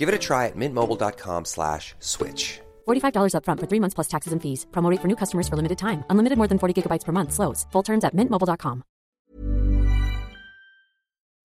Give 0.00 0.08
it 0.08 0.14
a 0.14 0.18
try 0.18 0.46
at 0.46 0.56
mintmobile.com 0.56 1.44
slash 1.44 1.94
switch. 1.98 2.60
$45 2.88 3.34
upfront 3.36 3.60
for 3.60 3.66
three 3.68 3.80
months 3.80 3.94
plus 3.94 4.08
taxes 4.08 4.32
and 4.32 4.40
fees. 4.40 4.66
Promo 4.72 4.90
rate 4.90 5.02
for 5.02 5.08
new 5.08 5.16
customers 5.22 5.46
for 5.46 5.56
limited 5.56 5.76
time. 5.76 6.04
Unlimited 6.08 6.38
more 6.38 6.48
than 6.48 6.58
40 6.58 6.72
gigabytes 6.72 7.04
per 7.04 7.12
month. 7.12 7.32
Slows. 7.32 7.66
Full 7.72 7.84
terms 7.84 8.04
at 8.04 8.16
mintmobile.com. 8.16 8.82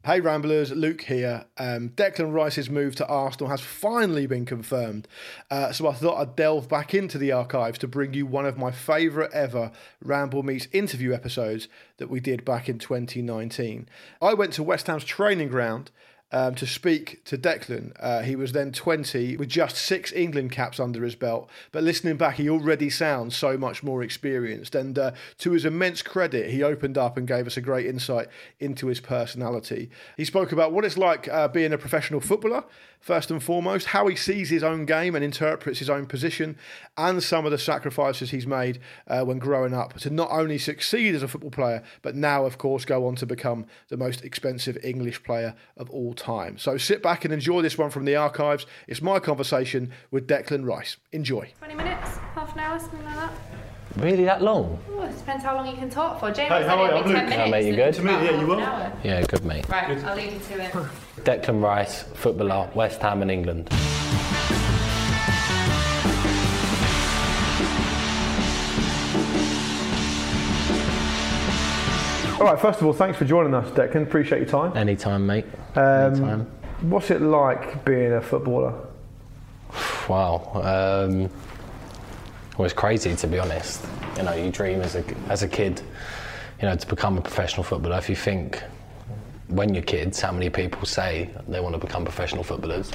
Hey 0.05 0.21
Ramblers, 0.21 0.71
Luke 0.71 1.01
here. 1.01 1.45
Um, 1.57 1.89
Declan 1.89 2.31
Rice's 2.31 2.69
move 2.69 2.95
to 2.97 3.07
Arsenal 3.07 3.49
has 3.49 3.61
finally 3.61 4.27
been 4.27 4.45
confirmed. 4.45 5.07
Uh, 5.49 5.71
so 5.71 5.87
I 5.87 5.93
thought 5.93 6.21
I'd 6.21 6.35
delve 6.35 6.69
back 6.69 6.93
into 6.93 7.17
the 7.17 7.31
archives 7.31 7.79
to 7.79 7.87
bring 7.87 8.13
you 8.13 8.27
one 8.27 8.45
of 8.45 8.55
my 8.55 8.69
favourite 8.69 9.31
ever 9.33 9.71
Ramble 10.01 10.43
Meets 10.43 10.67
interview 10.71 11.11
episodes 11.11 11.67
that 11.97 12.11
we 12.11 12.19
did 12.19 12.45
back 12.45 12.69
in 12.69 12.77
2019. 12.77 13.89
I 14.21 14.35
went 14.35 14.53
to 14.53 14.63
West 14.63 14.85
Ham's 14.85 15.03
training 15.03 15.49
ground 15.49 15.89
um, 16.31 16.55
to 16.55 16.65
speak 16.65 17.23
to 17.25 17.37
Declan. 17.37 17.93
Uh, 17.99 18.21
he 18.21 18.35
was 18.35 18.51
then 18.51 18.71
20 18.71 19.37
with 19.37 19.49
just 19.49 19.75
six 19.75 20.11
England 20.11 20.51
caps 20.51 20.79
under 20.79 21.03
his 21.03 21.15
belt. 21.15 21.49
But 21.71 21.83
listening 21.83 22.17
back, 22.17 22.35
he 22.35 22.49
already 22.49 22.89
sounds 22.89 23.35
so 23.35 23.57
much 23.57 23.83
more 23.83 24.03
experienced. 24.03 24.75
And 24.75 24.97
uh, 24.97 25.11
to 25.39 25.51
his 25.51 25.65
immense 25.65 26.01
credit, 26.01 26.51
he 26.51 26.63
opened 26.63 26.97
up 26.97 27.17
and 27.17 27.27
gave 27.27 27.47
us 27.47 27.57
a 27.57 27.61
great 27.61 27.85
insight 27.85 28.27
into 28.59 28.87
his 28.87 28.99
personality. 28.99 29.89
He 30.17 30.25
spoke 30.25 30.51
about 30.51 30.71
what 30.71 30.85
it's 30.85 30.97
like 30.97 31.27
uh, 31.27 31.47
being 31.47 31.73
a 31.73 31.77
professional 31.77 32.19
footballer, 32.19 32.65
first 33.05 33.29
and 33.29 33.41
foremost, 33.43 33.85
how 33.87 34.07
he 34.07 34.15
sees 34.15 34.49
his 34.49 34.63
own 34.63 34.83
game 34.83 35.13
and 35.13 35.23
interprets 35.23 35.77
his 35.77 35.91
own 35.91 36.07
position, 36.07 36.57
and 36.97 37.21
some 37.21 37.45
of 37.45 37.51
the 37.51 37.57
sacrifices 37.57 38.31
he's 38.31 38.47
made 38.47 38.79
uh, 39.07 39.23
when 39.23 39.37
growing 39.37 39.75
up 39.75 39.93
to 39.93 40.09
not 40.09 40.27
only 40.31 40.57
succeed 40.57 41.13
as 41.13 41.21
a 41.21 41.27
football 41.27 41.51
player, 41.51 41.83
but 42.01 42.15
now, 42.15 42.45
of 42.45 42.57
course, 42.57 42.83
go 42.83 43.05
on 43.05 43.15
to 43.15 43.27
become 43.27 43.67
the 43.89 43.95
most 43.97 44.23
expensive 44.25 44.75
English 44.83 45.21
player 45.23 45.53
of 45.77 45.87
all 45.91 46.15
time. 46.15 46.57
So 46.57 46.77
sit 46.77 47.03
back 47.03 47.23
and 47.23 47.31
enjoy 47.31 47.61
this 47.61 47.77
one 47.77 47.91
from 47.91 48.05
the 48.05 48.15
archives. 48.15 48.65
It's 48.87 49.03
my 49.03 49.19
conversation 49.19 49.91
with 50.09 50.27
Declan 50.27 50.65
Rice. 50.67 50.97
Enjoy. 51.11 51.51
20 51.59 51.75
minutes, 51.75 52.17
half 52.33 52.53
an 52.53 52.59
hour, 52.59 52.79
something 52.79 53.05
like 53.05 53.15
that. 53.17 53.31
Really 53.97 54.23
that 54.25 54.41
long? 54.41 54.79
Oh, 54.93 55.03
it 55.03 55.15
depends 55.15 55.43
how 55.43 55.55
long 55.55 55.67
you 55.67 55.77
can 55.77 55.91
talk 55.91 56.19
for. 56.19 56.31
James 56.31 56.49
Hey, 56.49 56.61
said 56.61 56.69
how 56.69 56.81
are 56.83 56.91
it'd 56.91 57.05
you? 57.07 57.13
be 57.13 57.19
I'm 57.19 57.29
10 57.29 57.29
Luke. 57.29 57.29
minutes. 57.29 57.45
How, 57.45 57.51
mate, 57.51 57.65
you 57.67 57.75
good? 57.75 57.93
To 57.93 58.01
me, 58.01 58.11
yeah, 58.11 58.41
you 58.41 58.47
will. 58.47 58.59
Yeah, 59.03 59.21
good 59.27 59.45
mate. 59.45 59.69
Right, 59.69 60.03
I'll 60.03 60.15
leave 60.15 60.33
you 60.33 60.39
to 60.39 60.63
it. 60.63 60.75
Declan 61.25 61.61
Rice, 61.61 62.03
footballer, 62.13 62.69
West 62.75 63.01
Ham 63.01 63.23
in 63.23 63.31
England. 63.31 63.67
All 72.39 72.51
right, 72.51 72.59
first 72.59 72.79
of 72.79 72.85
all, 72.85 72.93
thanks 72.93 73.17
for 73.17 73.25
joining 73.25 73.55
us, 73.55 73.67
Declan. 73.71 74.03
Appreciate 74.03 74.37
your 74.39 74.47
time. 74.47 74.77
Anytime, 74.77 75.25
mate. 75.25 75.45
Um, 75.75 75.83
Anytime. 75.83 76.51
what's 76.81 77.09
it 77.09 77.21
like 77.21 77.83
being 77.85 78.13
a 78.13 78.21
footballer? 78.21 78.73
Wow. 80.07 80.51
Um, 80.53 81.21
well, 82.57 82.65
it's 82.65 82.73
crazy 82.73 83.15
to 83.15 83.27
be 83.27 83.39
honest. 83.39 83.83
You 84.17 84.23
know, 84.23 84.33
you 84.35 84.51
dream 84.51 84.81
as 84.81 84.95
a 84.95 85.03
as 85.29 85.41
a 85.41 85.47
kid, 85.47 85.81
you 86.61 86.67
know, 86.67 86.75
to 86.75 86.87
become 86.87 87.17
a 87.17 87.21
professional 87.21 87.63
footballer. 87.63 87.97
If 87.97 88.09
you 88.09 88.15
think 88.15 88.61
when 89.47 89.73
you're 89.73 89.83
kids, 89.83 90.19
how 90.19 90.31
many 90.31 90.49
people 90.49 90.85
say 90.85 91.29
they 91.47 91.59
want 91.59 91.73
to 91.73 91.79
become 91.79 92.03
professional 92.03 92.43
footballers, 92.43 92.91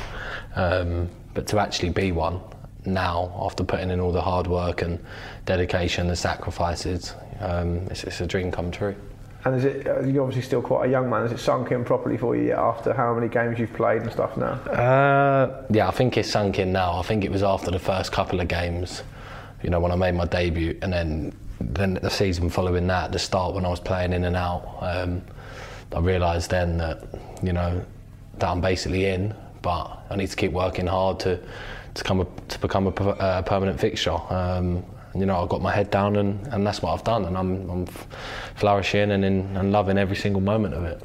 um, 0.56 1.08
but 1.34 1.46
to 1.48 1.58
actually 1.58 1.90
be 1.90 2.12
one 2.12 2.40
now, 2.86 3.32
after 3.40 3.62
putting 3.62 3.90
in 3.90 4.00
all 4.00 4.12
the 4.12 4.22
hard 4.22 4.46
work 4.46 4.82
and 4.82 4.98
dedication, 5.44 6.06
the 6.08 6.16
sacrifices, 6.16 7.14
um, 7.40 7.76
it's, 7.90 8.04
it's 8.04 8.20
a 8.20 8.26
dream 8.26 8.50
come 8.50 8.70
true. 8.70 8.94
And 9.44 9.54
is 9.54 9.64
it? 9.64 9.86
uh, 9.86 10.00
You're 10.00 10.22
obviously 10.22 10.42
still 10.42 10.60
quite 10.60 10.88
a 10.88 10.90
young 10.90 11.08
man. 11.08 11.22
Has 11.22 11.32
it 11.32 11.38
sunk 11.38 11.70
in 11.70 11.84
properly 11.84 12.18
for 12.18 12.36
you 12.36 12.52
after 12.52 12.92
how 12.92 13.14
many 13.14 13.28
games 13.28 13.58
you've 13.58 13.72
played 13.72 14.02
and 14.02 14.12
stuff 14.12 14.36
now? 14.36 14.52
Uh, 14.70 15.64
yeah, 15.70 15.88
I 15.88 15.92
think 15.92 16.16
it's 16.18 16.30
sunk 16.30 16.58
in 16.58 16.72
now. 16.72 16.98
I 16.98 17.02
think 17.02 17.24
it 17.24 17.30
was 17.30 17.42
after 17.42 17.70
the 17.70 17.78
first 17.78 18.12
couple 18.12 18.40
of 18.40 18.48
games, 18.48 19.02
you 19.62 19.70
know, 19.70 19.80
when 19.80 19.92
I 19.92 19.96
made 19.96 20.14
my 20.14 20.26
debut, 20.26 20.78
and 20.82 20.92
then 20.92 21.32
then 21.60 21.94
the 21.94 22.10
season 22.10 22.48
following 22.48 22.86
that, 22.86 23.12
the 23.12 23.18
start 23.18 23.54
when 23.54 23.66
I 23.66 23.68
was 23.68 23.80
playing 23.80 24.14
in 24.14 24.24
and 24.24 24.34
out, 24.34 24.78
um, 24.80 25.22
I 25.94 25.98
realised 26.00 26.50
then 26.50 26.78
that 26.78 27.02
you 27.42 27.52
know 27.52 27.84
that 28.38 28.48
I'm 28.48 28.60
basically 28.60 29.06
in, 29.06 29.34
but 29.62 30.04
I 30.10 30.16
need 30.16 30.28
to 30.28 30.36
keep 30.36 30.52
working 30.52 30.86
hard 30.86 31.20
to 31.20 31.40
to 31.94 32.04
come 32.04 32.20
a, 32.20 32.26
to 32.48 32.58
become 32.58 32.86
a 32.86 32.90
uh, 32.90 33.42
permanent 33.42 33.80
fixture. 33.80 34.16
Um, 34.32 34.84
you 35.14 35.26
know, 35.26 35.42
I 35.42 35.46
got 35.48 35.60
my 35.60 35.72
head 35.72 35.90
down, 35.90 36.16
and, 36.16 36.46
and 36.48 36.64
that's 36.64 36.82
what 36.82 36.92
I've 36.92 37.02
done, 37.02 37.24
and 37.24 37.36
I'm, 37.36 37.68
I'm 37.68 37.86
flourishing 38.54 39.10
and, 39.10 39.24
in, 39.24 39.56
and 39.56 39.72
loving 39.72 39.98
every 39.98 40.14
single 40.14 40.40
moment 40.40 40.72
of 40.72 40.84
it. 40.84 41.02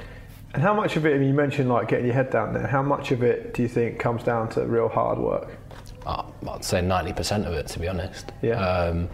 And 0.53 0.61
how 0.61 0.75
much 0.75 0.95
of 0.95 1.07
it? 1.07 1.15
I 1.15 1.17
mean, 1.17 1.29
you 1.29 1.33
mentioned 1.33 1.69
like 1.69 1.87
getting 1.87 2.05
your 2.05 2.13
head 2.13 2.29
down 2.29 2.53
there. 2.53 2.67
How 2.67 2.83
much 2.83 3.11
of 3.11 3.23
it 3.23 3.55
do 3.55 3.63
you 3.63 3.67
think 3.67 3.99
comes 3.99 4.23
down 4.23 4.49
to 4.49 4.65
real 4.65 4.87
hard 4.87 5.17
work? 5.17 5.57
Uh, 6.05 6.23
I'd 6.49 6.63
say 6.63 6.81
90% 6.81 7.45
of 7.45 7.53
it, 7.53 7.67
to 7.67 7.79
be 7.79 7.87
honest. 7.87 8.31
Yeah. 8.43 8.59
Um, 8.63 9.09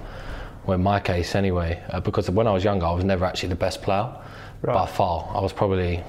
well, 0.66 0.76
in 0.76 0.84
my 0.84 1.00
case, 1.00 1.34
anyway, 1.36 1.82
uh, 1.90 2.02
because 2.02 2.30
when 2.30 2.46
I 2.48 2.52
was 2.52 2.64
younger, 2.64 2.86
I 2.86 2.92
was 2.92 3.06
never 3.06 3.26
actually 3.26 3.50
the 3.50 3.56
best 3.56 3.82
player 3.82 4.14
Right. 4.62 4.74
by 4.74 4.86
far. 4.86 5.32
I 5.34 5.42
was 5.42 5.54
probably 5.54 6.04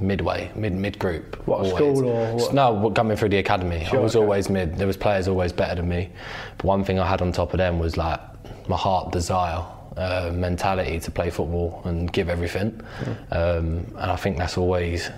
midway, 0.00 0.50
mid 0.54 0.74
mid 0.74 0.98
group. 0.98 1.36
What, 1.46 1.66
school 1.66 2.04
or 2.04 2.36
what? 2.36 2.54
No, 2.54 2.90
coming 2.90 3.16
through 3.16 3.30
the 3.30 3.38
academy. 3.38 3.84
Sure, 3.84 3.98
I 3.98 4.02
was 4.02 4.16
okay. 4.16 4.22
always 4.22 4.48
mid. 4.48 4.76
There 4.76 4.86
was 4.86 4.96
players 4.96 5.28
always 5.28 5.52
better 5.52 5.76
than 5.76 5.88
me. 5.88 6.10
But 6.58 6.66
one 6.66 6.84
thing 6.84 6.98
I 6.98 7.06
had 7.06 7.22
on 7.22 7.32
top 7.32 7.52
of 7.52 7.58
them 7.58 7.78
was 7.78 7.96
like 7.96 8.20
my 8.68 8.76
heart, 8.76 9.12
desire, 9.12 9.64
uh, 9.96 10.30
mentality 10.34 10.98
to 11.00 11.10
play 11.10 11.30
football 11.30 11.82
and 11.84 12.12
give 12.12 12.28
everything. 12.28 12.70
Hmm. 12.70 13.10
Um, 13.30 13.86
and 13.98 14.10
I 14.10 14.16
think 14.16 14.38
that's 14.38 14.58
always 14.58 15.10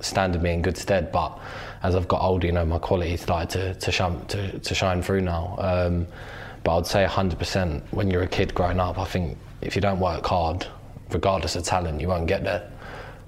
standed 0.00 0.42
me 0.42 0.52
in 0.52 0.62
good 0.62 0.76
stead. 0.76 1.10
But 1.10 1.38
as 1.82 1.96
I've 1.96 2.08
got 2.08 2.22
older, 2.22 2.46
you 2.46 2.52
know, 2.52 2.64
my 2.64 2.78
quality 2.78 3.16
started 3.16 3.50
to 3.50 3.74
to 3.74 3.92
shine 3.92 4.24
to, 4.26 4.58
to 4.58 4.74
shine 4.74 5.02
through 5.02 5.22
now. 5.22 5.56
Um, 5.58 6.06
but 6.64 6.76
I'd 6.78 6.86
say 6.86 7.06
100% 7.06 7.82
when 7.92 8.10
you're 8.10 8.24
a 8.24 8.28
kid 8.28 8.52
growing 8.52 8.80
up, 8.80 8.98
I 8.98 9.04
think 9.04 9.38
if 9.62 9.74
you 9.74 9.80
don't 9.80 10.00
work 10.00 10.26
hard, 10.26 10.66
regardless 11.10 11.56
of 11.56 11.64
talent, 11.64 12.00
you 12.00 12.08
won't 12.08 12.26
get 12.26 12.44
there. 12.44 12.70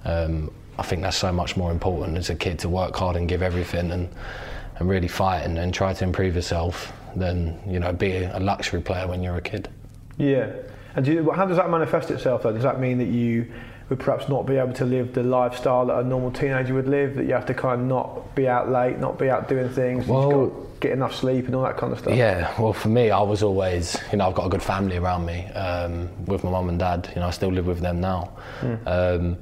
Um, 0.05 0.51
I 0.79 0.83
think 0.83 1.03
that's 1.03 1.17
so 1.17 1.33
much 1.33 1.57
more 1.57 1.71
important 1.71 2.17
as 2.17 2.31
a 2.31 2.35
kid 2.35 2.59
to 2.61 2.69
work 2.69 2.97
hard 2.97 3.17
and 3.17 3.29
give 3.29 3.43
everything 3.43 3.91
and 3.91 4.09
and 4.81 4.89
really 4.89 5.09
fight 5.09 5.43
and, 5.43 5.59
and 5.59 5.73
try 5.73 5.93
to 5.93 6.05
improve 6.05 6.35
yourself 6.35 6.93
than 7.15 7.61
you 7.67 7.79
know 7.79 7.93
be 7.93 8.25
a 8.25 8.41
luxury 8.41 8.81
player 8.81 9.07
when 9.07 9.23
you're 9.23 9.37
a 9.37 9.43
kid. 9.43 9.69
Yeah. 10.17 10.53
And 10.97 11.05
do 11.05 11.13
you, 11.13 11.31
how 11.31 11.47
does 11.47 11.57
that 11.57 11.71
manifest 11.71 12.11
itself 12.11 12.43
though? 12.43 12.53
Does 12.53 12.65
that 12.65 12.81
mean 12.81 12.99
that 12.99 13.09
you 13.09 13.53
would 13.91 13.99
perhaps 13.99 14.29
not 14.29 14.47
be 14.47 14.57
able 14.57 14.73
to 14.73 14.85
live 14.85 15.13
the 15.13 15.23
lifestyle 15.23 15.85
that 15.87 15.99
a 15.99 16.05
normal 16.05 16.31
teenager 16.31 16.73
would 16.75 16.89
live? 16.89 17.17
That 17.17 17.27
you 17.27 17.33
have 17.35 17.47
to 17.47 17.55
kind 17.55 17.83
of 17.83 17.87
not 17.87 18.35
be 18.37 18.49
out 18.49 18.71
late, 18.71 18.99
not 18.99 19.19
be 19.19 19.29
out 19.29 19.49
doing 19.49 19.69
things, 19.69 20.07
Well- 20.07 20.23
you've 20.23 20.31
got 20.53 20.61
to 20.63 20.67
get 20.81 20.93
enough 20.93 21.15
sleep 21.15 21.47
and 21.47 21.55
all 21.55 21.65
that 21.65 21.77
kind 21.77 21.93
of 21.93 21.99
stuff? 21.99 22.15
Yeah, 22.15 22.51
well, 22.59 22.73
for 22.73 22.89
me, 22.89 23.11
I 23.11 23.21
was 23.21 23.43
always, 23.43 23.99
you 24.13 24.19
know, 24.19 24.29
I've 24.29 24.35
got 24.35 24.47
a 24.47 24.49
good 24.49 24.63
family 24.63 24.97
around 24.97 25.27
me 25.27 25.45
um, 25.49 26.09
with 26.25 26.43
my 26.45 26.51
mum 26.51 26.69
and 26.71 26.79
dad. 26.79 27.11
You 27.15 27.21
know, 27.21 27.27
I 27.27 27.31
still 27.31 27.51
live 27.53 27.67
with 27.67 27.81
them 27.81 28.01
now. 28.01 28.31
Um, 28.87 29.37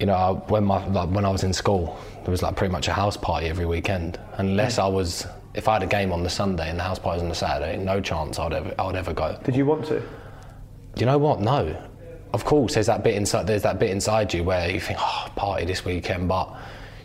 you 0.00 0.06
know, 0.06 0.14
I, 0.14 0.30
when 0.50 0.64
my 0.64 0.86
like, 0.88 1.10
when 1.10 1.24
I 1.24 1.30
was 1.30 1.44
in 1.44 1.52
school, 1.52 1.98
there 2.22 2.30
was 2.30 2.42
like 2.42 2.56
pretty 2.56 2.72
much 2.72 2.88
a 2.88 2.92
house 2.92 3.16
party 3.16 3.46
every 3.46 3.66
weekend. 3.66 4.18
Unless 4.38 4.78
I 4.78 4.86
was, 4.86 5.26
if 5.54 5.68
I 5.68 5.74
had 5.74 5.82
a 5.82 5.86
game 5.86 6.12
on 6.12 6.22
the 6.22 6.30
Sunday 6.30 6.70
and 6.70 6.78
the 6.78 6.82
house 6.82 6.98
party 6.98 7.16
was 7.16 7.22
on 7.22 7.28
the 7.28 7.34
Saturday, 7.34 7.76
no 7.76 8.00
chance 8.00 8.38
I'd 8.38 8.52
ever, 8.52 8.74
I 8.78 8.86
would 8.86 8.96
ever 8.96 9.12
go. 9.12 9.38
Did 9.44 9.54
you 9.56 9.66
want 9.66 9.84
to? 9.86 10.00
Do 10.00 11.00
you 11.00 11.06
know 11.06 11.18
what? 11.18 11.40
No. 11.40 11.76
Of 12.34 12.44
course, 12.44 12.74
there's 12.74 12.86
that 12.86 13.04
bit 13.04 13.14
inside. 13.14 13.46
There's 13.46 13.62
that 13.62 13.78
bit 13.78 13.90
inside 13.90 14.34
you 14.34 14.42
where 14.42 14.68
you 14.68 14.80
think, 14.80 14.98
"Oh, 15.00 15.28
party 15.36 15.64
this 15.66 15.84
weekend," 15.84 16.26
but 16.26 16.48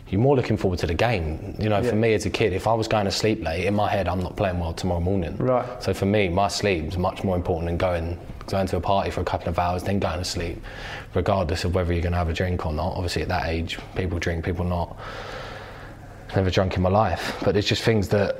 you're 0.08 0.20
more 0.20 0.34
looking 0.34 0.56
forward 0.56 0.80
to 0.80 0.88
the 0.88 0.94
game. 1.08 1.54
You 1.56 1.68
know, 1.68 1.78
Yeah. 1.80 1.90
for 1.90 1.94
me 1.94 2.14
as 2.14 2.26
a 2.26 2.30
kid, 2.30 2.52
if 2.52 2.66
I 2.66 2.74
was 2.74 2.88
going 2.88 3.04
to 3.04 3.12
sleep 3.12 3.44
late, 3.44 3.64
in 3.64 3.74
my 3.74 3.88
head, 3.88 4.08
I'm 4.08 4.20
not 4.20 4.34
playing 4.34 4.58
well 4.58 4.72
tomorrow 4.72 4.98
morning. 5.00 5.36
Right. 5.38 5.64
So 5.80 5.94
for 5.94 6.06
me, 6.06 6.28
my 6.28 6.48
sleep's 6.48 6.96
much 6.98 7.22
more 7.22 7.36
important 7.36 7.66
than 7.68 7.76
going 7.76 8.18
going 8.48 8.66
to 8.66 8.76
a 8.76 8.80
party 8.80 9.10
for 9.12 9.20
a 9.20 9.24
couple 9.24 9.48
of 9.48 9.56
hours, 9.60 9.84
then 9.84 10.00
going 10.00 10.18
to 10.18 10.24
sleep, 10.24 10.60
regardless 11.14 11.62
of 11.62 11.72
whether 11.76 11.92
you're 11.92 12.02
going 12.02 12.10
to 12.10 12.18
have 12.18 12.28
a 12.28 12.32
drink 12.32 12.66
or 12.66 12.72
not. 12.72 12.94
Obviously, 12.96 13.22
at 13.22 13.28
that 13.28 13.46
age, 13.46 13.78
people 13.94 14.18
drink, 14.18 14.44
people 14.44 14.64
not. 14.64 14.96
Never 16.34 16.50
drunk 16.50 16.76
in 16.76 16.82
my 16.82 16.90
life, 16.90 17.36
but 17.44 17.56
it's 17.56 17.68
just 17.68 17.82
things 17.82 18.08
that 18.08 18.36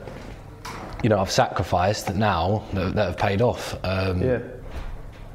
you 1.05 1.09
know 1.09 1.21
I've 1.21 1.31
sacrificed 1.31 2.09
that 2.09 2.17
now 2.17 2.65
that, 2.73 2.95
that 2.97 3.05
have 3.07 3.17
paid 3.19 3.41
off. 3.43 3.77
Um, 3.85 4.21
Yeah. 4.23 4.39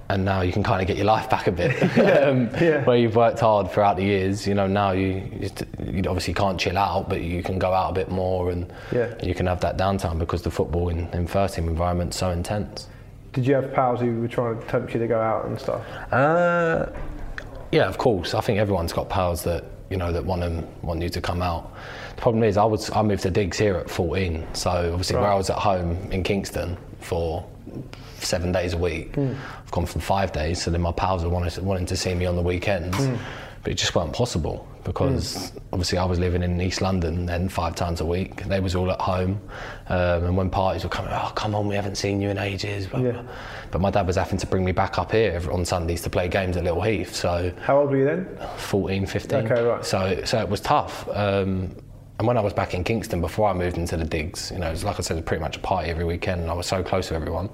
And 0.08 0.24
now 0.24 0.42
you 0.42 0.52
can 0.52 0.62
kind 0.62 0.82
of 0.82 0.88
get 0.88 0.98
your 0.98 1.08
life 1.08 1.30
back 1.32 1.48
a 1.48 1.52
bit. 1.52 1.72
um, 2.24 2.50
yeah. 2.62 2.84
Where 2.86 2.96
you've 2.96 3.16
worked 3.16 3.40
hard 3.40 3.72
throughout 3.72 3.98
the 3.98 4.04
years, 4.04 4.46
you 4.46 4.54
know, 4.54 4.68
now 4.68 4.92
you, 4.92 5.24
you, 5.40 5.50
you 5.84 6.04
obviously 6.08 6.34
can't 6.36 6.60
chill 6.60 6.78
out, 6.78 7.10
but 7.10 7.22
you 7.22 7.42
can 7.42 7.58
go 7.58 7.74
out 7.74 7.90
a 7.90 7.94
bit 7.94 8.10
more 8.10 8.52
and 8.52 8.72
Yeah. 8.92 9.16
you 9.24 9.34
can 9.34 9.48
have 9.48 9.62
that 9.62 9.78
downtime 9.78 10.20
because 10.20 10.44
the 10.44 10.52
football 10.52 10.90
in, 10.90 11.08
in 11.14 11.26
first 11.26 11.56
team 11.56 11.68
environment's 11.68 12.18
so 12.18 12.30
intense. 12.30 12.88
Did 13.34 13.48
you 13.48 13.56
have 13.56 13.74
pals 13.74 14.00
who 14.00 14.22
were 14.22 14.28
trying 14.28 14.60
to 14.62 14.68
tempt 14.68 14.94
you 14.94 15.00
to 15.00 15.08
go 15.08 15.20
out 15.20 15.46
and 15.46 15.60
stuff? 15.60 15.82
Uh, 16.14 16.86
yeah, 17.72 17.88
of 17.88 17.98
course. 17.98 18.34
I 18.36 18.42
think 18.42 18.60
everyone's 18.60 18.94
got 18.94 19.10
pals 19.10 19.44
that 19.44 19.66
you 19.90 19.98
know 19.98 20.12
that 20.12 20.24
want 20.24 20.42
them 20.42 20.66
want 20.82 21.02
you 21.02 21.10
to 21.10 21.20
come 21.22 21.42
out. 21.42 21.74
The 22.16 22.22
problem 22.22 22.44
is, 22.44 22.56
I 22.58 22.64
was 22.64 22.90
I 22.92 23.02
moved 23.02 23.24
to 23.24 23.30
digs 23.30 23.58
here 23.58 23.76
at 23.76 23.90
14, 23.90 24.48
so 24.54 24.70
obviously 24.92 25.18
where 25.18 25.28
I 25.30 25.36
was 25.36 25.50
at 25.50 25.58
home 25.58 25.98
in 26.12 26.24
Kingston 26.24 26.78
for 27.06 27.46
seven 28.20 28.52
days 28.52 28.74
a 28.74 28.78
week, 28.78 29.18
I've 29.18 29.72
gone 29.72 29.86
from 29.86 30.02
five 30.02 30.32
days. 30.32 30.62
So 30.62 30.72
then 30.72 30.82
my 30.82 30.92
pals 30.92 31.24
are 31.24 31.30
wanting 31.30 31.64
wanting 31.66 31.86
to 31.88 31.98
see 31.98 32.14
me 32.16 32.26
on 32.26 32.36
the 32.36 32.42
weekends, 32.42 32.98
but 33.64 33.72
it 33.72 33.76
just 33.76 33.96
weren't 33.96 34.14
possible 34.14 34.68
because 34.84 35.52
obviously 35.74 35.98
I 35.98 36.06
was 36.06 36.20
living 36.20 36.44
in 36.44 36.62
East 36.62 36.80
London 36.80 37.26
then 37.26 37.50
five 37.50 37.76
times 37.76 38.02
a 38.02 38.06
week. 38.06 38.44
They 38.46 38.60
was 38.60 38.76
all 38.76 38.92
at 38.92 39.02
home, 39.02 39.42
um, 39.90 40.26
and 40.26 40.38
when 40.38 40.50
parties 40.52 40.84
were 40.84 40.90
coming, 40.90 41.12
oh 41.14 41.32
come 41.36 41.56
on, 41.56 41.68
we 41.68 41.76
haven't 41.76 41.96
seen 41.96 42.22
you 42.22 42.30
in 42.30 42.38
ages. 42.38 42.88
blah, 42.88 43.00
Yeah. 43.00 43.12
blah. 43.14 43.24
But 43.72 43.82
my 43.82 43.90
dad 43.92 44.06
was 44.08 44.16
having 44.16 44.38
to 44.40 44.48
bring 44.48 44.64
me 44.64 44.72
back 44.72 44.98
up 45.00 45.12
here 45.12 45.42
on 45.52 45.66
Sundays 45.66 46.02
to 46.04 46.10
play 46.10 46.28
games 46.28 46.56
at 46.58 46.64
Little 46.64 46.82
Heath. 46.84 47.16
So 47.16 47.52
How 47.62 47.80
old 47.80 47.90
were 47.90 47.98
you 47.98 48.06
then? 48.06 48.28
14, 48.58 49.06
15. 49.08 49.52
Okay, 49.52 49.62
right. 49.64 49.84
So, 49.84 50.22
so 50.24 50.40
it 50.40 50.50
was 50.50 50.62
tough. 50.62 51.08
Um, 51.12 51.76
and 52.18 52.28
when 52.28 52.38
I 52.38 52.42
was 52.42 52.54
back 52.54 52.74
in 52.74 52.84
Kingston 52.84 53.20
before 53.20 53.50
I 53.50 53.54
moved 53.54 53.78
into 53.78 53.98
the 53.98 54.06
digs, 54.06 54.52
you 54.52 54.60
know, 54.60 54.68
it 54.68 54.72
was 54.72 54.84
like 54.84 55.00
I 55.00 55.02
said, 55.02 55.16
it 55.18 55.22
was 55.22 55.26
pretty 55.28 55.42
much 55.42 55.58
a 55.58 55.60
party 55.60 55.90
every 55.90 56.06
weekend, 56.06 56.42
and 56.42 56.50
I 56.50 56.54
was 56.54 56.66
so 56.66 56.82
close 56.82 57.10
to 57.10 57.16
everyone. 57.16 57.50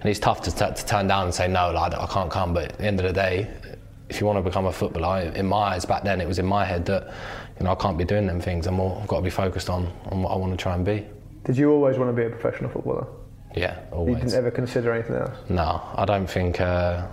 And 0.00 0.10
it's 0.10 0.20
tough 0.20 0.42
to, 0.42 0.50
t- 0.50 0.74
to 0.74 0.86
turn 0.86 1.06
down 1.06 1.24
and 1.24 1.34
say 1.34 1.48
no, 1.48 1.70
like 1.72 1.94
I 1.94 2.06
can't 2.06 2.30
come. 2.30 2.52
But 2.52 2.72
at 2.72 2.78
the 2.78 2.84
end 2.84 3.00
of 3.00 3.06
the 3.06 3.12
day, 3.12 3.50
if 4.08 4.20
you 4.20 4.26
want 4.26 4.38
to 4.38 4.42
become 4.42 4.66
a 4.66 4.72
footballer, 4.72 5.20
in 5.34 5.46
my 5.46 5.56
eyes 5.74 5.84
back 5.84 6.04
then, 6.04 6.20
it 6.20 6.28
was 6.28 6.38
in 6.38 6.46
my 6.46 6.64
head 6.64 6.84
that 6.86 7.12
you 7.58 7.64
know 7.64 7.72
I 7.72 7.74
can't 7.74 7.96
be 7.96 8.04
doing 8.04 8.26
them 8.26 8.40
things. 8.40 8.66
I'm 8.66 8.74
more, 8.74 9.00
I've 9.00 9.08
got 9.08 9.16
to 9.16 9.22
be 9.22 9.30
focused 9.30 9.70
on 9.70 9.90
on 10.10 10.22
what 10.22 10.30
I 10.30 10.36
want 10.36 10.52
to 10.52 10.62
try 10.62 10.74
and 10.74 10.84
be. 10.84 11.06
Did 11.44 11.56
you 11.56 11.72
always 11.72 11.96
want 11.96 12.10
to 12.10 12.12
be 12.12 12.26
a 12.26 12.30
professional 12.30 12.70
footballer? 12.70 13.06
Yeah, 13.56 13.78
always. 13.90 14.16
You 14.16 14.20
didn't 14.20 14.34
ever 14.34 14.50
consider 14.50 14.92
anything 14.92 15.16
else? 15.16 15.36
No, 15.48 15.80
I 15.94 16.04
don't 16.04 16.28
think 16.28 16.60
uh, 16.60 17.06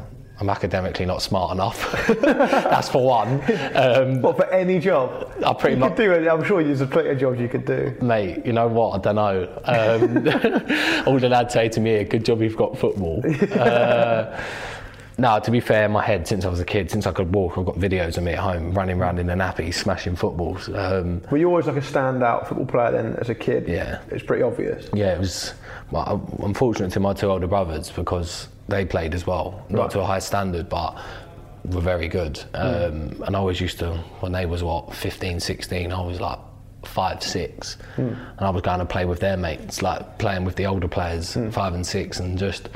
I'm 0.44 0.50
academically 0.50 1.06
not 1.06 1.22
smart 1.22 1.54
enough. 1.54 2.06
That's 2.22 2.90
for 2.90 3.02
one. 3.06 3.42
Um, 3.76 4.22
What, 4.22 4.36
for 4.36 4.46
any 4.52 4.78
job? 4.78 5.32
I 5.46 5.54
pretty 5.54 5.78
much- 5.78 5.96
do 5.96 6.12
it. 6.12 6.28
I'm 6.28 6.44
sure 6.44 6.62
there's 6.62 6.86
plenty 6.90 7.12
of 7.12 7.18
jobs 7.18 7.40
you 7.40 7.48
could 7.48 7.64
do. 7.66 7.96
Mate, 8.02 8.46
you 8.46 8.52
know 8.52 8.68
what? 8.68 8.90
I 8.92 8.98
don't 9.00 9.16
know. 9.16 9.48
Um, 9.64 11.08
all 11.08 11.18
the 11.18 11.30
lads 11.30 11.54
say 11.54 11.70
to 11.70 11.80
me, 11.80 12.04
"Good 12.04 12.26
job 12.26 12.42
you've 12.42 12.58
got 12.58 12.78
football." 12.78 13.24
Uh, 13.54 14.38
no, 15.18 15.40
to 15.40 15.52
be 15.52 15.60
fair, 15.60 15.86
in 15.86 15.92
my 15.92 16.04
head 16.04 16.28
since 16.28 16.44
I 16.44 16.50
was 16.50 16.60
a 16.60 16.66
kid, 16.66 16.90
since 16.90 17.06
I 17.06 17.12
could 17.12 17.34
walk, 17.34 17.58
I've 17.58 17.66
got 17.66 17.76
videos 17.76 18.18
of 18.18 18.24
me 18.24 18.34
at 18.34 18.40
home 18.40 18.72
running 18.74 19.00
around 19.00 19.20
in 19.20 19.30
a 19.30 19.36
nappy, 19.36 19.72
smashing 19.74 20.16
footballs. 20.16 20.68
Um, 20.70 21.22
Were 21.30 21.38
you 21.38 21.48
always 21.50 21.68
like 21.68 21.76
a 21.78 21.82
standout 21.82 22.48
football 22.48 22.66
player 22.66 22.92
then 22.92 23.16
as 23.22 23.30
a 23.30 23.36
kid? 23.36 23.68
Yeah. 23.68 24.02
It's 24.10 24.24
pretty 24.24 24.42
obvious. 24.44 24.90
yeah, 24.94 25.14
it 25.14 25.20
was. 25.20 25.54
Well, 25.92 26.28
I'm 26.42 26.54
fortunate 26.56 26.92
to 26.94 27.00
my 27.00 27.14
two 27.14 27.28
older 27.30 27.46
brothers 27.48 27.92
because 27.92 28.48
they 28.68 28.86
played 28.86 29.14
as 29.14 29.28
well, 29.28 29.64
not 29.70 29.82
Right. 29.82 29.92
to 29.92 30.00
a 30.02 30.06
high 30.06 30.20
standard, 30.20 30.70
but 30.70 30.96
were 31.66 31.82
very 31.82 32.08
good. 32.08 32.38
Hmm. 32.56 32.62
Um, 32.62 33.24
And 33.26 33.36
I 33.36 33.40
always 33.40 33.62
used 33.62 33.80
to, 33.80 33.94
when 34.20 34.32
they 34.32 34.46
was 34.46 34.64
what 34.64 34.94
15, 34.94 35.40
16, 35.40 35.92
I 35.92 36.02
was 36.02 36.20
like 36.20 36.40
five, 36.86 37.24
six, 37.24 37.78
hmm. 37.96 38.02
and 38.02 38.42
I 38.42 38.50
was 38.50 38.62
going 38.62 38.80
to 38.80 38.86
play 38.86 39.06
with 39.06 39.20
their 39.20 39.38
mates, 39.38 39.82
like 39.82 40.18
playing 40.18 40.44
with 40.46 40.56
the 40.56 40.66
older 40.66 40.88
players, 40.88 41.34
hmm. 41.34 41.50
five 41.50 41.74
and 41.74 41.86
six, 41.86 42.20
and 42.20 42.38
just. 42.38 42.70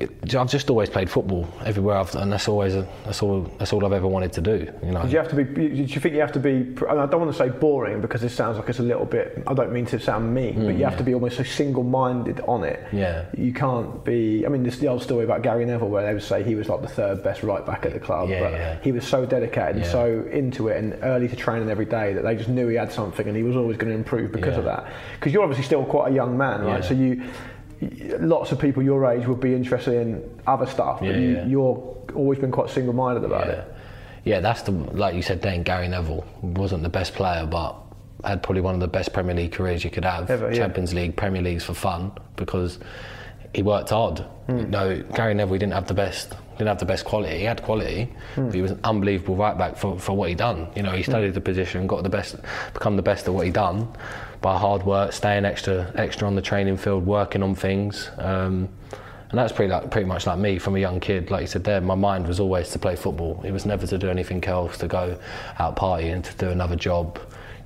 I've 0.00 0.50
just 0.50 0.70
always 0.70 0.88
played 0.88 1.10
football 1.10 1.48
everywhere, 1.64 1.96
I've, 1.96 2.14
and 2.14 2.32
that's 2.32 2.46
always 2.48 2.74
a, 2.74 2.86
that's 3.04 3.22
all 3.22 3.42
that's 3.58 3.72
all 3.72 3.84
I've 3.84 3.92
ever 3.92 4.06
wanted 4.06 4.32
to 4.34 4.40
do. 4.40 4.70
You 4.82 4.92
know. 4.92 5.02
Did 5.02 5.12
you 5.12 5.18
have 5.18 5.28
to 5.28 5.36
be? 5.36 5.44
Did 5.44 5.94
you 5.94 6.00
think 6.00 6.14
you 6.14 6.20
have 6.20 6.32
to 6.32 6.40
be? 6.40 6.50
and 6.50 7.00
I 7.00 7.06
don't 7.06 7.20
want 7.20 7.32
to 7.32 7.36
say 7.38 7.48
boring 7.48 8.00
because 8.00 8.22
it 8.22 8.28
sounds 8.30 8.58
like 8.58 8.68
it's 8.68 8.78
a 8.78 8.82
little 8.82 9.04
bit. 9.06 9.42
I 9.46 9.54
don't 9.54 9.72
mean 9.72 9.86
to 9.86 9.98
sound 9.98 10.32
mean, 10.32 10.64
but 10.66 10.76
you 10.76 10.84
have 10.84 10.96
to 10.98 11.02
be 11.04 11.14
almost 11.14 11.36
so 11.38 11.42
single-minded 11.42 12.40
on 12.46 12.64
it. 12.64 12.84
Mm, 12.90 12.98
Yeah. 12.98 13.24
You 13.36 13.52
can't 13.52 14.04
be. 14.04 14.44
I 14.46 14.48
mean, 14.48 14.62
there's 14.62 14.78
the 14.78 14.88
old 14.88 15.02
story 15.02 15.24
about 15.24 15.42
Gary 15.42 15.64
Neville 15.64 15.88
where 15.88 16.06
they 16.06 16.12
would 16.12 16.22
say 16.22 16.42
he 16.42 16.54
was 16.54 16.68
like 16.68 16.82
the 16.82 16.88
third 16.88 17.22
best 17.22 17.42
right 17.42 17.64
back 17.64 17.84
at 17.86 17.92
the 17.92 18.00
club, 18.00 18.28
Yeah, 18.28 18.40
but 18.40 18.52
yeah. 18.52 18.78
he 18.82 18.92
was 18.92 19.06
so 19.06 19.26
dedicated 19.26 19.76
and 19.76 19.84
Yeah. 19.84 19.90
so 19.92 20.28
into 20.30 20.68
it 20.68 20.76
and 20.78 20.96
early 21.02 21.28
to 21.28 21.36
training 21.36 21.70
every 21.70 21.84
day 21.86 22.12
that 22.12 22.22
they 22.22 22.36
just 22.36 22.48
knew 22.48 22.68
he 22.68 22.76
had 22.76 22.92
something 22.92 23.26
and 23.26 23.36
he 23.36 23.42
was 23.42 23.56
always 23.56 23.76
going 23.76 23.90
to 23.92 23.96
improve 23.98 24.32
because 24.32 24.56
of 24.56 24.64
that. 24.64 24.92
Because 25.18 25.32
you're 25.32 25.42
obviously 25.42 25.64
still 25.64 25.84
quite 25.84 26.12
a 26.12 26.14
young 26.14 26.36
man, 26.36 26.62
right? 26.64 26.82
Yeah. 26.82 26.88
So 26.88 26.94
you. 26.94 27.22
Lots 27.80 28.50
of 28.52 28.58
people 28.58 28.82
your 28.82 29.06
age 29.10 29.26
would 29.26 29.40
be 29.40 29.54
interested 29.54 29.94
in 29.94 30.40
other 30.46 30.66
stuff, 30.66 31.00
but 31.00 31.10
Yeah, 31.10 31.16
you, 31.16 31.28
yeah. 31.36 31.46
you're 31.46 31.96
always 32.14 32.38
been 32.38 32.50
quite 32.50 32.70
single-minded 32.70 33.24
about 33.24 33.46
Yeah. 33.46 33.52
it. 33.52 33.74
Yeah, 34.24 34.40
that's 34.40 34.62
the 34.62 34.72
like 34.72 35.14
you 35.14 35.22
said. 35.22 35.40
Then 35.42 35.62
Gary 35.62 35.88
Neville 35.88 36.24
wasn't 36.42 36.82
the 36.82 36.88
best 36.88 37.14
player, 37.14 37.46
but 37.46 37.76
had 38.24 38.42
probably 38.42 38.62
one 38.62 38.74
of 38.74 38.80
the 38.80 38.88
best 38.88 39.12
Premier 39.12 39.34
League 39.34 39.52
careers 39.52 39.84
you 39.84 39.90
could 39.90 40.04
have. 40.04 40.28
Ever, 40.28 40.50
yeah. 40.50 40.56
Champions 40.56 40.92
League, 40.92 41.14
Premier 41.16 41.40
Leagues 41.40 41.64
for 41.64 41.72
fun 41.72 42.10
because 42.36 42.78
he 43.54 43.62
worked 43.62 43.90
hard. 43.90 44.18
Hmm. 44.48 44.70
No, 44.70 45.00
Gary 45.14 45.34
Neville 45.34 45.54
he 45.54 45.58
didn't 45.60 45.74
have 45.74 45.86
the 45.86 45.94
best. 45.94 46.30
Didn't 46.58 46.66
have 46.68 46.78
the 46.80 46.84
best 46.84 47.04
quality. 47.04 47.38
He 47.38 47.44
had 47.44 47.62
quality, 47.62 48.12
Hmm. 48.34 48.46
but 48.46 48.54
he 48.54 48.60
was 48.60 48.72
an 48.72 48.80
unbelievable 48.82 49.36
right 49.36 49.56
back 49.56 49.76
for, 49.76 49.96
for 49.98 50.14
what 50.16 50.28
he 50.28 50.34
done. 50.34 50.66
You 50.74 50.82
know, 50.82 50.90
he 50.90 51.04
studied 51.04 51.32
the 51.34 51.40
position, 51.40 51.86
got 51.86 52.02
the 52.02 52.08
best, 52.10 52.34
become 52.74 52.96
the 52.96 53.02
best 53.02 53.28
at 53.28 53.34
what 53.34 53.46
he 53.46 53.52
done 53.52 53.88
by 54.40 54.56
hard 54.58 54.84
work, 54.84 55.12
staying 55.12 55.44
extra 55.44 55.90
extra 55.94 56.26
on 56.26 56.34
the 56.34 56.42
training 56.42 56.76
field, 56.76 57.06
working 57.06 57.42
on 57.42 57.54
things. 57.54 58.10
Um, 58.18 58.68
and 59.30 59.38
that's 59.38 59.52
pretty 59.52 59.70
like 59.70 59.90
pretty 59.90 60.06
much 60.06 60.26
like 60.26 60.38
me 60.38 60.58
from 60.58 60.76
a 60.76 60.78
young 60.78 61.00
kid. 61.00 61.30
Like 61.30 61.42
you 61.42 61.46
said 61.46 61.64
there, 61.64 61.80
my 61.80 61.94
mind 61.94 62.26
was 62.26 62.40
always 62.40 62.70
to 62.70 62.78
play 62.78 62.96
football. 62.96 63.40
It 63.44 63.52
was 63.52 63.66
never 63.66 63.86
to 63.86 63.98
do 63.98 64.08
anything 64.08 64.42
else, 64.44 64.78
to 64.78 64.88
go 64.88 65.18
out 65.58 65.76
partying, 65.76 66.22
to 66.24 66.34
do 66.36 66.48
another 66.50 66.76
job. 66.76 67.18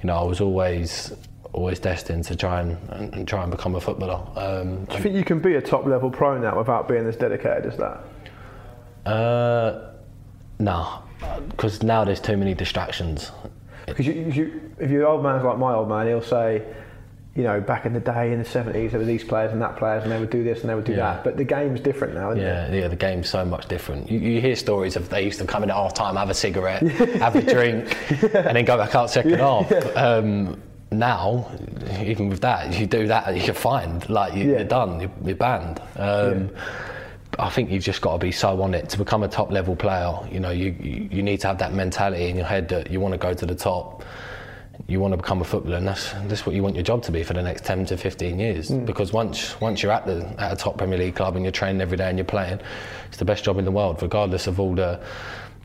You 0.03 0.09
know, 0.09 0.17
I 0.17 0.25
was 0.25 0.41
always 0.41 1.13
always 1.53 1.79
destined 1.79 2.25
to 2.25 2.35
try 2.35 2.61
and, 2.63 2.79
and, 2.91 3.15
and 3.15 3.29
try 3.29 3.43
and 3.43 3.51
become 3.51 3.75
a 3.75 3.81
footballer. 3.81 4.27
Um, 4.37 4.87
Do 4.87 4.97
you 4.97 5.03
think 5.03 5.15
you 5.15 5.25
can 5.25 5.39
be 5.39 5.55
a 5.57 5.61
top 5.61 5.85
level 5.85 6.11
pro 6.11 6.39
now 6.39 6.57
without 6.57 6.89
being 6.89 7.07
as 7.07 7.15
dedicated 7.17 7.67
as 7.67 7.77
that? 7.77 8.03
uh, 9.07 9.91
no, 10.59 11.03
because 11.51 11.83
now 11.83 12.05
there's 12.05 12.21
too 12.21 12.37
many 12.37 12.55
distractions. 12.55 13.31
Because 13.87 14.07
you, 14.07 14.13
you, 14.13 14.75
if 14.79 14.91
your 14.91 15.07
old 15.07 15.23
man's 15.23 15.45
like 15.45 15.59
my 15.59 15.75
old 15.75 15.89
man, 15.89 16.07
he'll 16.07 16.23
say, 16.23 16.63
you 17.35 17.43
know, 17.45 17.61
back 17.61 17.87
in 17.87 17.95
the 17.95 18.01
day 18.01 18.33
in 18.33 18.39
the 18.43 18.45
70s, 18.49 18.91
there 18.91 19.01
were 19.01 19.07
these 19.07 19.25
players 19.25 19.53
and 19.53 19.63
that 19.63 19.77
players, 19.77 20.03
and 20.03 20.13
they 20.13 20.21
would 20.21 20.29
do 20.31 20.45
this 20.45 20.61
and 20.61 20.69
they 20.71 20.75
would 20.75 20.85
do 20.85 20.93
Yeah. 20.93 21.15
that. 21.15 21.25
But 21.25 21.37
the 21.39 21.45
game's 21.45 21.81
different 21.81 22.15
now, 22.15 22.31
isn't 22.33 22.43
it? 22.45 22.47
Yeah, 22.47 22.75
yeah, 22.83 22.89
the 22.89 22.97
game's 22.97 23.29
so 23.31 23.45
much 23.45 23.69
different. 23.69 24.11
You, 24.11 24.19
you 24.19 24.41
hear 24.41 24.55
stories 24.55 24.97
of 24.97 25.09
they 25.09 25.25
used 25.25 25.39
to 25.41 25.47
come 25.47 25.63
in 25.63 25.71
at 25.71 25.77
half 25.77 25.95
time, 25.95 26.17
have 26.17 26.29
a 26.31 26.35
cigarette, 26.35 26.83
have 26.83 27.35
a 27.35 27.43
drink, 27.55 27.97
and 28.35 28.57
then 28.57 28.65
go 28.67 28.77
back 28.77 28.95
out 28.95 29.11
second 29.11 29.35
half. 29.39 29.73
Um, 29.97 30.61
now, 30.91 31.51
even 32.01 32.29
with 32.29 32.43
that, 32.43 32.79
you 32.79 32.85
do 32.87 33.07
that, 33.07 33.35
you're 33.47 33.55
fined. 33.55 34.11
Like 34.11 34.35
you, 34.35 34.45
Yeah. 34.51 34.59
you're 34.59 34.65
done, 34.65 35.01
you're, 35.01 35.11
you're 35.25 35.35
banned. 35.37 35.81
Um, 35.97 36.51
I 37.39 37.49
think 37.49 37.71
you've 37.71 37.83
just 37.83 38.01
got 38.01 38.13
to 38.13 38.19
be 38.19 38.33
so 38.33 38.61
on 38.63 38.75
it 38.75 38.89
to 38.91 38.99
become 38.99 39.23
a 39.23 39.29
top 39.29 39.51
level 39.51 39.75
player. 39.75 40.13
You 40.31 40.41
know, 40.41 40.51
you, 40.51 40.77
you 40.81 41.23
need 41.23 41.41
to 41.41 41.47
have 41.49 41.59
that 41.59 41.73
mentality 41.73 42.29
in 42.29 42.37
your 42.37 42.45
head 42.45 42.69
that 42.69 42.91
you 42.91 43.01
want 43.01 43.13
to 43.13 43.19
go 43.19 43.33
to 43.33 43.47
the 43.47 43.55
top. 43.55 44.05
You 44.87 45.01
want 45.01 45.13
to 45.13 45.17
become 45.17 45.41
a 45.41 45.45
footballer, 45.45 45.77
and 45.77 45.87
that's 45.87 46.13
that's 46.27 46.45
what 46.45 46.55
you 46.55 46.63
want 46.63 46.75
your 46.75 46.83
job 46.83 47.03
to 47.05 47.13
be 47.13 47.23
for 47.23 47.35
the 47.35 47.43
next 47.43 47.65
10 47.65 47.87
to 47.87 47.97
15 47.97 48.39
years. 48.39 48.71
Mm. 48.71 48.85
Because 48.85 49.13
once 49.13 49.61
once 49.61 49.83
you're 49.83 49.93
at 49.93 50.07
the 50.07 50.27
at 50.39 50.53
a 50.53 50.57
top 50.57 50.79
Premier 50.79 50.99
League 50.99 51.15
club 51.15 51.37
and 51.37 51.45
you're 51.45 51.53
training 51.53 51.81
every 51.81 51.97
day 51.97 52.09
and 52.09 52.19
you're 52.19 52.25
playing, 52.25 52.61
it's 53.07 53.19
the 53.19 53.25
best 53.25 53.45
job 53.45 53.59
in 53.59 53.65
the 53.65 53.71
world, 53.71 54.03
regardless 54.03 54.47
of 54.47 54.59
all 54.59 54.75
the 54.75 55.01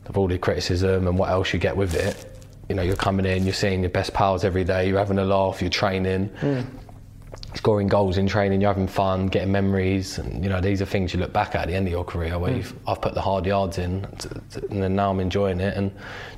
of 0.06 0.16
all 0.16 0.28
the 0.28 0.38
criticism 0.38 1.06
and 1.06 1.18
what 1.18 1.30
else 1.30 1.52
you 1.52 1.58
get 1.58 1.76
with 1.76 1.94
it. 1.94 2.38
You 2.68 2.74
know, 2.74 2.82
you're 2.82 2.96
coming 2.96 3.26
in, 3.26 3.44
you're 3.44 3.54
seeing 3.54 3.80
your 3.80 3.90
best 3.90 4.12
pals 4.12 4.44
every 4.44 4.64
day, 4.64 4.88
you're 4.88 4.98
having 4.98 5.18
a 5.18 5.24
laugh, 5.24 5.60
you're 5.62 5.70
training 5.70 6.28
mm. 6.40 6.66
Scoring 7.58 7.88
goals 7.88 8.18
in 8.18 8.26
training, 8.28 8.60
you're 8.60 8.70
having 8.70 8.86
fun, 8.86 9.26
getting 9.26 9.50
memories, 9.50 10.18
and 10.18 10.44
you 10.44 10.48
know 10.48 10.60
these 10.60 10.80
are 10.80 10.86
things 10.86 11.12
you 11.12 11.18
look 11.18 11.32
back 11.32 11.56
at 11.56 11.62
at 11.62 11.66
the 11.66 11.74
end 11.74 11.88
of 11.88 11.92
your 11.92 12.04
career 12.04 12.38
where 12.38 12.54
you've, 12.56 12.72
I've 12.86 13.02
put 13.02 13.14
the 13.14 13.20
hard 13.20 13.44
yards 13.46 13.78
in, 13.78 14.06
and 14.70 14.82
then 14.82 14.94
now 14.94 15.10
I'm 15.10 15.18
enjoying 15.18 15.58
it 15.58 15.76
and 15.76 15.90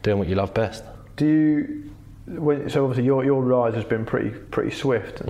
doing 0.03 0.19
what 0.19 0.29
you 0.29 0.35
love 0.35 0.55
best. 0.55 0.83
Do 1.17 1.27
you? 1.27 1.91
When, 2.27 2.71
so 2.71 2.85
obviously 2.85 3.05
your 3.05 3.23
your 3.23 3.43
rise 3.43 3.75
has 3.75 3.85
been 3.85 4.07
pretty 4.07 4.31
pretty 4.31 4.71
swift. 4.71 5.21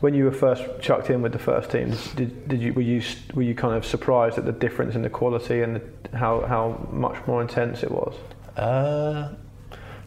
When 0.00 0.14
you 0.14 0.24
were 0.24 0.32
first 0.32 0.62
chucked 0.80 1.10
in 1.10 1.20
with 1.20 1.32
the 1.32 1.38
first 1.38 1.70
team, 1.70 1.94
did, 2.14 2.48
did 2.48 2.62
you 2.62 2.72
were 2.72 2.82
you 2.82 3.02
were 3.34 3.42
you 3.42 3.54
kind 3.54 3.74
of 3.74 3.84
surprised 3.84 4.38
at 4.38 4.46
the 4.46 4.52
difference 4.52 4.94
in 4.94 5.02
the 5.02 5.10
quality 5.10 5.60
and 5.60 5.76
the, 5.76 6.16
how 6.16 6.46
how 6.46 6.88
much 6.90 7.18
more 7.26 7.42
intense 7.42 7.82
it 7.82 7.90
was? 7.90 8.14
Uh, 8.56 9.34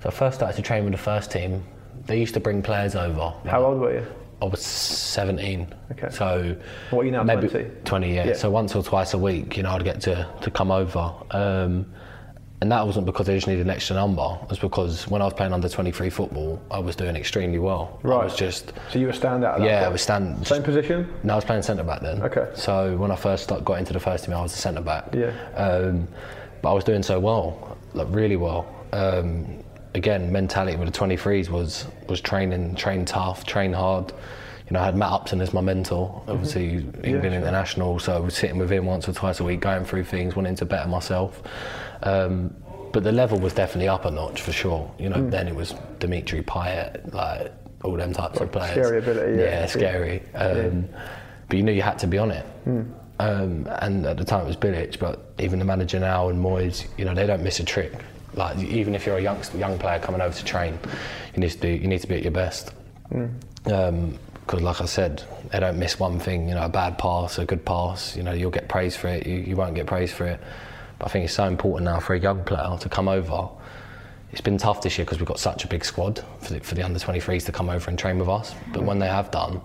so 0.01 0.09
I 0.09 0.11
first 0.11 0.37
started 0.37 0.55
to 0.55 0.63
train 0.63 0.85
with 0.85 0.93
the 0.93 1.03
first 1.11 1.29
team. 1.29 1.63
They 2.07 2.19
used 2.19 2.33
to 2.33 2.39
bring 2.39 2.63
players 2.63 2.95
over. 2.95 3.33
How 3.45 3.63
old 3.63 3.79
were 3.79 3.93
you? 3.93 4.05
I 4.41 4.45
was 4.45 4.61
17. 4.61 5.67
Okay. 5.91 6.09
So 6.11 6.55
What 6.91 7.01
are 7.01 7.05
you 7.05 7.11
now, 7.11 7.23
maybe 7.23 7.47
20? 7.49 7.69
20, 7.83 8.15
yeah. 8.15 8.27
Yeah. 8.27 8.33
So 8.33 8.49
once 8.49 8.73
or 8.75 8.83
twice 8.83 9.13
a 9.13 9.17
week, 9.17 9.57
you 9.57 9.63
know, 9.63 9.71
I'd 9.71 9.83
get 9.83 9.99
to, 10.01 10.27
to 10.41 10.51
come 10.51 10.71
over. 10.71 11.13
Um, 11.31 11.85
and 12.61 12.71
that 12.71 12.85
wasn't 12.85 13.05
because 13.05 13.27
I 13.29 13.35
just 13.35 13.47
needed 13.47 13.65
an 13.65 13.69
extra 13.69 13.95
number. 13.95 14.37
It 14.43 14.49
was 14.49 14.59
because 14.59 15.07
when 15.07 15.21
I 15.21 15.25
was 15.25 15.33
playing 15.33 15.53
under 15.53 15.67
23 15.69 16.09
football, 16.09 16.61
I 16.71 16.79
was 16.79 16.95
doing 16.95 17.15
extremely 17.15 17.59
well. 17.59 17.99
I 18.03 18.07
Right. 18.07 18.23
was 18.25 18.35
just, 18.35 18.73
So 18.91 18.99
you 18.99 19.07
were 19.07 19.13
standout. 19.13 19.55
At 19.55 19.59
that 19.59 19.65
yeah, 19.65 19.77
I 19.79 19.81
point? 19.83 19.91
was 19.93 20.01
stand. 20.01 20.47
Same 20.47 20.63
position. 20.63 21.13
No, 21.23 21.33
I 21.33 21.35
was 21.37 21.45
playing 21.45 21.61
centre 21.63 21.83
back 21.83 22.01
then. 22.01 22.21
Okay. 22.21 22.49
So 22.55 22.95
when 22.97 23.11
I 23.11 23.15
first 23.15 23.43
start, 23.43 23.63
got 23.65 23.79
into 23.79 23.93
the 23.93 23.99
first 23.99 24.25
team, 24.25 24.33
I 24.35 24.41
was 24.41 24.53
a 24.53 24.57
centre 24.57 24.81
back. 24.81 25.13
Yeah. 25.13 25.31
Um, 25.55 26.07
but 26.61 26.71
I 26.71 26.73
was 26.73 26.83
doing 26.83 27.03
so 27.03 27.17
well, 27.19 27.77
like 27.93 28.07
really 28.09 28.35
well. 28.35 28.67
Um, 28.91 29.63
again, 29.99 30.31
mentality 30.31 30.75
with 30.77 30.91
the 30.91 30.99
23s 30.99 31.49
was 31.49 31.85
was 32.07 32.19
training, 32.21 32.75
train 32.75 33.05
tough, 33.05 33.45
train 33.45 33.73
hard. 33.73 34.11
You 34.67 34.73
know, 34.73 34.79
I 34.81 34.85
had 34.85 34.95
Matt 34.95 35.11
Upson 35.11 35.41
as 35.41 35.53
my 35.53 35.61
mentor. 35.61 36.21
Obviously, 36.27 36.69
he's 36.69 36.81
Mm-hmm. 36.83 37.05
Yeah, 37.05 37.21
been 37.21 37.31
sure. 37.31 37.41
international, 37.41 37.99
so 37.99 38.15
I 38.15 38.19
was 38.19 38.35
sitting 38.35 38.57
with 38.57 38.71
him 38.71 38.85
once 38.85 39.07
or 39.09 39.13
twice 39.13 39.39
a 39.39 39.43
week, 39.43 39.59
going 39.61 39.83
through 39.85 40.03
things, 40.05 40.35
wanting 40.35 40.55
to 40.55 40.65
better 40.65 40.87
myself. 40.87 41.41
Um, 42.03 42.53
but 42.93 43.03
the 43.03 43.11
level 43.11 43.39
was 43.39 43.53
definitely 43.53 43.87
up 43.87 44.05
a 44.05 44.11
notch 44.11 44.41
for 44.41 44.51
sure. 44.51 44.89
You 44.97 45.09
know, 45.09 45.17
Mm. 45.17 45.31
then 45.31 45.47
it 45.47 45.55
was 45.55 45.75
Dimitri 45.99 46.41
Payet, 46.41 47.13
like 47.13 47.51
all 47.83 47.95
them 47.97 48.13
types 48.13 48.39
of 48.39 48.51
players. 48.51 48.71
scary 48.71 48.97
ability, 48.99 49.33
yeah. 49.41 49.49
yeah 49.49 49.65
scary. 49.67 50.23
Um, 50.35 50.87
But 51.47 51.57
you 51.57 51.63
knew 51.63 51.71
you 51.71 51.81
had 51.81 51.97
to 51.99 52.07
be 52.07 52.17
on 52.19 52.31
it. 52.31 52.45
Um, 53.19 53.67
and 53.81 54.05
at 54.05 54.17
the 54.17 54.23
time 54.23 54.41
it 54.45 54.47
was 54.47 54.55
Bilic, 54.55 54.97
but 54.99 55.15
even 55.39 55.59
the 55.59 55.65
manager 55.65 55.99
now 55.99 56.29
and 56.29 56.37
Moyes, 56.43 56.85
you 56.97 57.05
know, 57.05 57.13
they 57.15 57.25
don't 57.27 57.43
miss 57.43 57.59
a 57.59 57.63
trick. 57.65 57.91
Like 58.33 58.57
even 58.59 58.95
if 58.95 59.05
you're 59.05 59.17
a 59.17 59.21
young 59.21 59.41
young 59.55 59.77
player 59.79 59.99
coming 59.99 60.21
over 60.21 60.35
to 60.35 60.45
train, 60.45 60.79
you 61.33 61.41
need 61.41 61.51
to 61.51 61.57
do, 61.57 61.69
you 61.69 61.87
need 61.87 62.01
to 62.01 62.07
be 62.07 62.15
at 62.15 62.23
your 62.23 62.31
best. 62.31 62.71
Hmm. 63.09 63.27
Um, 63.65 64.19
because, 64.49 64.63
like 64.63 64.81
I 64.81 64.85
said, 64.85 65.21
they 65.51 65.59
don't 65.59 65.77
miss 65.77 65.99
one 65.99 66.19
thing. 66.19 66.49
You 66.49 66.55
know, 66.55 66.63
a 66.63 66.69
bad 66.69 66.97
pass, 66.97 67.37
a 67.37 67.45
good 67.45 67.63
pass. 67.63 68.17
You 68.17 68.23
know, 68.23 68.31
you'll 68.31 68.49
get 68.49 68.67
praise 68.67 68.95
for 68.95 69.07
it. 69.07 69.27
You, 69.27 69.35
you 69.35 69.55
won't 69.55 69.75
get 69.75 69.85
praise 69.85 70.11
for 70.11 70.25
it. 70.25 70.41
But 70.97 71.05
I 71.05 71.09
think 71.09 71.25
it's 71.25 71.35
so 71.35 71.45
important 71.45 71.85
now 71.85 71.99
for 71.99 72.15
a 72.15 72.19
young 72.19 72.43
player 72.43 72.75
to 72.79 72.89
come 72.89 73.07
over. 73.07 73.47
It's 74.31 74.41
been 74.41 74.57
tough 74.57 74.81
this 74.81 74.97
year 74.97 75.05
because 75.05 75.19
we've 75.19 75.27
got 75.27 75.39
such 75.39 75.65
a 75.65 75.67
big 75.67 75.85
squad 75.85 76.25
for 76.39 76.53
the, 76.53 76.59
for 76.61 76.73
the 76.73 76.81
under 76.81 76.97
23s 76.97 77.45
to 77.45 77.51
come 77.51 77.69
over 77.69 77.91
and 77.91 77.99
train 77.99 78.17
with 78.17 78.27
us. 78.27 78.55
But 78.73 78.81
when 78.81 78.97
they 78.97 79.07
have 79.07 79.29
done, 79.29 79.61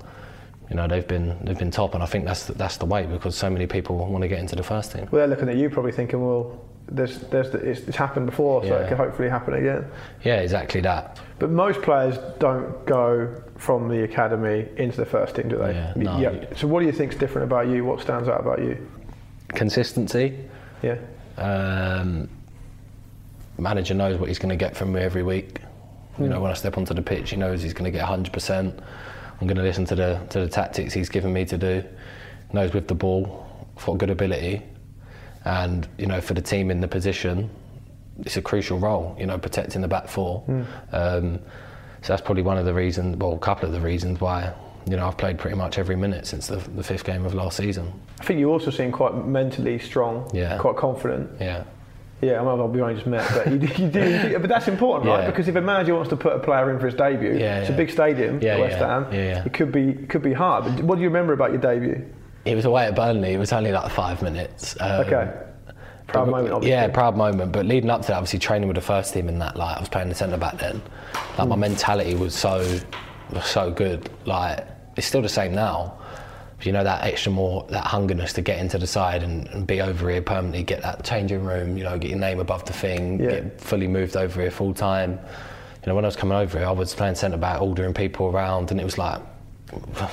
you 0.69 0.77
know, 0.77 0.87
they've 0.87 1.09
been 1.09 1.39
they've 1.43 1.59
been 1.59 1.71
top, 1.71 1.95
and 1.95 2.03
I 2.03 2.07
think 2.07 2.27
that's 2.27 2.45
the, 2.45 2.53
that's 2.53 2.77
the 2.77 2.87
way 2.87 3.07
because 3.07 3.35
so 3.35 3.49
many 3.49 3.67
people 3.67 3.97
want 3.97 4.21
to 4.21 4.29
get 4.29 4.39
into 4.39 4.55
the 4.55 4.63
first 4.63 4.93
team. 4.93 5.09
Well, 5.11 5.21
they're 5.21 5.29
looking 5.29 5.49
at 5.49 5.57
you, 5.57 5.71
probably 5.71 5.93
thinking, 5.93 6.23
well, 6.23 6.61
there's, 6.89 7.19
there's, 7.29 7.55
it's, 7.55 7.81
it's 7.89 7.97
happened 7.97 8.27
before, 8.27 8.63
so 8.63 8.69
Yeah. 8.69 8.85
it 8.85 8.89
can 8.89 8.97
hopefully 8.97 9.29
happen 9.29 9.55
again. 9.55 9.87
Yeah, 10.23 10.37
exactly 10.41 10.81
that. 10.83 11.21
But 11.39 11.51
most 11.51 11.83
players 11.83 12.19
don't 12.39 12.85
go 12.87 13.43
from 13.57 13.89
the 13.89 14.03
academy 14.05 14.69
into 14.77 14.97
the 14.99 15.07
first 15.07 15.37
team, 15.37 15.49
do 15.49 15.59
they? 15.59 15.73
Yeah, 15.75 15.93
no. 15.97 16.47
So 16.57 16.67
what 16.67 16.81
do 16.81 16.87
you 16.87 16.93
think's 16.93 17.17
different 17.17 17.51
about 17.51 17.69
you? 17.69 17.85
What 17.85 18.01
stands 18.01 18.29
out 18.29 18.41
about 18.41 18.61
you? 18.61 18.77
Consistency. 19.49 20.39
Yeah. 20.83 20.97
Um, 21.39 22.29
manager 23.59 23.95
knows 23.95 24.19
what 24.19 24.29
he's 24.29 24.39
going 24.39 24.51
to 24.51 24.57
get 24.57 24.77
from 24.77 24.93
me 24.93 25.01
every 25.01 25.23
week. 25.23 25.61
You 26.19 26.29
know, 26.29 26.41
when 26.41 26.51
I 26.51 26.55
step 26.55 26.79
onto 26.79 26.95
the 26.95 27.03
pitch, 27.03 27.31
he 27.31 27.37
knows 27.37 27.63
he's 27.63 27.73
going 27.75 27.91
to 27.91 27.97
get 27.99 28.07
100%. 28.07 28.81
I'm 29.41 29.47
going 29.49 29.57
to 29.57 29.63
listen 29.63 29.85
to 29.87 29.95
the 29.97 30.21
to 30.31 30.41
the 30.41 30.49
tactics 30.49 30.95
he's 30.95 31.09
given 31.09 31.33
me 31.33 31.45
to 31.47 31.59
do. 31.59 31.83
Knows 32.53 32.73
with 32.73 32.87
the 32.87 32.95
ball, 32.95 33.45
I've 33.77 33.85
got 33.85 33.99
good 33.99 34.11
ability, 34.11 34.63
and 35.45 35.87
you 35.99 36.07
know, 36.07 36.21
for 36.21 36.35
the 36.35 36.43
team 36.43 36.71
in 36.71 36.81
the 36.81 36.89
position, 36.89 37.51
it's 38.21 38.37
a 38.37 38.43
crucial 38.43 38.79
role. 38.79 39.17
You 39.19 39.27
know, 39.27 39.39
protecting 39.39 39.83
the 39.83 39.89
back 39.89 40.09
four. 40.09 40.45
Um, 40.93 41.39
so 42.03 42.13
that's 42.13 42.23
probably 42.23 42.43
one 42.43 42.59
of 42.59 42.65
the 42.67 42.75
reasons, 42.75 43.17
well, 43.17 43.33
a 43.33 43.39
couple 43.39 43.67
of 43.67 43.73
the 43.73 43.81
reasons 43.81 44.21
why. 44.21 44.53
You 44.87 44.97
know, 44.97 45.07
I've 45.07 45.17
played 45.17 45.39
pretty 45.39 45.57
much 45.57 45.79
every 45.79 45.97
minute 45.97 46.27
since 46.27 46.47
the, 46.47 46.57
the 46.57 46.83
fifth 46.83 47.05
game 47.05 47.25
of 47.25 47.33
last 47.33 47.57
season. 47.57 47.91
I 48.21 48.25
think 48.25 48.39
you 48.39 48.51
also 48.51 48.71
seem 48.71 48.93
quite 48.93 49.15
mentally 49.27 49.79
strong, 49.79 50.31
Yeah. 50.35 50.59
quite 50.59 50.77
confident. 50.77 51.31
Yeah. 51.41 51.65
Yeah, 52.21 52.41
I 52.41 52.45
mean, 52.45 52.73
we 52.73 52.81
only 52.83 52.95
just 52.95 53.07
met, 53.07 53.27
but 53.35 53.47
you, 53.51 53.59
you 53.59 53.91
do. 53.91 54.01
you 54.11 54.19
do- 54.29 54.39
but 54.39 54.49
that's 54.51 54.69
important, 54.69 55.09
right? 55.11 55.27
Because 55.27 55.49
if 55.49 55.57
a 55.57 55.61
manager 55.63 55.95
wants 55.95 56.11
to 56.11 56.17
put 56.17 56.35
a 56.35 56.39
player 56.39 56.71
in 56.71 56.79
for 56.79 56.87
his 56.87 56.95
debut, 56.95 57.33
Yeah, 57.39 57.61
it's 57.61 57.71
a 57.71 57.73
big 57.73 57.91
stadium, 57.91 58.41
Yeah, 58.43 58.59
West 58.59 58.77
Ham. 58.79 59.07
yeah, 59.11 59.19
yeah. 59.23 59.45
It 59.45 59.53
could 59.55 59.73
be 59.73 59.95
could 59.95 60.23
be 60.23 60.33
hard. 60.35 60.65
But 60.65 60.85
what 60.85 60.97
do 60.97 61.03
you 61.03 61.09
remember 61.09 61.33
about 61.33 61.51
your 61.53 61.61
debut? 61.61 62.05
It 62.45 62.55
was 62.55 62.65
away 62.65 62.85
at 62.87 62.95
Burnley. 62.95 63.33
It 63.35 63.39
was 63.39 63.53
only 63.53 63.73
like 63.73 63.91
five 63.91 64.23
minutes. 64.23 64.77
Um, 64.81 65.01
Okay. 65.03 65.31
Proud 66.07 66.27
but- 66.27 66.31
moment, 66.33 66.53
obviously. 66.55 66.71
Yeah, 66.71 66.89
proud 66.89 67.17
moment. 67.17 67.51
But 67.53 67.65
leading 67.67 67.89
up 67.91 68.03
to 68.03 68.09
that, 68.09 68.17
obviously 68.17 68.39
training 68.39 68.69
with 68.69 68.75
the 68.77 68.83
first 68.83 69.15
team 69.15 69.29
in 69.29 69.39
that, 69.39 69.57
like 69.57 69.77
I 69.77 69.81
was 69.81 69.89
playing 69.89 70.11
the 70.11 70.15
centre 70.15 70.37
back 70.37 70.59
then. 70.59 70.83
Like 71.39 71.45
Hmm. 71.45 71.49
my 71.49 71.57
mentality 71.57 72.15
was 72.15 72.35
so, 72.35 72.59
was 73.33 73.47
so 73.47 73.71
good. 73.71 74.11
Like 74.27 74.67
it's 74.97 75.07
still 75.07 75.23
the 75.23 75.29
same 75.29 75.55
now. 75.55 75.95
But 76.59 76.67
you 76.67 76.73
know 76.73 76.85
that 76.85 77.03
extra 77.05 77.33
more, 77.33 77.67
that 77.71 77.85
hungerness 77.85 78.33
to 78.35 78.43
get 78.43 78.59
into 78.59 78.79
the 78.79 78.87
side 78.87 79.23
and, 79.25 79.49
and 79.49 79.67
be 79.67 79.81
over 79.81 80.09
here 80.11 80.23
permanently, 80.23 80.63
get 80.63 80.83
that 80.83 81.03
changing 81.05 81.43
room. 81.45 81.77
You 81.79 81.85
know, 81.85 81.99
get 81.99 82.11
your 82.11 82.19
name 82.21 82.39
above 82.39 82.65
the 82.67 82.73
thing, 82.75 83.19
Yeah. 83.21 83.31
get 83.31 83.61
fully 83.61 83.89
moved 83.89 84.17
over 84.17 84.41
here 84.41 84.51
full 84.51 84.75
time. 84.75 85.13
You 85.85 85.89
know, 85.91 85.95
when 85.97 86.05
I 86.05 86.09
was 86.09 86.17
coming 86.17 86.37
over 86.39 86.59
here, 86.59 86.69
I 86.69 86.71
was 86.71 86.95
playing 86.95 87.17
centre 87.17 87.37
back, 87.39 87.61
ordering 87.61 87.93
people 87.95 88.27
around, 88.29 88.71
and 88.71 88.79
it 88.81 88.85
was 88.85 88.99
like 88.99 89.21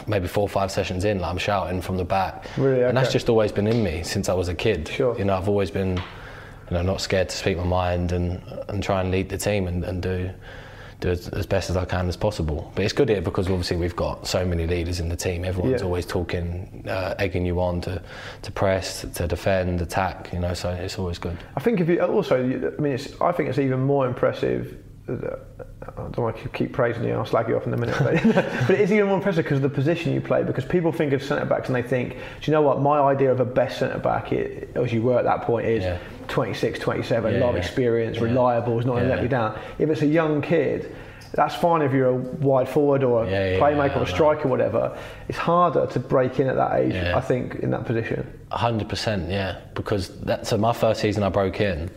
maybe 0.07 0.27
four 0.27 0.43
or 0.43 0.49
five 0.49 0.71
sessions 0.71 1.05
in, 1.05 1.19
like 1.19 1.29
I'm 1.31 1.37
shouting 1.37 1.81
from 1.81 1.97
the 1.97 2.05
back. 2.05 2.45
Really? 2.57 2.83
And 2.83 2.97
that's 2.97 3.11
just 3.11 3.29
always 3.29 3.51
been 3.51 3.67
in 3.67 3.83
me 3.83 4.03
since 4.03 4.29
I 4.29 4.33
was 4.33 4.47
a 4.47 4.55
kid. 4.55 4.87
Sure. 4.87 5.17
You 5.17 5.25
know, 5.25 5.35
I've 5.35 5.49
always 5.49 5.71
been, 5.71 5.97
you 5.97 6.71
know, 6.71 6.81
not 6.81 7.01
scared 7.01 7.29
to 7.29 7.35
speak 7.35 7.57
my 7.57 7.63
mind 7.63 8.11
and, 8.11 8.41
and 8.69 8.81
try 8.81 9.01
and 9.01 9.11
lead 9.11 9.29
the 9.29 9.37
team 9.37 9.67
and, 9.67 9.83
and 9.83 10.01
do 10.01 10.31
do 11.01 11.09
as, 11.09 11.27
as 11.29 11.47
best 11.47 11.71
as 11.71 11.75
I 11.75 11.83
can 11.83 12.07
as 12.07 12.15
possible. 12.15 12.71
But 12.75 12.85
it's 12.85 12.93
good 12.93 13.09
here 13.09 13.21
because 13.21 13.47
obviously 13.49 13.75
we've 13.75 13.95
got 13.95 14.27
so 14.27 14.45
many 14.45 14.67
leaders 14.67 14.99
in 14.99 15.09
the 15.09 15.15
team. 15.15 15.43
Everyone's 15.43 15.81
Yeah. 15.81 15.85
always 15.87 16.05
talking, 16.05 16.85
uh, 16.87 17.15
egging 17.17 17.43
you 17.43 17.59
on 17.59 17.81
to, 17.81 17.99
to 18.43 18.51
press, 18.51 19.01
to 19.15 19.27
defend, 19.27 19.81
attack. 19.81 20.29
You 20.31 20.37
know, 20.37 20.53
so 20.53 20.69
it's 20.69 20.99
always 20.99 21.17
good. 21.17 21.37
I 21.57 21.59
think 21.59 21.79
if 21.79 21.89
you 21.89 21.99
also, 22.01 22.37
I 22.37 22.79
mean, 22.79 22.93
it's, 22.93 23.19
I 23.19 23.31
think 23.31 23.49
it's 23.49 23.57
even 23.57 23.81
more 23.81 24.05
impressive. 24.05 24.77
I 25.09 25.13
don't 25.95 26.17
want 26.17 26.37
to 26.37 26.49
keep 26.49 26.73
praising 26.73 27.03
you. 27.03 27.13
I'll 27.13 27.25
slag 27.25 27.47
you 27.49 27.55
off 27.57 27.65
in 27.65 27.73
a 27.73 27.77
minute, 27.77 27.95
but, 27.99 28.23
but 28.67 28.71
it 28.71 28.81
is 28.81 28.91
even 28.91 29.07
more 29.07 29.17
impressive 29.17 29.43
because 29.43 29.57
of 29.57 29.63
the 29.63 29.69
position 29.69 30.13
you 30.13 30.21
play. 30.21 30.43
Because 30.43 30.63
people 30.65 30.91
think 30.91 31.13
of 31.13 31.23
centre 31.23 31.45
backs 31.45 31.67
and 31.67 31.75
they 31.75 31.81
think, 31.81 32.13
do 32.13 32.19
you 32.43 32.51
know 32.51 32.61
what? 32.61 32.81
My 32.81 32.99
idea 33.01 33.31
of 33.31 33.39
a 33.39 33.45
best 33.45 33.79
centre 33.79 33.97
back, 33.97 34.31
as 34.31 34.93
you 34.93 35.01
were 35.01 35.17
at 35.17 35.25
that 35.25 35.41
point, 35.41 35.65
is 35.67 35.83
Yeah. 35.83 35.97
26, 36.27 36.79
27, 36.79 37.33
Yeah, 37.33 37.39
lot 37.41 37.49
of 37.49 37.55
experience, 37.57 38.17
Yeah. 38.17 38.23
reliable, 38.25 38.79
is 38.79 38.85
not 38.85 38.93
going 38.93 39.05
to 39.05 39.09
let 39.09 39.21
me 39.23 39.27
down. 39.27 39.57
If 39.79 39.89
it's 39.89 40.01
a 40.01 40.07
young 40.07 40.41
kid. 40.41 40.95
That's 41.33 41.55
fine 41.55 41.81
if 41.81 41.93
you're 41.93 42.09
a 42.09 42.15
wide 42.15 42.67
forward 42.67 43.03
or 43.05 43.23
a 43.23 43.57
playmaker 43.57 43.95
or 43.97 44.03
a 44.03 44.07
striker, 44.07 44.49
whatever. 44.49 44.97
It's 45.29 45.37
harder 45.37 45.87
to 45.87 45.97
break 45.99 46.41
in 46.41 46.47
at 46.47 46.57
that 46.57 46.75
age. 46.81 46.93
I 46.93 47.21
think, 47.21 47.55
in 47.55 47.71
that 47.71 47.85
position. 47.85 48.29
hundred 48.51 48.89
percent, 48.89 49.29
yeah. 49.29 49.59
Because 49.73 50.09
that 50.23 50.45
so 50.45 50.57
my 50.57 50.73
first 50.73 50.99
season 50.99 51.23
I 51.23 51.29
broke 51.29 51.61
in. 51.61 51.89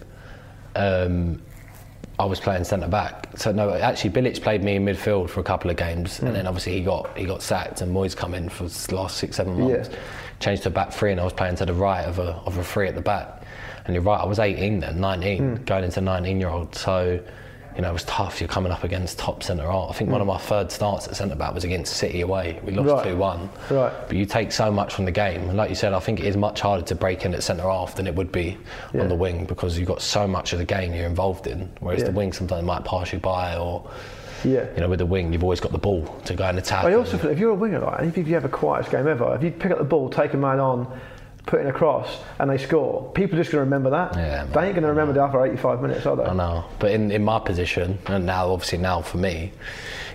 Um, 0.76 1.42
I 2.18 2.24
was 2.26 2.38
playing 2.38 2.64
centre 2.64 2.86
back. 2.88 3.28
So 3.36 3.50
no, 3.52 3.72
actually, 3.74 4.10
Bilic 4.10 4.40
played 4.40 4.62
me 4.62 4.76
in 4.76 4.84
midfield 4.84 5.30
for 5.30 5.40
a 5.40 5.44
couple 5.44 5.70
of 5.70 5.76
games, 5.76 6.18
Hmm. 6.18 6.26
and 6.28 6.36
then 6.36 6.46
obviously 6.46 6.74
he 6.74 6.80
got 6.82 7.16
he 7.18 7.24
got 7.24 7.42
sacked, 7.42 7.80
and 7.80 7.94
Moyes 7.94 8.16
come 8.16 8.34
in 8.34 8.48
for 8.48 8.64
the 8.68 8.94
last 8.94 9.16
six 9.16 9.36
seven 9.36 9.58
months. 9.58 9.88
Yeah. 9.90 9.96
Changed 10.40 10.62
to 10.64 10.68
a 10.68 10.72
back 10.72 10.92
three, 10.92 11.10
and 11.12 11.20
I 11.20 11.24
was 11.24 11.32
playing 11.32 11.56
to 11.56 11.66
the 11.66 11.74
right 11.74 12.02
of 12.04 12.18
a 12.18 12.34
of 12.46 12.56
a 12.58 12.64
three 12.64 12.86
at 12.88 12.94
the 12.94 13.00
back. 13.00 13.42
And 13.86 13.94
you're 13.94 14.02
right, 14.02 14.20
I 14.20 14.24
was 14.24 14.38
18 14.38 14.80
then, 14.80 14.98
19, 15.00 15.38
Hmm. 15.58 15.64
going 15.64 15.84
into 15.84 16.00
19 16.00 16.40
year 16.40 16.48
old. 16.50 16.74
So. 16.74 17.20
You 17.76 17.82
know, 17.82 17.90
it 17.90 17.92
was 17.92 18.04
tough. 18.04 18.40
You're 18.40 18.48
coming 18.48 18.70
up 18.70 18.84
against 18.84 19.18
top 19.18 19.42
centre 19.42 19.68
half. 19.68 19.90
I 19.90 19.92
think 19.94 20.10
one 20.10 20.20
of 20.20 20.26
mm. 20.26 20.34
my 20.34 20.38
third 20.38 20.70
starts 20.70 21.08
at 21.08 21.16
centre 21.16 21.34
back 21.34 21.54
was 21.54 21.64
against 21.64 21.96
City 21.96 22.20
away. 22.20 22.60
We 22.64 22.72
lost. 22.72 22.88
Right. 22.88 23.04
two 23.12 23.16
one. 23.16 23.50
Right. 23.70 23.92
But 24.06 24.16
you 24.16 24.26
take 24.26 24.52
so 24.52 24.70
much 24.70 24.94
from 24.94 25.04
the 25.04 25.10
game, 25.10 25.48
and 25.48 25.56
like 25.56 25.70
you 25.70 25.74
said, 25.76 25.92
I 25.92 25.98
think 26.00 26.20
it 26.20 26.26
is 26.26 26.36
much 26.36 26.60
harder 26.60 26.84
to 26.84 26.94
break 26.94 27.24
in 27.24 27.34
at 27.34 27.42
centre 27.42 27.64
half 27.64 27.96
than 27.96 28.06
it 28.06 28.14
would 28.14 28.30
be 28.30 28.56
Yeah. 28.92 29.00
on 29.02 29.08
the 29.08 29.14
wing 29.14 29.44
because 29.44 29.76
you've 29.78 29.88
got 29.88 30.02
so 30.02 30.28
much 30.28 30.52
of 30.52 30.58
the 30.58 30.64
game 30.64 30.94
you're 30.94 31.06
involved 31.06 31.46
in. 31.46 31.70
Whereas 31.80 32.00
Yeah. 32.02 32.06
the 32.08 32.12
wing 32.12 32.32
sometimes 32.32 32.64
might 32.64 32.84
pass 32.84 33.12
you 33.12 33.18
by, 33.18 33.56
or 33.56 33.82
Yeah. 34.44 34.66
you 34.76 34.80
know, 34.82 34.88
with 34.88 35.00
the 35.00 35.06
wing 35.06 35.32
you've 35.32 35.42
always 35.42 35.60
got 35.60 35.72
the 35.72 35.78
ball 35.78 36.04
to 36.26 36.34
go 36.34 36.44
and 36.44 36.58
attack. 36.58 36.84
I 36.84 36.94
also 36.94 37.18
feel 37.18 37.30
if 37.30 37.38
you're 37.38 37.50
a 37.50 37.54
winger, 37.54 37.80
like, 37.80 38.16
if 38.16 38.16
you 38.28 38.34
have 38.34 38.44
a 38.44 38.48
quietest 38.48 38.90
game 38.92 39.08
ever, 39.08 39.34
if 39.34 39.42
you 39.42 39.50
pick 39.50 39.72
up 39.72 39.78
the 39.78 39.84
ball, 39.84 40.10
take 40.10 40.34
a 40.34 40.36
man 40.36 40.60
on, 40.60 40.86
put 41.46 41.64
across 41.66 42.20
and 42.38 42.48
they 42.50 42.58
score, 42.58 43.10
people 43.12 43.38
are 43.38 43.42
just 43.42 43.52
going 43.52 43.60
to 43.60 43.64
remember 43.64 43.90
that. 43.90 44.16
Yeah, 44.16 44.44
they 44.44 44.66
ain't 44.66 44.74
going 44.74 44.82
to 44.82 44.88
remember 44.88 45.12
the 45.12 45.22
other 45.22 45.44
85 45.44 45.82
minutes, 45.82 46.06
are 46.06 46.16
they? 46.16 46.24
I 46.24 46.32
know, 46.34 46.64
but 46.78 46.90
in, 46.92 47.10
in 47.10 47.22
my 47.24 47.38
position, 47.38 47.98
and 48.06 48.24
now 48.26 48.50
obviously 48.50 48.78
now 48.78 49.02
for 49.02 49.18
me, 49.18 49.52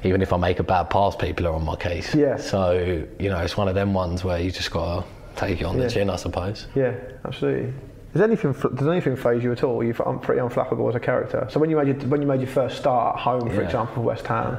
even 0.03 0.21
if 0.21 0.33
I 0.33 0.37
make 0.37 0.59
a 0.59 0.63
bad 0.63 0.89
pass, 0.89 1.15
people 1.15 1.45
are 1.47 1.53
on 1.53 1.63
my 1.65 1.75
case. 1.75 2.15
Yeah. 2.15 2.37
So 2.37 3.05
you 3.19 3.29
know, 3.29 3.37
it's 3.39 3.57
one 3.57 3.67
of 3.67 3.75
them 3.75 3.93
ones 3.93 4.23
where 4.23 4.39
you 4.39 4.49
just 4.51 4.71
gotta 4.71 5.05
take 5.35 5.61
it 5.61 5.65
on 5.65 5.77
Yeah. 5.77 5.83
the 5.85 5.89
chin, 5.89 6.09
I 6.09 6.15
suppose. 6.15 6.67
Yeah, 6.75 6.93
absolutely. 7.25 7.73
Does 8.13 8.21
anything 8.23 8.53
does 8.53 8.87
anything 8.87 9.15
faze 9.15 9.43
you 9.43 9.51
at 9.51 9.63
all? 9.63 9.83
You're 9.83 9.95
I'm 10.07 10.19
pretty 10.19 10.41
unflappable 10.41 10.89
as 10.89 10.95
a 10.95 10.99
character. 10.99 11.47
So 11.51 11.59
when 11.59 11.69
you 11.69 11.77
made 11.77 11.87
your, 11.87 11.95
when 12.09 12.21
you 12.21 12.27
made 12.27 12.39
your 12.39 12.49
first 12.49 12.77
start 12.77 13.17
at 13.17 13.21
home, 13.21 13.47
for 13.49 13.55
Yeah. 13.61 13.61
example, 13.67 14.01
West 14.01 14.25
Ham, 14.27 14.57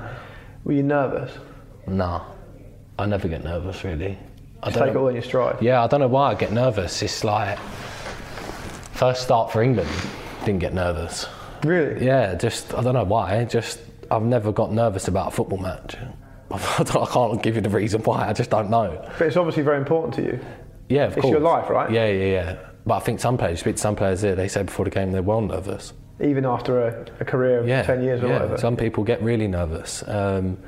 were 0.63 0.73
you 0.75 0.85
nervous? 0.85 1.33
Nah, 1.89 2.21
I 2.99 3.07
never 3.07 3.27
get 3.27 3.43
nervous 3.43 3.83
really. 3.83 4.19
I 4.63 4.71
don't 4.71 4.79
take 4.83 4.91
it 4.91 4.95
know- 4.95 5.01
all 5.03 5.09
in 5.09 5.15
your 5.15 5.23
stride. 5.23 5.57
Yeah, 5.61 5.83
I 5.83 5.87
don't 5.87 6.01
know 6.01 6.09
why 6.09 6.31
I 6.31 6.35
get 6.35 6.53
nervous. 6.53 7.03
It's 7.03 7.25
like 7.25 7.59
first 8.93 9.23
start 9.23 9.51
for 9.51 9.63
England, 9.63 9.91
didn't 10.45 10.61
get 10.61 10.75
nervous. 10.75 11.27
Really? 11.65 12.05
Yeah, 12.05 12.35
just 12.35 12.75
I 12.75 12.83
don't 12.83 12.95
know 12.95 13.05
why. 13.05 13.45
Just 13.45 13.81
I've 14.11 14.23
never 14.23 14.53
got 14.53 14.73
nervous 14.73 15.09
about 15.09 15.29
a 15.29 15.31
football 15.31 15.59
match. 15.59 15.97
I, 16.51 17.07
can't 17.13 17.43
give 17.43 17.55
you 17.55 17.61
the 17.61 17.69
reason 17.71 18.03
why. 18.03 18.29
I 18.29 18.33
just 18.33 18.51
don't 18.51 18.71
know. 18.71 19.01
But 19.19 19.29
it's 19.29 19.37
obviously 19.37 19.63
very 19.63 19.79
important 19.79 20.15
to 20.15 20.23
you. 20.23 20.41
Yeah, 20.89 21.05
of 21.05 21.13
It's 21.13 21.23
course. 21.23 21.31
your 21.31 21.41
life, 21.41 21.71
right? 21.71 21.89
Yeah, 21.91 22.07
yeah, 22.09 22.25
yeah. 22.25 22.57
But 22.85 22.97
I 22.97 23.01
think 23.01 23.21
some 23.21 23.39
players, 23.39 23.61
speak 23.61 23.77
to 23.77 23.81
some 23.81 23.95
players 23.95 24.23
here, 24.23 24.35
they 24.35 24.49
say 24.49 24.65
before 24.65 24.85
the 24.85 24.91
game 24.91 25.13
they're 25.13 25.23
well 25.23 25.41
nervous. 25.43 25.93
Even 26.21 26.45
after 26.45 26.81
a, 26.89 27.07
a 27.21 27.25
career 27.25 27.61
of 27.61 27.69
Yeah, 27.69 27.83
10 27.83 28.03
years 28.03 28.23
or 28.23 28.27
yeah. 28.27 28.33
whatever. 28.33 28.59
Some 28.59 28.77
people 28.77 29.05
get 29.05 29.23
really 29.23 29.47
nervous. 29.47 30.03
Um, 30.09 30.59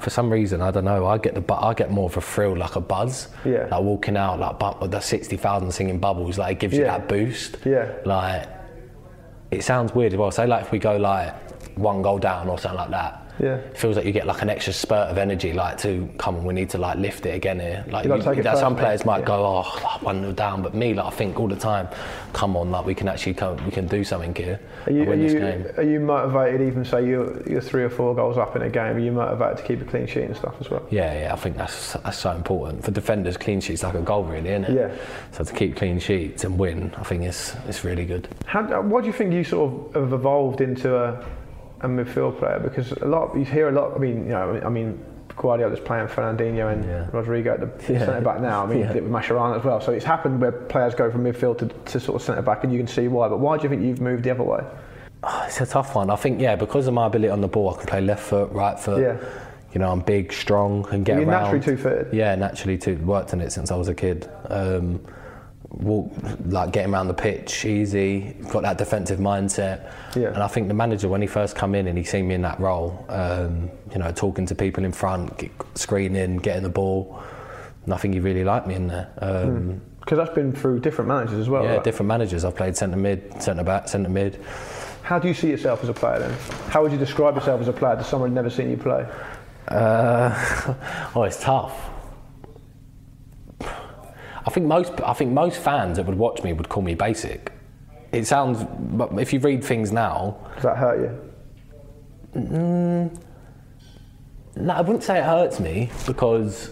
for 0.00 0.10
some 0.10 0.30
reason, 0.30 0.60
I 0.62 0.70
don't 0.70 0.84
know. 0.84 1.06
I 1.06 1.18
get 1.18 1.34
the 1.34 1.40
bu- 1.40 1.54
I 1.54 1.74
get 1.74 1.90
more 1.90 2.06
of 2.06 2.16
a 2.16 2.20
thrill, 2.20 2.56
like 2.56 2.76
a 2.76 2.80
buzz. 2.80 3.28
Yeah. 3.44 3.68
Like 3.70 3.82
walking 3.82 4.16
out, 4.16 4.40
like 4.40 4.58
bu- 4.58 4.78
with 4.80 4.90
the 4.90 5.00
sixty 5.00 5.36
thousand 5.36 5.70
singing 5.72 5.98
bubbles, 5.98 6.38
like 6.38 6.52
it 6.56 6.60
gives 6.60 6.74
you 6.76 6.84
that 6.84 7.08
boost. 7.08 7.58
Yeah. 7.64 7.92
Like 8.04 8.48
it 9.50 9.62
sounds 9.64 9.94
weird 9.94 10.12
as 10.12 10.18
well. 10.18 10.30
Say 10.30 10.46
like 10.46 10.62
if 10.64 10.72
we 10.72 10.78
go 10.78 10.96
like 10.96 11.34
one 11.78 12.02
goal 12.02 12.18
down 12.18 12.48
or 12.48 12.58
something 12.58 12.78
like 12.78 12.90
that. 12.90 13.19
Yeah. 13.40 13.56
It 13.56 13.78
feels 13.78 13.96
like 13.96 14.04
you 14.04 14.12
get 14.12 14.26
like 14.26 14.42
an 14.42 14.50
extra 14.50 14.72
spurt 14.72 15.08
of 15.08 15.18
energy, 15.18 15.52
like 15.52 15.78
to 15.78 16.08
come 16.18 16.36
on. 16.36 16.44
We 16.44 16.54
need 16.54 16.70
to 16.70 16.78
like 16.78 16.98
lift 16.98 17.24
it 17.26 17.34
again 17.34 17.58
here. 17.58 17.84
Like 17.88 18.04
You 18.04 18.14
it 18.14 18.42
that 18.42 18.58
some 18.58 18.76
players 18.76 19.04
might 19.04 19.20
yeah. 19.20 19.26
go, 19.26 19.46
oh, 19.46 19.80
like, 19.82 20.02
one 20.02 20.22
nil 20.22 20.32
down, 20.32 20.62
but 20.62 20.74
me, 20.74 20.94
like 20.94 21.06
I 21.06 21.10
think 21.10 21.40
all 21.40 21.48
the 21.48 21.56
time, 21.56 21.88
come 22.32 22.56
on, 22.56 22.70
like 22.70 22.84
we 22.84 22.94
can 22.94 23.08
actually 23.08 23.34
come, 23.34 23.62
we 23.64 23.70
can 23.70 23.86
do 23.86 24.04
something 24.04 24.34
here. 24.34 24.60
Are 24.86 24.92
you, 24.92 25.02
are, 25.10 25.14
you, 25.14 25.72
are 25.76 25.82
you 25.82 26.00
motivated, 26.00 26.60
even 26.60 26.84
say 26.84 27.06
you're, 27.06 27.42
you're 27.48 27.60
three 27.60 27.82
or 27.82 27.90
four 27.90 28.14
goals 28.14 28.38
up 28.38 28.56
in 28.56 28.62
a 28.62 28.68
game, 28.68 28.96
are 28.96 28.98
you 28.98 29.12
motivated 29.12 29.58
to 29.58 29.62
keep 29.64 29.80
a 29.80 29.84
clean 29.84 30.06
sheet 30.06 30.24
and 30.24 30.36
stuff 30.36 30.54
as 30.60 30.70
well? 30.70 30.86
Yeah, 30.90 31.20
yeah, 31.20 31.32
I 31.32 31.36
think 31.36 31.56
that's 31.56 31.94
that's 31.94 32.18
so 32.18 32.32
important 32.32 32.84
for 32.84 32.90
defenders. 32.90 33.36
Clean 33.36 33.60
sheets 33.60 33.82
like 33.82 33.94
a 33.94 34.00
goal, 34.00 34.24
really, 34.24 34.50
isn't 34.50 34.64
it? 34.64 34.74
Yeah. 34.74 34.96
So 35.32 35.44
to 35.44 35.52
keep 35.52 35.76
clean 35.76 35.98
sheets 35.98 36.44
and 36.44 36.58
win, 36.58 36.92
I 36.96 37.04
think 37.04 37.22
it's 37.22 37.54
it's 37.66 37.84
really 37.84 38.04
good. 38.04 38.28
How, 38.46 38.82
what 38.82 39.02
do 39.02 39.06
you 39.06 39.12
think 39.12 39.32
you 39.32 39.44
sort 39.44 39.94
of 39.94 40.02
have 40.02 40.12
evolved 40.12 40.60
into 40.60 40.96
a, 40.96 41.24
a 41.82 41.88
midfield 41.88 42.38
player? 42.38 42.58
Because 42.62 42.92
a 42.92 43.06
lot 43.06 43.34
you 43.36 43.44
hear 43.44 43.68
a 43.68 43.72
lot. 43.72 43.94
I 43.94 43.98
mean, 43.98 44.24
you 44.24 44.30
know, 44.30 44.60
I 44.64 44.68
mean, 44.68 45.02
Guardiola's 45.36 45.80
playing 45.80 46.08
Fernandinho 46.08 46.72
and 46.72 46.84
Yeah. 46.84 47.06
Rodrigo 47.12 47.54
at 47.54 47.60
the 47.86 47.92
Yeah. 47.92 48.00
centre 48.00 48.20
back 48.20 48.40
now. 48.40 48.64
I 48.64 48.66
mean, 48.66 48.80
Yeah. 48.80 48.92
with 48.92 49.10
Mascherano 49.10 49.56
as 49.58 49.64
well. 49.64 49.80
So 49.80 49.92
it's 49.92 50.04
happened 50.04 50.40
where 50.40 50.52
players 50.52 50.94
go 50.94 51.10
from 51.10 51.24
midfield 51.24 51.58
to, 51.58 51.66
to 51.66 52.00
sort 52.00 52.16
of 52.16 52.22
centre 52.22 52.42
back, 52.42 52.62
and 52.64 52.72
you 52.72 52.78
can 52.78 52.86
see 52.86 53.08
why. 53.08 53.28
But 53.28 53.38
why 53.38 53.56
do 53.56 53.62
you 53.62 53.68
think 53.70 53.82
you've 53.82 54.00
moved 54.00 54.24
the 54.24 54.30
other 54.32 54.42
way? 54.42 54.60
Oh, 55.22 55.44
it's 55.46 55.60
a 55.60 55.66
tough 55.66 55.94
one. 55.94 56.10
I 56.10 56.16
think 56.16 56.40
yeah, 56.40 56.56
because 56.56 56.86
of 56.86 56.94
my 56.94 57.06
ability 57.06 57.30
on 57.30 57.40
the 57.40 57.48
ball, 57.48 57.70
I 57.74 57.76
can 57.78 57.86
play 57.86 58.00
left 58.00 58.22
foot, 58.22 58.50
right 58.52 58.78
foot. 58.78 59.00
Yeah. 59.02 59.16
You 59.72 59.78
know, 59.78 59.90
I'm 59.92 60.00
big, 60.00 60.32
strong, 60.32 60.84
and 60.90 61.04
get 61.04 61.16
You're 61.18 61.28
around. 61.28 61.42
naturally 61.44 61.60
two-footed. 61.64 62.08
Yeah, 62.12 62.34
naturally 62.34 62.76
too. 62.76 62.96
Worked 63.04 63.32
on 63.32 63.40
it 63.40 63.52
since 63.52 63.70
I 63.70 63.76
was 63.76 63.88
a 63.88 63.94
kid. 63.94 64.28
Um, 64.48 65.00
walk, 65.70 66.12
like 66.46 66.72
getting 66.72 66.92
around 66.92 67.08
the 67.08 67.14
pitch, 67.14 67.64
easy. 67.64 68.34
Got 68.50 68.62
that 68.62 68.78
defensive 68.78 69.18
mindset. 69.18 69.92
Yeah. 70.16 70.28
And 70.28 70.38
I 70.42 70.48
think 70.48 70.68
the 70.68 70.74
manager, 70.74 71.08
when 71.08 71.20
he 71.20 71.26
first 71.26 71.56
come 71.56 71.74
in 71.74 71.86
and 71.86 71.96
he 71.96 72.04
seen 72.04 72.28
me 72.28 72.34
in 72.34 72.42
that 72.42 72.60
role, 72.60 73.04
um, 73.08 73.70
you 73.92 73.98
know, 73.98 74.10
talking 74.12 74.46
to 74.46 74.54
people 74.54 74.84
in 74.84 74.92
front, 74.92 75.36
get, 75.38 75.50
screening, 75.74 76.38
getting 76.38 76.62
the 76.62 76.68
ball, 76.68 77.22
and 77.84 77.94
I 77.94 77.96
think 77.96 78.14
he 78.14 78.20
really 78.20 78.44
liked 78.44 78.66
me 78.66 78.74
in 78.74 78.88
there. 78.88 79.10
Um, 79.18 79.80
Because 80.00 80.18
that's 80.18 80.34
been 80.34 80.52
through 80.52 80.80
different 80.80 81.08
managers 81.08 81.38
as 81.38 81.48
well. 81.48 81.62
Yeah, 81.62 81.74
right? 81.76 81.84
different 81.84 82.08
managers. 82.08 82.44
I've 82.44 82.56
played 82.56 82.76
centre 82.76 82.96
mid, 82.96 83.42
centre 83.42 83.64
back, 83.64 83.88
centre 83.88 84.10
mid. 84.10 84.40
How 85.02 85.18
do 85.18 85.28
you 85.28 85.34
see 85.34 85.48
yourself 85.50 85.82
as 85.82 85.88
a 85.88 85.92
player 85.92 86.18
then? 86.20 86.32
How 86.68 86.82
would 86.82 86.92
you 86.92 86.98
describe 86.98 87.34
yourself 87.34 87.60
as 87.60 87.68
a 87.68 87.72
player 87.72 87.96
to 87.96 88.04
someone 88.04 88.30
who's 88.30 88.34
never 88.34 88.50
seen 88.50 88.70
you 88.70 88.76
play? 88.76 89.06
Uh, 89.68 91.10
oh, 91.14 91.22
it's 91.24 91.40
tough. 91.42 91.90
I 94.46 94.50
think 94.50 94.66
most 94.66 94.92
I 95.02 95.12
think 95.12 95.32
most 95.32 95.58
fans 95.60 95.96
that 95.96 96.06
would 96.06 96.18
watch 96.18 96.42
me 96.42 96.52
would 96.52 96.68
call 96.68 96.82
me 96.82 96.94
basic. 96.94 97.52
It 98.12 98.26
sounds, 98.26 98.64
but 98.78 99.16
if 99.18 99.32
you 99.32 99.40
read 99.40 99.62
things 99.62 99.92
now, 99.92 100.36
Does 100.54 100.64
that 100.64 100.76
hurt 100.76 101.00
you? 101.00 102.40
Mm, 102.40 103.20
no, 104.56 104.74
I 104.74 104.80
wouldn't 104.80 105.04
say 105.04 105.18
it 105.18 105.24
hurts 105.24 105.60
me 105.60 105.90
because 106.06 106.70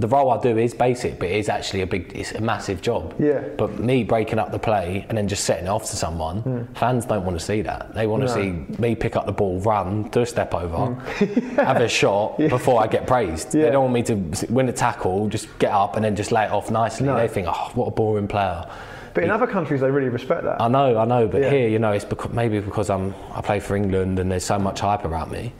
the 0.00 0.08
role 0.08 0.30
I 0.30 0.40
do 0.40 0.56
is 0.56 0.72
basic, 0.72 1.18
but 1.18 1.28
it 1.28 1.36
is 1.36 1.48
actually 1.48 1.82
a 1.82 1.86
big, 1.86 2.12
it's 2.14 2.32
a 2.32 2.40
massive 2.40 2.80
job. 2.80 3.14
Yeah. 3.18 3.40
But 3.58 3.78
me 3.78 4.02
breaking 4.02 4.38
up 4.38 4.50
the 4.50 4.58
play 4.58 5.04
and 5.08 5.18
then 5.18 5.28
just 5.28 5.44
setting 5.44 5.66
it 5.66 5.68
off 5.68 5.90
to 5.90 5.96
someone, 5.96 6.40
hmm. 6.40 6.72
fans 6.74 7.04
don't 7.04 7.24
want 7.24 7.38
to 7.38 7.44
see 7.44 7.60
that. 7.62 7.94
They 7.94 8.06
want 8.06 8.22
to 8.22 8.28
No. 8.28 8.34
see 8.34 8.50
me 8.80 8.94
pick 8.94 9.16
up 9.16 9.26
the 9.26 9.32
ball, 9.32 9.60
run, 9.60 10.04
do 10.04 10.22
a 10.22 10.26
step 10.26 10.54
over, 10.54 10.86
hmm. 10.86 11.40
have 11.56 11.76
a 11.76 11.88
shot 11.88 12.38
before 12.56 12.82
I 12.82 12.86
get 12.86 13.06
praised. 13.06 13.54
Yeah. 13.54 13.64
They 13.64 13.70
don't 13.72 13.92
want 13.92 13.94
me 13.94 14.02
to 14.04 14.46
win 14.52 14.68
a 14.68 14.72
tackle, 14.72 15.28
just 15.28 15.46
get 15.58 15.72
up 15.72 15.96
and 15.96 16.04
then 16.04 16.16
just 16.16 16.32
lay 16.32 16.44
it 16.44 16.50
off 16.50 16.70
nicely. 16.70 17.06
No. 17.06 17.16
They 17.16 17.28
think, 17.28 17.46
oh, 17.48 17.70
what 17.74 17.86
a 17.86 17.90
boring 17.90 18.28
player. 18.28 18.66
But 19.12 19.24
in 19.24 19.30
other 19.30 19.46
countries, 19.46 19.80
they 19.80 19.90
really 19.90 20.08
respect 20.08 20.44
that. 20.44 20.60
I 20.60 20.68
know, 20.68 20.96
I 20.96 21.04
know, 21.04 21.26
but 21.26 21.42
Yeah. 21.42 21.50
here, 21.50 21.68
you 21.68 21.78
know, 21.78 21.92
it's 21.92 22.04
because, 22.04 22.32
maybe 22.32 22.60
because 22.60 22.88
I'm 22.90 23.14
I 23.34 23.40
play 23.40 23.60
for 23.60 23.76
England 23.76 24.18
and 24.18 24.30
there's 24.30 24.44
so 24.44 24.58
much 24.58 24.80
hype 24.80 25.04
around 25.04 25.32
me. 25.32 25.52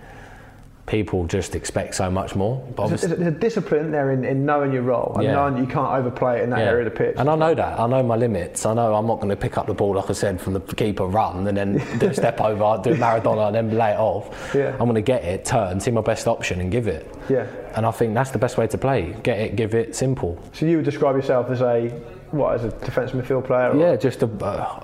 People 0.90 1.24
just 1.24 1.54
expect 1.54 1.94
so 1.94 2.10
much 2.10 2.34
more. 2.34 2.56
There's, 2.76 2.78
obviously, 2.80 3.08
there's 3.14 3.28
a 3.32 3.38
discipline 3.38 3.92
there 3.92 4.10
in, 4.10 4.24
in 4.24 4.44
knowing 4.44 4.72
your 4.72 4.82
role 4.82 5.12
and 5.14 5.22
Yeah. 5.22 5.34
knowing 5.34 5.56
you 5.56 5.66
can't 5.66 5.92
overplay 5.92 6.40
it 6.40 6.42
in 6.42 6.50
that 6.50 6.58
area 6.62 6.84
of 6.84 6.92
the 6.92 6.98
pitch. 6.98 7.14
And 7.16 7.30
I 7.30 7.36
know 7.36 7.54
that. 7.54 7.78
I 7.78 7.86
know 7.86 8.02
my 8.02 8.16
limits. 8.16 8.66
I 8.66 8.74
know 8.74 8.92
I'm 8.96 9.06
not 9.06 9.18
going 9.20 9.28
to 9.28 9.36
pick 9.36 9.56
up 9.56 9.68
the 9.68 9.72
ball, 9.74 9.94
like 9.94 10.10
I 10.10 10.14
said, 10.14 10.40
from 10.40 10.54
the 10.54 10.60
keeper, 10.60 11.06
run, 11.06 11.46
and 11.46 11.56
then 11.56 11.80
do 11.98 12.08
a 12.08 12.12
step 12.14 12.40
over, 12.40 12.82
do 12.82 12.90
a 12.94 12.96
Maradona, 12.96 13.46
and 13.46 13.54
then 13.54 13.78
lay 13.78 13.92
it 13.92 14.00
off. 14.00 14.52
Yeah. 14.52 14.72
I'm 14.72 14.78
going 14.90 14.96
to 14.96 15.00
get 15.00 15.22
it, 15.22 15.44
turn, 15.44 15.78
see 15.78 15.92
my 15.92 16.00
best 16.00 16.26
option, 16.26 16.60
and 16.60 16.72
give 16.72 16.88
it. 16.88 17.06
Yeah. 17.28 17.46
And 17.76 17.86
I 17.86 17.92
think 17.92 18.12
that's 18.14 18.32
the 18.32 18.38
best 18.38 18.58
way 18.58 18.66
to 18.66 18.76
play. 18.76 19.14
Get 19.22 19.38
it, 19.38 19.54
give 19.54 19.76
it, 19.76 19.94
simple. 19.94 20.42
So 20.52 20.66
you 20.66 20.78
would 20.78 20.84
describe 20.84 21.14
yourself 21.14 21.50
as 21.50 21.60
a 21.62 21.88
what, 22.32 22.54
as 22.56 22.64
a 22.64 22.70
defensive 22.70 23.16
midfield 23.24 23.44
player? 23.44 23.70
or- 23.70 23.76
Yeah, 23.76 23.94
just 23.94 24.24
a, 24.24 24.26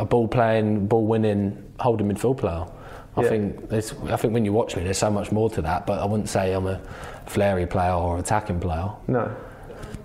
a 0.01 0.05
ball 0.05 0.29
playing, 0.29 0.87
ball 0.87 1.05
winning, 1.05 1.65
holding 1.81 2.09
midfield 2.09 2.37
player. 2.37 2.65
I 3.17 3.23
Yeah. 3.23 3.29
think 3.29 3.69
there's, 3.69 3.95
I 4.11 4.17
think 4.17 4.35
when 4.35 4.45
you 4.45 4.53
watch 4.53 4.77
me, 4.77 4.83
there's 4.85 4.99
so 4.99 5.11
much 5.11 5.33
more 5.33 5.49
to 5.51 5.63
that. 5.63 5.87
But 5.87 6.01
I 6.01 6.05
wouldn't 6.05 6.29
say 6.29 6.53
I'm 6.53 6.67
a 6.67 6.81
flary 7.27 7.67
player 7.67 7.93
or 7.93 8.19
attacking 8.19 8.61
player. 8.61 8.91
No. 9.09 9.31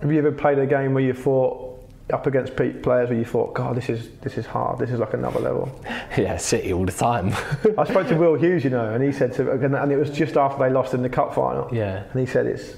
Have 0.02 0.12
you 0.12 0.18
ever 0.20 0.32
played 0.32 0.60
a 0.60 0.66
game 0.66 0.94
where 0.94 1.04
you 1.04 1.14
thought 1.14 1.68
up 2.12 2.28
against 2.28 2.56
players 2.56 2.84
where 3.10 3.14
you 3.14 3.24
thought, 3.26 3.54
God, 3.54 3.76
this 3.76 3.90
is 3.90 4.10
this 4.22 4.38
is 4.38 4.46
hard. 4.46 4.80
This 4.80 4.90
is 4.92 5.00
like 5.00 5.14
another 5.14 5.40
level. 5.40 5.72
yeah, 6.18 6.38
City 6.38 6.74
all 6.74 6.86
the 6.86 6.92
time. 6.92 7.34
I 7.78 7.86
spoke 7.86 8.08
to 8.08 8.16
Will 8.16 8.36
Hughes, 8.36 8.64
you 8.64 8.70
know, 8.70 8.94
and 8.94 9.04
he 9.04 9.12
said 9.12 9.34
to, 9.34 9.52
and 9.52 9.92
it 9.92 9.98
was 9.98 10.10
just 10.10 10.36
after 10.38 10.60
they 10.64 10.70
lost 10.70 10.94
in 10.94 11.02
the 11.02 11.10
cup 11.10 11.34
final. 11.34 11.70
Yeah. 11.72 12.04
And 12.12 12.20
he 12.20 12.26
said 12.26 12.46
it's 12.46 12.76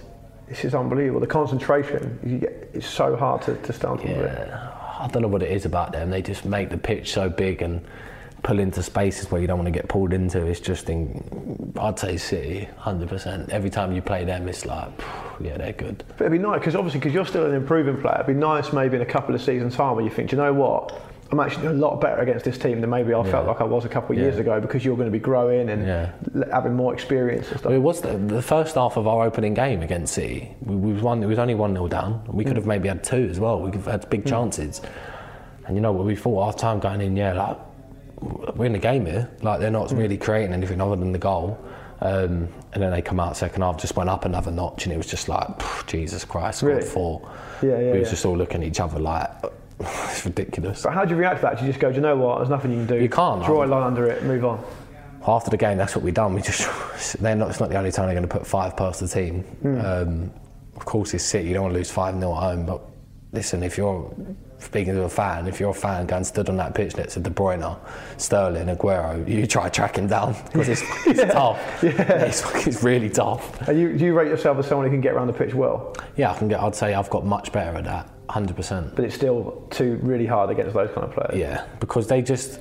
this 0.48 0.65
is 0.65 0.76
unbelievable. 0.76 1.19
The 1.19 1.28
concentration 1.28 2.19
you 2.24 2.39
get, 2.39 2.69
it's 2.74 2.86
so 2.86 3.15
hard 3.15 3.41
to, 3.43 3.56
to 3.56 3.74
stand 3.74 4.02
under 4.02 4.26
it. 4.26 4.50
I 4.52 5.08
don't 5.08 5.22
know 5.22 5.28
what 5.28 5.41
it 5.41 5.52
is 5.52 5.65
about 5.65 5.91
them. 5.93 6.10
They 6.10 6.22
just 6.22 6.46
make 6.46 6.69
the 6.69 6.78
pitch 6.78 7.12
so 7.12 7.30
big 7.30 7.62
and 7.62 7.82
pull 8.43 8.60
into 8.60 8.84
spaces 8.84 9.32
where 9.32 9.41
you 9.41 9.47
don't 9.47 9.58
want 9.58 9.67
to 9.67 9.71
get 9.71 9.88
pulled 9.88 10.13
into. 10.13 10.45
It's 10.45 10.60
just 10.60 10.89
in, 10.89 11.73
I'd 11.79 11.97
say 11.97 12.17
City, 12.17 12.65
hundred 12.77 13.10
percent. 13.10 13.49
Every 13.49 13.69
time 13.69 13.93
you 13.93 14.01
play 14.01 14.25
them, 14.25 14.47
it's 14.47 14.65
like, 14.65 14.91
yeah, 15.39 15.58
they're 15.58 15.73
good. 15.73 16.03
But 16.17 16.21
it'd 16.21 16.32
be 16.34 16.38
nice 16.38 16.60
because 16.60 16.75
obviously 16.75 16.99
because 16.99 17.13
you're 17.13 17.25
still 17.25 17.45
an 17.45 17.56
improving 17.56 17.99
player. 18.01 18.15
It'd 18.15 18.27
be 18.27 18.34
nice 18.34 18.73
maybe 18.73 18.97
in 18.97 19.01
a 19.01 19.06
couple 19.06 19.34
of 19.34 19.41
seasons 19.41 19.75
time 19.75 19.95
where 19.95 20.03
you 20.03 20.12
think, 20.12 20.29
"Do 20.29 20.36
you 20.36 20.41
know 20.41 20.53
what, 20.53 21.01
I'm 21.34 21.39
actually 21.39 21.67
a 21.67 21.73
lot 21.73 21.99
better 21.99 22.21
against 22.21 22.45
this 22.45 22.60
team 22.60 22.79
than 22.79 22.91
maybe 22.91 23.12
I 23.12 23.23
felt 23.23 23.47
like 23.47 23.60
I 23.60 23.63
was 23.63 23.86
a 23.86 23.89
couple 23.89 24.12
of 24.15 24.19
Yeah. 24.19 24.25
years 24.25 24.38
ago 24.38 24.62
because 24.62 24.86
you're 24.86 24.95
going 24.95 25.08
to 25.08 25.12
be 25.12 25.17
growing 25.17 25.69
and 25.69 25.88
Yeah. 25.88 26.10
having 26.51 26.75
more 26.75 26.93
experience 26.93 27.49
and 27.49 27.60
stuff. 27.60 27.71
It 27.71 27.79
was 27.79 28.01
the, 28.01 28.17
the 28.17 28.41
first 28.41 28.75
half 28.75 28.97
of 28.97 29.08
our 29.08 29.25
opening 29.25 29.56
game 29.56 29.82
against 29.82 30.13
City. 30.13 30.56
We, 30.63 30.75
we 30.75 30.93
was 30.93 31.01
one. 31.01 31.23
It 31.23 31.25
was 31.25 31.39
only 31.39 31.56
one 31.56 31.73
0 31.73 31.88
down. 31.88 32.21
We 32.27 32.43
hmm. 32.43 32.49
could 32.49 32.58
have 32.58 32.67
maybe 32.67 32.88
had 32.88 33.03
two 33.03 33.27
as 33.32 33.39
well. 33.39 33.60
We 33.60 33.71
could 33.71 33.82
have 33.82 34.01
had 34.01 34.10
big 34.12 34.21
hmm. 34.21 34.29
chances. 34.29 34.82
And 35.65 35.75
you 35.75 35.82
know 35.82 35.91
what? 35.91 36.06
We 36.06 36.15
thought 36.15 36.45
half 36.45 36.56
time 36.58 36.79
going 36.79 37.01
in. 37.01 37.15
Yeah, 37.15 37.34
like 37.34 37.58
we're 38.56 38.66
in 38.66 38.74
the 38.74 38.80
game 38.80 39.06
here. 39.06 39.30
Like 39.42 39.60
they're 39.60 39.72
not 39.72 39.92
really 39.92 40.18
creating 40.18 40.54
anything 40.54 40.82
other 40.82 40.96
than 40.96 41.12
the 41.12 41.20
goal. 41.20 41.58
Um, 42.02 42.50
and 42.74 42.84
then 42.84 42.92
they 42.92 43.02
come 43.02 43.20
out 43.20 43.38
second 43.38 43.62
half, 43.62 43.80
just 43.80 43.96
went 43.96 44.10
up 44.10 44.26
another 44.26 44.52
notch, 44.52 44.86
and 44.86 44.94
it 44.94 44.98
was 44.98 45.08
just 45.08 45.30
like 45.30 45.48
Jesus 45.88 46.26
Christ, 46.26 46.60
scored 46.60 46.76
Really? 46.78 46.86
four. 46.86 47.32
Yeah, 47.62 47.80
yeah, 47.80 47.92
We 47.94 48.00
was 48.00 48.10
just 48.10 48.26
all 48.26 48.36
looking 48.38 48.62
at 48.62 48.68
each 48.68 48.80
other 48.82 49.00
like 49.00 49.30
it's 49.80 50.26
ridiculous. 50.26 50.84
But 50.84 50.94
how 50.94 51.06
do 51.06 51.12
you 51.12 51.20
react 51.20 51.38
to 51.38 51.42
that? 51.44 51.60
Do 51.60 51.66
you 51.66 51.70
just 51.72 51.80
go, 51.80 51.90
do 51.90 51.96
you 51.96 52.02
know 52.02 52.16
what? 52.18 52.38
There's 52.40 52.50
nothing 52.50 52.72
you 52.72 52.78
can 52.86 52.88
do. 52.98 53.02
You 53.02 53.10
can't, 53.10 53.44
Draw 53.46 53.64
a 53.64 53.68
line 53.68 53.84
under 53.84 54.06
it, 54.08 54.24
move 54.24 54.44
on. 54.44 54.64
after 55.26 55.50
the 55.50 55.56
game, 55.58 55.78
that's 55.78 55.96
what 55.96 56.04
we 56.04 56.12
done. 56.12 56.34
We 56.34 56.42
just 56.42 56.68
they're 57.22 57.36
not. 57.36 57.50
It's 57.50 57.60
not 57.62 57.70
the 57.70 57.78
only 57.78 57.92
time 57.92 58.08
they're 58.08 58.16
going 58.16 58.28
to 58.28 58.38
put 58.38 58.46
five 58.46 58.76
past 58.76 59.00
the 59.00 59.08
team. 59.08 59.46
Um, 59.64 60.32
of 60.76 60.84
course, 60.86 61.14
it's 61.14 61.24
City. 61.24 61.48
You 61.48 61.54
don't 61.54 61.64
want 61.64 61.74
to 61.74 61.78
lose 61.78 61.92
five 61.92 62.16
0 62.20 62.34
at 62.36 62.40
home. 62.40 62.66
But 62.66 62.82
listen, 63.32 63.64
if 63.64 63.78
you're 63.78 64.14
speaking 64.63 64.93
to 64.95 65.04
a 65.04 65.10
fan, 65.10 65.47
if 65.47 65.60
you're 65.60 65.71
a 65.71 65.73
fan 65.73 66.06
going 66.06 66.23
stood 66.23 66.49
on 66.49 66.58
that 66.58 66.73
pitch 66.73 66.95
next 66.97 67.13
to 67.13 67.19
De 67.19 67.30
Bruyne, 67.30 67.78
Sterling, 68.17 68.67
Aguero, 68.67 69.28
you 69.28 69.45
try 69.47 69.65
to 69.65 69.69
track 69.69 69.97
him 69.97 70.08
down 70.08 70.36
because 70.52 70.69
it's, 70.69 70.82
it's 71.06 71.34
tough. 71.34 71.60
Yeah. 71.84 72.26
It's, 72.26 72.67
it's 72.67 72.84
really 72.84 73.10
tough. 73.10 73.67
Are 73.67 73.73
you, 73.73 73.97
do 73.97 74.06
you 74.06 74.13
rate 74.13 74.30
yourself 74.30 74.58
as 74.58 74.67
someone 74.67 74.88
who 74.88 74.91
can 74.91 75.02
get 75.02 75.13
around 75.13 75.28
the 75.28 75.34
pitch 75.34 75.54
well? 75.54 75.95
Yeah, 76.15 76.32
I 76.32 76.38
can 76.38 76.47
get. 76.47 76.60
I'd 76.60 76.76
say 76.76 76.93
I've 76.93 77.10
got 77.10 77.26
much 77.26 77.52
better 77.52 77.78
at 77.78 77.84
that. 77.86 78.10
Hundred 78.30 78.56
percent. 78.56 78.95
But 78.95 79.06
it's 79.06 79.15
still 79.15 79.67
too 79.69 79.99
really 80.02 80.26
hard 80.26 80.49
against 80.49 80.73
those 80.73 80.89
kind 80.91 81.06
of 81.06 81.12
players. 81.13 81.38
Yeah, 81.38 81.65
because 81.80 82.08
they 82.08 82.21
just 82.21 82.60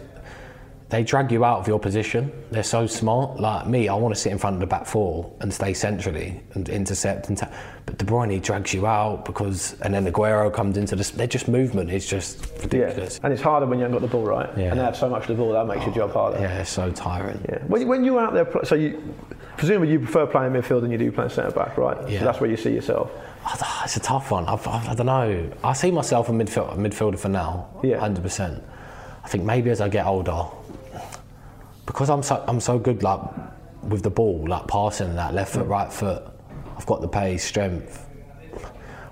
they 0.92 1.02
drag 1.02 1.32
you 1.32 1.42
out 1.42 1.58
of 1.58 1.66
your 1.66 1.80
position. 1.80 2.30
They're 2.50 2.62
so 2.62 2.86
smart. 2.86 3.40
Like 3.40 3.66
me, 3.66 3.88
I 3.88 3.94
want 3.94 4.14
to 4.14 4.20
sit 4.20 4.30
in 4.30 4.36
front 4.36 4.54
of 4.54 4.60
the 4.60 4.66
back 4.66 4.84
four 4.84 5.34
and 5.40 5.52
stay 5.52 5.72
centrally 5.72 6.42
and 6.52 6.68
intercept 6.68 7.28
and. 7.30 7.38
Ta- 7.38 7.50
but 7.86 7.98
De 7.98 8.04
Bruyne 8.04 8.40
drags 8.40 8.72
you 8.72 8.86
out 8.86 9.24
because, 9.24 9.74
and 9.80 9.92
then 9.92 10.06
Aguero 10.06 10.52
comes 10.52 10.76
into 10.76 10.94
this. 10.94 11.10
They're 11.10 11.26
just 11.26 11.48
movement 11.48 11.90
is 11.90 12.06
just 12.06 12.46
ridiculous. 12.62 13.18
And 13.24 13.32
it's 13.32 13.42
harder 13.42 13.66
when 13.66 13.78
you 13.78 13.84
haven't 13.84 14.00
got 14.00 14.06
the 14.06 14.12
ball 14.16 14.24
right. 14.24 14.48
Yeah. 14.56 14.70
And 14.70 14.78
they 14.78 14.84
have 14.84 14.96
so 14.96 15.08
much 15.08 15.22
of 15.22 15.28
the 15.28 15.34
ball 15.34 15.52
that 15.52 15.66
makes 15.66 15.84
your 15.84 15.94
job 15.94 16.12
harder. 16.12 16.38
Yeah, 16.38 16.60
it's 16.60 16.70
so 16.70 16.92
tiring. 16.92 17.44
Yeah. 17.48 17.58
When, 17.66 17.88
when 17.88 18.04
you're 18.04 18.20
out 18.20 18.34
there, 18.34 18.46
so 18.64 18.74
you 18.76 19.14
presumably 19.56 19.90
you 19.90 19.98
prefer 19.98 20.26
playing 20.26 20.52
midfield 20.52 20.82
than 20.82 20.92
you 20.92 20.98
do 20.98 21.10
playing 21.10 21.30
centre 21.30 21.50
back, 21.50 21.76
right? 21.76 22.08
Yeah. 22.08 22.20
So 22.20 22.24
that's 22.26 22.40
where 22.40 22.50
you 22.50 22.56
see 22.56 22.72
yourself. 22.72 23.10
It's 23.82 23.96
a 23.96 24.00
tough 24.00 24.30
one. 24.30 24.46
I've, 24.46 24.64
I've, 24.68 24.88
I 24.90 24.94
don't 24.94 25.06
know. 25.06 25.50
I 25.64 25.72
see 25.72 25.90
myself 25.90 26.28
a 26.28 26.32
midfield, 26.32 26.76
midfielder 26.76 27.18
for 27.18 27.30
now. 27.30 27.68
Yeah. 27.82 27.98
hundred 27.98 28.22
percent. 28.22 28.62
I 29.24 29.28
think 29.28 29.42
maybe 29.44 29.70
as 29.70 29.80
I 29.80 29.88
get 29.88 30.06
older, 30.06 30.44
because 31.86 32.10
I'm 32.10 32.22
so 32.22 32.44
I'm 32.46 32.60
so 32.60 32.78
good 32.78 33.02
like 33.02 33.20
with 33.82 34.02
the 34.02 34.10
ball, 34.10 34.46
like 34.48 34.66
passing 34.68 35.14
that 35.16 35.34
left 35.34 35.54
foot, 35.54 35.66
right 35.66 35.92
foot. 35.92 36.22
I've 36.76 36.86
got 36.86 37.00
the 37.00 37.08
pace, 37.08 37.44
strength. 37.44 38.06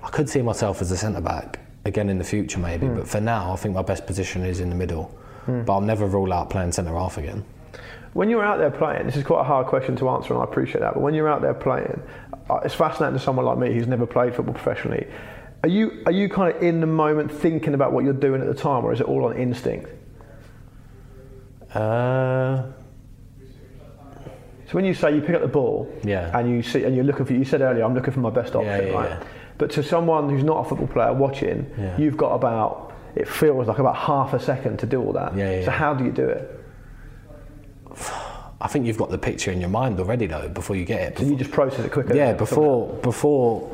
I 0.03 0.09
could 0.09 0.29
see 0.29 0.41
myself 0.41 0.81
as 0.81 0.91
a 0.91 0.97
centre 0.97 1.21
back 1.21 1.59
again 1.85 2.09
in 2.09 2.17
the 2.17 2.23
future, 2.23 2.59
maybe. 2.59 2.87
But 2.87 3.07
for 3.07 3.21
now, 3.21 3.53
I 3.53 3.55
think 3.55 3.75
my 3.75 3.81
best 3.81 4.05
position 4.05 4.43
is 4.43 4.59
in 4.59 4.69
the 4.69 4.75
middle. 4.75 5.15
But 5.47 5.73
I'll 5.73 5.81
never 5.81 6.05
rule 6.05 6.31
out 6.31 6.49
playing 6.49 6.71
centre 6.71 6.93
half 6.93 7.17
again. 7.17 7.43
When 8.13 8.29
you're 8.29 8.43
out 8.43 8.57
there 8.57 8.71
playing, 8.71 9.05
this 9.05 9.15
is 9.15 9.23
quite 9.23 9.41
a 9.41 9.43
hard 9.43 9.67
question 9.67 9.95
to 9.97 10.09
answer, 10.09 10.33
and 10.33 10.41
I 10.41 10.43
appreciate 10.45 10.81
that. 10.81 10.93
But 10.93 11.01
when 11.01 11.13
you're 11.13 11.29
out 11.29 11.41
there 11.41 11.53
playing, 11.53 12.01
uh, 12.49 12.59
it's 12.63 12.75
fascinating 12.75 13.17
to 13.17 13.23
someone 13.23 13.45
like 13.45 13.57
me 13.57 13.73
who's 13.73 13.87
never 13.87 14.05
played 14.05 14.35
football 14.35 14.53
professionally. 14.53 15.07
Are 15.63 15.69
you 15.69 16.03
are 16.05 16.11
you 16.11 16.27
kind 16.27 16.55
of 16.55 16.61
in 16.61 16.81
the 16.81 16.87
moment 16.87 17.31
thinking 17.31 17.73
about 17.73 17.93
what 17.93 18.03
you're 18.03 18.13
doing 18.13 18.41
at 18.41 18.47
the 18.47 18.53
time, 18.53 18.83
or 18.83 18.91
is 18.93 18.99
it 18.99 19.07
all 19.07 19.25
on 19.25 19.37
instinct? 19.37 19.89
Uh, 21.73 22.63
So 24.67 24.75
when 24.77 24.85
you 24.85 24.93
say 24.93 25.13
you 25.13 25.19
pick 25.21 25.35
up 25.35 25.41
the 25.41 25.49
ball, 25.49 25.89
Yeah. 26.03 26.31
and 26.37 26.49
you 26.49 26.63
see 26.63 26.85
and 26.85 26.95
you're 26.95 27.03
looking 27.03 27.25
for, 27.25 27.33
you 27.33 27.43
said 27.43 27.59
earlier, 27.61 27.83
I'm 27.83 27.93
looking 27.93 28.13
for 28.13 28.21
my 28.21 28.29
best 28.29 28.55
option, 28.55 28.87
yeah, 28.87 28.93
right? 28.93 29.09
yeah. 29.09 29.19
But 29.57 29.69
to 29.71 29.83
someone 29.83 30.29
who's 30.29 30.45
not 30.45 30.65
a 30.65 30.69
football 30.69 30.87
player 30.87 31.13
watching, 31.13 31.65
Yeah. 31.77 31.97
you've 31.97 32.15
got 32.15 32.33
about 32.33 32.93
it 33.13 33.27
feels 33.27 33.67
like 33.67 33.79
about 33.79 33.97
half 33.97 34.33
a 34.33 34.39
second 34.39 34.79
to 34.79 34.85
do 34.85 35.03
all 35.03 35.11
that. 35.11 35.35
Yeah, 35.35 35.51
yeah, 35.51 35.65
so 35.65 35.71
yeah. 35.71 35.77
how 35.77 35.93
do 35.93 36.05
you 36.05 36.11
do 36.11 36.25
it? 36.29 36.59
I 38.61 38.67
think 38.69 38.85
you've 38.85 38.97
got 38.97 39.09
the 39.09 39.17
picture 39.17 39.51
in 39.51 39.59
your 39.59 39.69
mind 39.69 39.99
already 39.99 40.27
though 40.27 40.47
before 40.47 40.77
you 40.77 40.85
get 40.85 41.01
it. 41.01 41.17
So 41.17 41.25
you 41.25 41.35
just 41.35 41.51
process 41.51 41.83
it 41.83 41.91
quicker. 41.91 42.15
Yeah, 42.15 42.31
before 42.33 42.87
before 43.01 43.69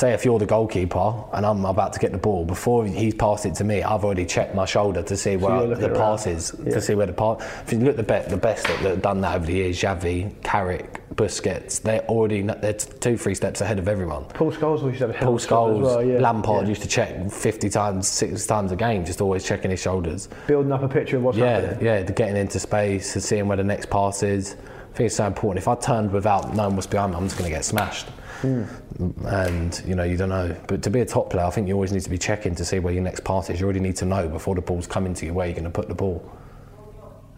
say 0.00 0.12
if 0.14 0.24
you're 0.24 0.38
the 0.38 0.46
goalkeeper 0.46 1.12
and 1.34 1.44
I'm 1.44 1.64
about 1.66 1.92
to 1.92 1.98
get 2.00 2.10
the 2.12 2.18
ball, 2.18 2.44
before 2.46 2.86
he's 2.86 3.14
passed 3.14 3.44
it 3.44 3.54
to 3.56 3.64
me, 3.64 3.82
I've 3.82 4.02
already 4.02 4.24
checked 4.24 4.54
my 4.54 4.64
shoulder 4.64 5.02
to 5.02 5.16
see 5.16 5.36
where 5.36 5.60
looking 5.66 5.82
the 5.82 5.90
around. 5.92 5.96
pass 5.98 6.26
is, 6.26 6.54
Yeah. 6.64 6.72
to 6.72 6.80
see 6.80 6.94
where 6.94 7.06
the 7.06 7.12
pass. 7.12 7.42
If 7.66 7.72
you 7.72 7.80
look 7.80 7.90
at 7.90 7.96
the 7.98 8.02
best, 8.02 8.30
the 8.30 8.36
best 8.38 8.66
that, 8.66 8.78
have 8.78 9.02
done 9.02 9.20
that 9.20 9.36
over 9.36 9.44
the 9.46 9.52
years, 9.52 9.78
Xavi, 9.78 10.30
Carrick, 10.42 11.02
Busquets, 11.16 11.82
they're 11.82 12.00
already 12.08 12.40
they're 12.40 12.72
two, 12.72 13.18
three 13.18 13.34
steps 13.34 13.60
ahead 13.60 13.78
of 13.78 13.88
everyone. 13.88 14.24
Paul 14.32 14.50
Scholes 14.52 14.82
used 14.84 14.98
to 15.00 15.08
have 15.08 15.10
a 15.16 15.18
Paul 15.18 15.38
Scholes, 15.38 15.82
well, 15.82 16.02
yeah. 16.02 16.18
Lampard 16.18 16.62
Yeah. 16.62 16.68
used 16.70 16.82
to 16.82 16.88
check 16.88 17.30
50 17.30 17.68
times, 17.68 18.08
six 18.08 18.46
times 18.46 18.72
a 18.72 18.76
game, 18.76 19.04
just 19.04 19.20
always 19.20 19.44
checking 19.44 19.70
his 19.70 19.80
shoulders. 19.82 20.28
building 20.46 20.72
up 20.72 20.82
a 20.82 20.88
picture 20.88 21.18
of 21.18 21.24
what's 21.24 21.36
Yeah, 21.36 21.60
happening. 21.60 21.84
yeah, 21.84 22.02
the 22.02 22.12
getting 22.12 22.36
into 22.38 22.58
space 22.58 23.14
and 23.14 23.22
seeing 23.22 23.48
where 23.48 23.58
the 23.58 23.64
next 23.64 23.90
pass 23.90 24.22
is. 24.22 24.56
I 24.92 24.96
think 24.96 25.06
it's 25.08 25.16
so 25.16 25.26
important. 25.26 25.62
If 25.62 25.68
I 25.68 25.74
turned 25.76 26.10
without 26.10 26.54
knowing 26.56 26.74
what's 26.74 26.86
behind 26.86 27.12
me, 27.12 27.18
I'm 27.18 27.24
just 27.24 27.38
going 27.38 27.48
to 27.50 27.54
get 27.54 27.64
smashed. 27.64 28.06
And 28.42 29.82
you 29.86 29.94
know, 29.94 30.04
you 30.04 30.16
don't 30.16 30.28
know. 30.28 30.56
But 30.66 30.82
to 30.82 30.90
be 30.90 31.00
a 31.00 31.06
top 31.06 31.30
player, 31.30 31.44
I 31.44 31.50
think 31.50 31.68
you 31.68 31.74
always 31.74 31.92
need 31.92 32.02
to 32.02 32.10
be 32.10 32.18
checking 32.18 32.54
to 32.56 32.64
see 32.64 32.78
where 32.78 32.92
your 32.92 33.02
next 33.02 33.24
pass 33.24 33.50
is. 33.50 33.60
You 33.60 33.66
already 33.66 33.80
need 33.80 33.96
to 33.96 34.04
know 34.04 34.28
before 34.28 34.54
the 34.54 34.60
ball's 34.62 34.86
coming 34.86 35.14
to 35.14 35.26
you 35.26 35.34
where 35.34 35.46
you're 35.46 35.54
going 35.54 35.64
to 35.64 35.70
put 35.70 35.88
the 35.88 35.94
ball. 35.94 36.30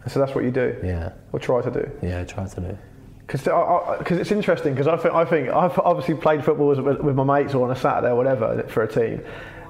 So 0.07 0.19
that's 0.19 0.35
what 0.35 0.43
you 0.43 0.51
do. 0.51 0.75
Yeah, 0.83 1.13
Or 1.31 1.39
try 1.39 1.61
to 1.61 1.71
do. 1.71 1.89
yeah, 2.01 2.25
try 2.25 2.45
to 2.45 2.61
do. 2.61 2.77
Because 3.25 4.17
it's 4.19 4.31
interesting 4.31 4.73
because 4.73 4.87
I 4.87 4.97
think 4.97 5.13
I 5.15 5.23
think 5.25 5.49
I've 5.49 5.79
obviously 5.79 6.15
played 6.15 6.43
football 6.43 6.67
with, 6.67 6.99
with 6.99 7.15
my 7.15 7.23
mates 7.23 7.53
or 7.53 7.63
on 7.65 7.71
a 7.71 7.75
Saturday 7.79 8.09
or 8.11 8.15
whatever 8.17 8.63
for 8.67 8.83
a 8.83 8.87
team, 8.87 9.21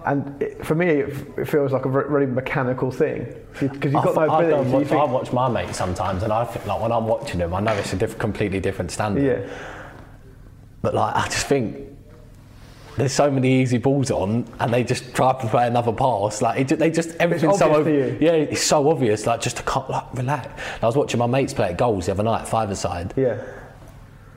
and 0.08 0.42
it, 0.42 0.66
for 0.66 0.74
me 0.74 0.88
it, 0.88 1.28
it 1.38 1.46
feels 1.48 1.72
like 1.72 1.86
a 1.86 1.90
really 1.90 2.26
mechanical 2.26 2.90
thing 2.90 3.28
because 3.60 3.94
you've 3.94 4.04
got 4.04 4.18
I, 4.18 4.26
no 4.26 4.34
I, 4.34 4.44
ability. 4.44 4.50
don't 4.50 4.72
watch, 4.72 4.88
think- 4.88 5.02
I 5.02 5.06
watch 5.06 5.32
my 5.34 5.48
mates 5.50 5.78
sometimes, 5.78 6.24
and 6.24 6.34
I 6.34 6.46
think 6.46 6.66
like 6.66 6.82
when 6.82 6.92
I'm 6.92 7.06
watching 7.06 7.38
them, 7.40 7.54
I 7.54 7.60
know 7.60 7.74
it's 7.74 7.94
a 7.94 7.96
diff- 7.96 8.18
completely 8.18 8.60
different 8.60 8.90
standard. 8.90 9.24
yeah, 9.24 9.54
But 10.84 10.94
like, 10.94 11.16
I 11.16 11.26
just 11.30 11.48
think 11.48 11.78
there's 12.98 13.14
so 13.14 13.32
many 13.32 13.62
easy 13.62 13.78
balls 13.80 14.12
on, 14.12 14.46
and 14.60 14.72
they 14.72 14.84
just 14.84 15.16
try 15.16 15.32
to 15.40 15.48
play 15.48 15.66
another 15.66 15.94
pass. 15.94 16.42
Like 16.42 16.72
it, 16.72 16.78
they 16.78 16.92
just 16.92 17.16
everything's 17.16 17.58
so 17.58 17.74
obvious 17.74 18.12
ob- 18.14 18.20
to 18.20 18.24
you. 18.24 18.28
yeah, 18.28 18.34
it's 18.34 18.62
so 18.62 18.90
obvious. 18.92 19.26
Like 19.26 19.42
just 19.42 19.58
to 19.58 19.64
cut, 19.64 19.90
like 19.90 20.14
relax. 20.14 20.46
And 20.76 20.84
I 20.84 20.86
was 20.86 20.98
watching 20.98 21.20
my 21.20 21.26
mates 21.26 21.54
play 21.54 21.70
at 21.70 21.78
goals 21.78 22.06
the 22.06 22.12
other 22.12 22.22
night, 22.24 22.48
five 22.48 22.70
aside, 22.70 23.14
yeah. 23.16 23.42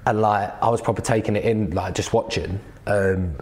and 0.06 0.20
like 0.22 0.54
I 0.62 0.70
was 0.70 0.80
probably 0.80 1.02
taking 1.04 1.34
it 1.36 1.44
in, 1.44 1.72
like 1.72 1.94
just 1.94 2.12
watching. 2.12 2.60
Um, 2.86 3.34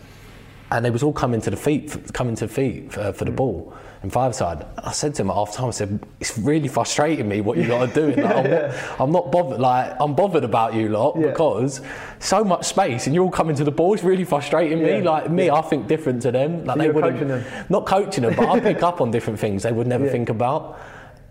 and 0.71 0.85
they 0.85 0.91
was 0.91 1.03
all 1.03 1.13
coming 1.13 1.41
to 1.43 1.51
the 1.51 1.57
feet, 1.57 2.13
coming 2.13 2.35
to 2.37 2.49
feet 2.49 2.93
for, 2.93 3.13
for 3.13 3.25
the 3.25 3.31
Mm. 3.31 3.37
ball 3.37 3.75
in 4.03 4.11
five 4.11 4.35
side. 4.35 4.67
I 4.83 4.93
said 4.93 5.15
to 5.15 5.23
him 5.23 5.31
at 5.31 5.35
half 5.35 5.53
time, 5.55 5.69
I 5.69 5.71
said, 5.71 5.99
"It's 6.21 6.37
really 6.39 6.69
frustrating 6.69 7.29
me 7.29 7.41
what 7.41 7.57
you 7.57 7.65
lot 7.65 7.89
are 7.89 7.93
doing. 7.93 8.21
Like, 8.21 8.37
I'm, 8.37 8.51
not, 8.51 8.75
I'm 9.01 9.13
not 9.13 9.33
bothered. 9.33 9.61
Like 9.61 9.95
I'm 10.01 10.15
bothered 10.15 10.45
about 10.45 10.75
you 10.75 10.89
lot 10.89 11.17
Yeah. 11.19 11.29
because 11.29 11.81
so 12.19 12.45
much 12.45 12.65
space 12.67 13.07
and 13.07 13.15
you're 13.15 13.25
all 13.25 13.31
coming 13.31 13.57
to 13.57 13.65
the 13.65 13.71
ball. 13.71 13.95
It's 13.95 14.03
really 14.05 14.25
frustrating 14.25 14.83
me. 14.83 15.01
Like 15.01 15.31
me, 15.31 15.49
I 15.51 15.61
think 15.63 15.87
different 15.87 16.23
to 16.23 16.33
them. 16.33 16.65
Like 16.65 16.77
So 16.77 16.83
they 16.83 16.89
them? 17.29 17.45
not 17.69 17.87
coaching 17.87 18.23
them, 18.25 18.35
but 18.37 18.49
I 18.49 18.61
pick 18.61 18.83
up 18.91 19.01
on 19.01 19.11
different 19.11 19.39
things 19.39 19.63
they 19.63 19.73
would 19.73 19.87
never 19.87 20.07
Yeah. 20.07 20.13
think 20.13 20.29
about. 20.29 20.79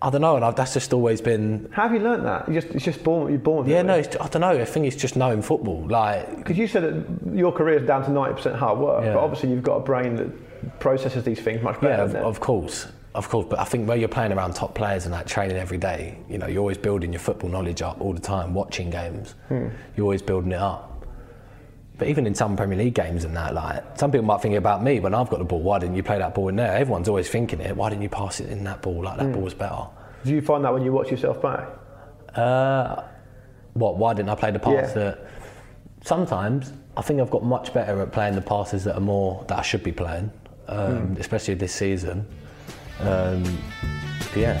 I 0.02 0.10
don't 0.10 0.20
know, 0.20 0.36
and 0.36 0.44
I've, 0.44 0.54
that's 0.56 0.74
just 0.74 0.92
always 0.92 1.20
been. 1.20 1.68
How 1.72 1.84
have 1.84 1.92
you 1.94 2.00
learnt 2.00 2.24
that? 2.24 2.46
You 2.48 2.60
just 2.60 2.74
it's 2.74 2.84
just 2.84 3.02
born 3.02 3.30
you're 3.30 3.38
born. 3.38 3.66
Yeah, 3.68 3.82
no, 3.82 3.94
it's, 3.94 4.16
I 4.20 4.28
don't 4.28 4.40
know. 4.42 4.50
I 4.50 4.64
think 4.64 4.86
it's 4.86 4.96
just 4.96 5.16
knowing 5.16 5.40
football. 5.42 5.86
Like 5.86 6.36
Because 6.36 6.58
you 6.58 6.66
said 6.66 6.82
that 6.82 7.36
your 7.36 7.52
career 7.52 7.78
is 7.80 7.86
down 7.86 8.04
to 8.04 8.10
ninety 8.10 8.34
percent 8.36 8.56
hard 8.56 8.78
work, 8.78 9.04
Yeah. 9.04 9.14
but 9.14 9.20
obviously 9.20 9.50
you've 9.50 9.62
got 9.62 9.76
a 9.76 9.80
brain 9.80 10.16
that 10.16 10.78
processes 10.80 11.24
these 11.24 11.40
things 11.40 11.62
much 11.62 11.80
better. 11.80 12.06
Yeah, 12.12 12.18
of, 12.20 12.26
of 12.26 12.40
course, 12.40 12.86
of 13.14 13.28
course. 13.28 13.46
But 13.48 13.60
I 13.60 13.64
think 13.64 13.88
where 13.88 13.96
you're 13.96 14.08
playing 14.08 14.32
around 14.32 14.54
top 14.54 14.74
players 14.74 15.04
and 15.06 15.14
that 15.14 15.26
training 15.26 15.56
every 15.56 15.78
day, 15.78 16.18
you 16.28 16.38
know, 16.38 16.46
you're 16.46 16.60
always 16.60 16.78
building 16.78 17.12
your 17.12 17.20
football 17.20 17.48
knowledge 17.50 17.80
up 17.80 18.00
all 18.00 18.12
the 18.12 18.20
time. 18.20 18.52
Watching 18.54 18.90
games, 18.90 19.34
hmm. 19.48 19.68
you're 19.96 20.04
always 20.04 20.22
building 20.22 20.52
it 20.52 20.58
up. 20.58 20.93
But 21.96 22.08
even 22.08 22.26
in 22.26 22.34
some 22.34 22.56
Premier 22.56 22.76
League 22.76 22.94
games 22.94 23.24
and 23.24 23.36
that, 23.36 23.54
like 23.54 23.82
some 23.98 24.10
people 24.10 24.26
might 24.26 24.40
think 24.42 24.56
about 24.56 24.82
me 24.82 24.98
when 25.00 25.14
I've 25.14 25.30
got 25.30 25.38
the 25.38 25.44
ball. 25.44 25.60
Why 25.62 25.78
didn't 25.78 25.94
you 25.94 26.02
play 26.02 26.18
that 26.18 26.34
ball 26.34 26.48
in 26.48 26.56
there? 26.56 26.76
Everyone's 26.76 27.08
always 27.08 27.28
thinking 27.28 27.60
it. 27.60 27.76
Why 27.76 27.88
didn't 27.88 28.02
you 28.02 28.08
pass 28.08 28.40
it 28.40 28.48
in 28.50 28.64
that 28.64 28.82
ball? 28.82 29.04
Like 29.04 29.18
that 29.18 29.32
ball 29.32 29.42
was 29.42 29.54
better. 29.54 29.86
Do 30.24 30.32
you 30.34 30.40
find 30.42 30.64
that 30.64 30.72
when 30.72 30.82
you 30.84 30.92
watch 30.92 31.10
yourself 31.10 31.40
back? 31.40 31.68
Uh, 32.34 33.04
what? 33.74 33.96
Why 33.96 34.12
didn't 34.14 34.30
I 34.30 34.34
play 34.34 34.50
the 34.50 34.58
pass 34.58 34.72
Yeah. 34.88 34.94
that? 34.94 35.26
Sometimes 36.02 36.72
I 36.96 37.02
think 37.02 37.20
I've 37.20 37.30
got 37.30 37.44
much 37.44 37.72
better 37.72 38.00
at 38.02 38.10
playing 38.12 38.34
the 38.34 38.40
passes 38.40 38.84
that 38.84 38.96
are 38.96 39.00
more 39.00 39.44
that 39.48 39.58
I 39.58 39.62
should 39.62 39.82
be 39.84 39.92
playing, 39.92 40.30
um, 40.68 41.16
especially 41.20 41.54
this 41.54 41.72
season. 41.72 42.26
Um, 43.00 43.42
yeah. 44.36 44.60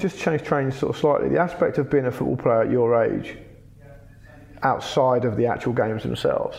Just 0.00 0.18
change 0.18 0.42
trains 0.42 0.76
sort 0.78 0.94
of 0.94 1.00
slightly. 1.00 1.28
The 1.28 1.38
aspect 1.38 1.78
of 1.78 1.90
being 1.90 2.06
a 2.06 2.10
football 2.10 2.36
player 2.36 2.62
at 2.62 2.70
your 2.70 3.02
age, 3.04 3.36
outside 4.62 5.24
of 5.24 5.36
the 5.36 5.46
actual 5.46 5.72
games 5.72 6.02
themselves, 6.02 6.56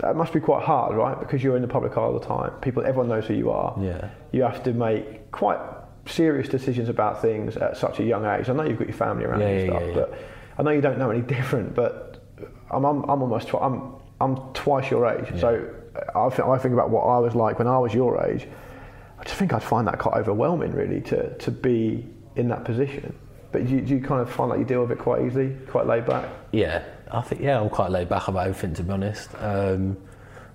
that 0.00 0.16
must 0.16 0.32
be 0.32 0.40
quite 0.40 0.64
hard, 0.64 0.96
right? 0.96 1.18
Because 1.18 1.42
you're 1.42 1.56
in 1.56 1.62
the 1.62 1.68
public 1.68 1.96
eye 1.96 2.00
all 2.00 2.18
the 2.18 2.24
time. 2.26 2.50
People, 2.60 2.84
everyone 2.84 3.08
knows 3.08 3.26
who 3.26 3.34
you 3.34 3.50
are. 3.50 3.76
Yeah. 3.80 4.10
You 4.32 4.42
have 4.42 4.62
to 4.64 4.72
make 4.72 5.30
quite 5.30 5.58
serious 6.06 6.48
decisions 6.48 6.88
about 6.88 7.22
things 7.22 7.56
at 7.56 7.76
such 7.76 8.00
a 8.00 8.04
young 8.04 8.24
age. 8.26 8.48
I 8.48 8.52
know 8.52 8.64
you've 8.64 8.78
got 8.78 8.88
your 8.88 8.96
family 8.96 9.24
around 9.24 9.40
Yeah, 9.40 9.48
you 9.50 9.54
and 9.54 9.66
yeah, 9.66 9.70
stuff, 9.78 9.82
yeah, 9.82 9.88
yeah. 9.88 9.94
but 9.94 10.18
I 10.58 10.62
know 10.64 10.70
you 10.72 10.80
don't 10.80 10.98
know 10.98 11.10
any 11.10 11.22
different. 11.36 11.74
But 11.76 12.24
I'm, 12.72 12.84
I'm, 12.84 13.02
I'm 13.04 13.22
almost 13.22 13.48
twi- 13.48 13.60
I'm, 13.60 13.94
I'm 14.20 14.36
twice 14.52 14.90
your 14.90 15.06
age. 15.06 15.40
So 15.40 15.64
I 16.14 16.28
think, 16.30 16.48
I 16.48 16.58
think 16.58 16.74
about 16.74 16.90
what 16.90 17.02
I 17.02 17.18
was 17.18 17.36
like 17.36 17.58
when 17.60 17.68
I 17.68 17.78
was 17.78 17.94
your 17.94 18.20
age. 18.26 18.48
I 19.18 19.22
just 19.22 19.36
think 19.36 19.52
I'd 19.52 19.62
find 19.62 19.86
that 19.86 20.00
quite 20.00 20.16
overwhelming, 20.16 20.72
really, 20.72 21.00
to, 21.02 21.36
to 21.38 21.50
be 21.52 22.08
in 22.36 22.48
that 22.48 22.64
position. 22.64 23.14
But 23.52 23.66
do 23.66 23.74
you, 23.74 23.80
do 23.82 23.94
you 23.94 24.00
kind 24.00 24.20
of 24.20 24.30
find 24.30 24.50
like 24.50 24.58
you 24.58 24.64
deal 24.64 24.82
with 24.82 24.90
it 24.90 24.98
quite 24.98 25.24
easily, 25.24 25.54
quite 25.68 25.86
laid 25.86 26.06
back? 26.06 26.28
Yeah, 26.52 26.82
I 27.10 27.20
think 27.22 27.40
yeah, 27.40 27.60
I'm 27.60 27.70
quite 27.70 27.90
laid 27.90 28.08
back 28.08 28.28
about 28.28 28.48
everything 28.48 28.74
to 28.74 28.82
be 28.82 28.90
honest. 28.90 29.30
Um, 29.38 29.96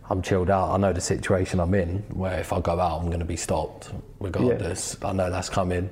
I'm 0.09 0.21
chilled 0.21 0.49
out. 0.49 0.71
I 0.71 0.77
know 0.77 0.91
the 0.91 1.01
situation 1.01 1.59
I'm 1.59 1.73
in, 1.75 1.99
where 2.09 2.39
if 2.39 2.51
I 2.51 2.59
go 2.59 2.79
out, 2.79 2.99
I'm 2.99 3.07
going 3.07 3.19
to 3.19 3.25
be 3.25 3.35
stopped 3.35 3.91
regardless. 4.19 4.97
I 5.03 5.13
know 5.13 5.29
that's 5.29 5.49
coming. 5.49 5.89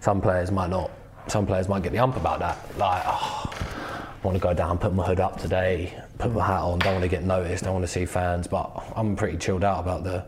Some 0.00 0.20
players 0.20 0.50
might 0.50 0.70
not. 0.70 0.90
Some 1.28 1.46
players 1.46 1.68
might 1.68 1.82
get 1.82 1.92
the 1.92 1.98
ump 1.98 2.16
about 2.16 2.40
that. 2.40 2.58
Like, 2.76 3.02
oh, 3.06 3.50
I 3.52 4.26
want 4.26 4.36
to 4.36 4.42
go 4.42 4.52
down, 4.52 4.76
put 4.78 4.92
my 4.92 5.06
hood 5.06 5.20
up 5.20 5.40
today, 5.40 5.94
put 6.18 6.32
my 6.32 6.44
hat 6.44 6.62
on. 6.62 6.80
Don't 6.80 6.94
want 6.94 7.04
to 7.04 7.08
get 7.08 7.22
noticed. 7.22 7.62
Don't 7.64 7.74
want 7.74 7.84
to 7.84 7.92
see 7.92 8.06
fans. 8.06 8.48
But 8.48 8.82
I'm 8.96 9.14
pretty 9.14 9.38
chilled 9.38 9.62
out 9.62 9.80
about 9.80 10.02
the, 10.02 10.24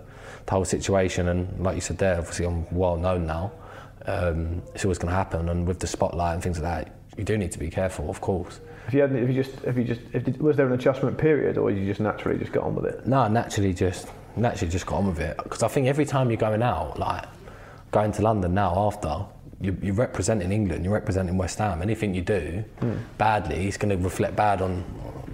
the 0.47 0.53
whole 0.53 0.65
situation. 0.65 1.29
And 1.29 1.65
like 1.65 1.75
you 1.75 1.81
said 1.81 1.99
there, 1.99 2.19
obviously 2.19 2.47
I'm 2.47 2.73
well 2.75 2.97
known 2.97 3.27
now. 3.27 3.51
Um, 4.07 4.63
it's 4.75 4.85
always 4.85 4.99
going 4.99 5.11
to 5.11 5.17
happen. 5.17 5.49
And 5.49 5.67
with 5.67 5.79
the 5.79 5.87
spotlight 5.87 6.35
and 6.35 6.43
things 6.43 6.61
like 6.61 6.87
that, 6.87 6.95
you 7.17 7.25
do 7.25 7.37
need 7.39 7.53
to 7.53 7.59
be 7.59 7.71
careful, 7.71 8.09
of 8.11 8.21
course. 8.21 8.61
If 8.89 8.95
you 8.95 9.01
had, 9.03 9.15
if 9.15 9.29
you 9.29 9.43
just, 9.43 9.63
if 9.65 9.77
you 9.77 9.85
just, 9.85 10.01
if, 10.13 10.27
was 10.39 10.57
there 10.57 10.67
an 10.67 10.73
adjustment 10.73 11.17
period, 11.19 11.57
or 11.59 11.71
you 11.71 11.87
just 11.87 12.01
naturally 12.01 12.39
just 12.39 12.53
got 12.53 12.65
on 12.65 12.75
with 12.75 12.87
it? 12.87 13.07
No, 13.07 13.29
naturally 13.29 13.73
just 13.73 14.09
naturally 14.35 14.73
just 14.73 14.87
got 14.87 14.97
on 14.97 15.07
with 15.09 15.21
it 15.21 15.37
because 15.43 15.63
I 15.63 15.69
think 15.69 15.87
every 15.87 16.07
time 16.07 16.31
you're 16.31 16.39
going 16.39 16.63
out, 16.63 16.99
like 16.99 17.25
going 17.91 18.11
to 18.13 18.23
London 18.23 18.55
now 18.55 18.75
after, 18.77 19.25
you, 19.61 19.77
you're 19.83 19.95
representing 19.95 20.51
England, 20.51 20.85
you're 20.85 20.95
representing 20.95 21.37
West 21.37 21.59
Ham. 21.59 21.83
Anything 21.83 22.15
you 22.15 22.23
do 22.23 22.65
badly, 23.19 23.69
it's 23.69 23.77
going 23.77 23.97
to 23.97 24.03
reflect 24.03 24.35
bad 24.35 24.63
on 24.63 24.83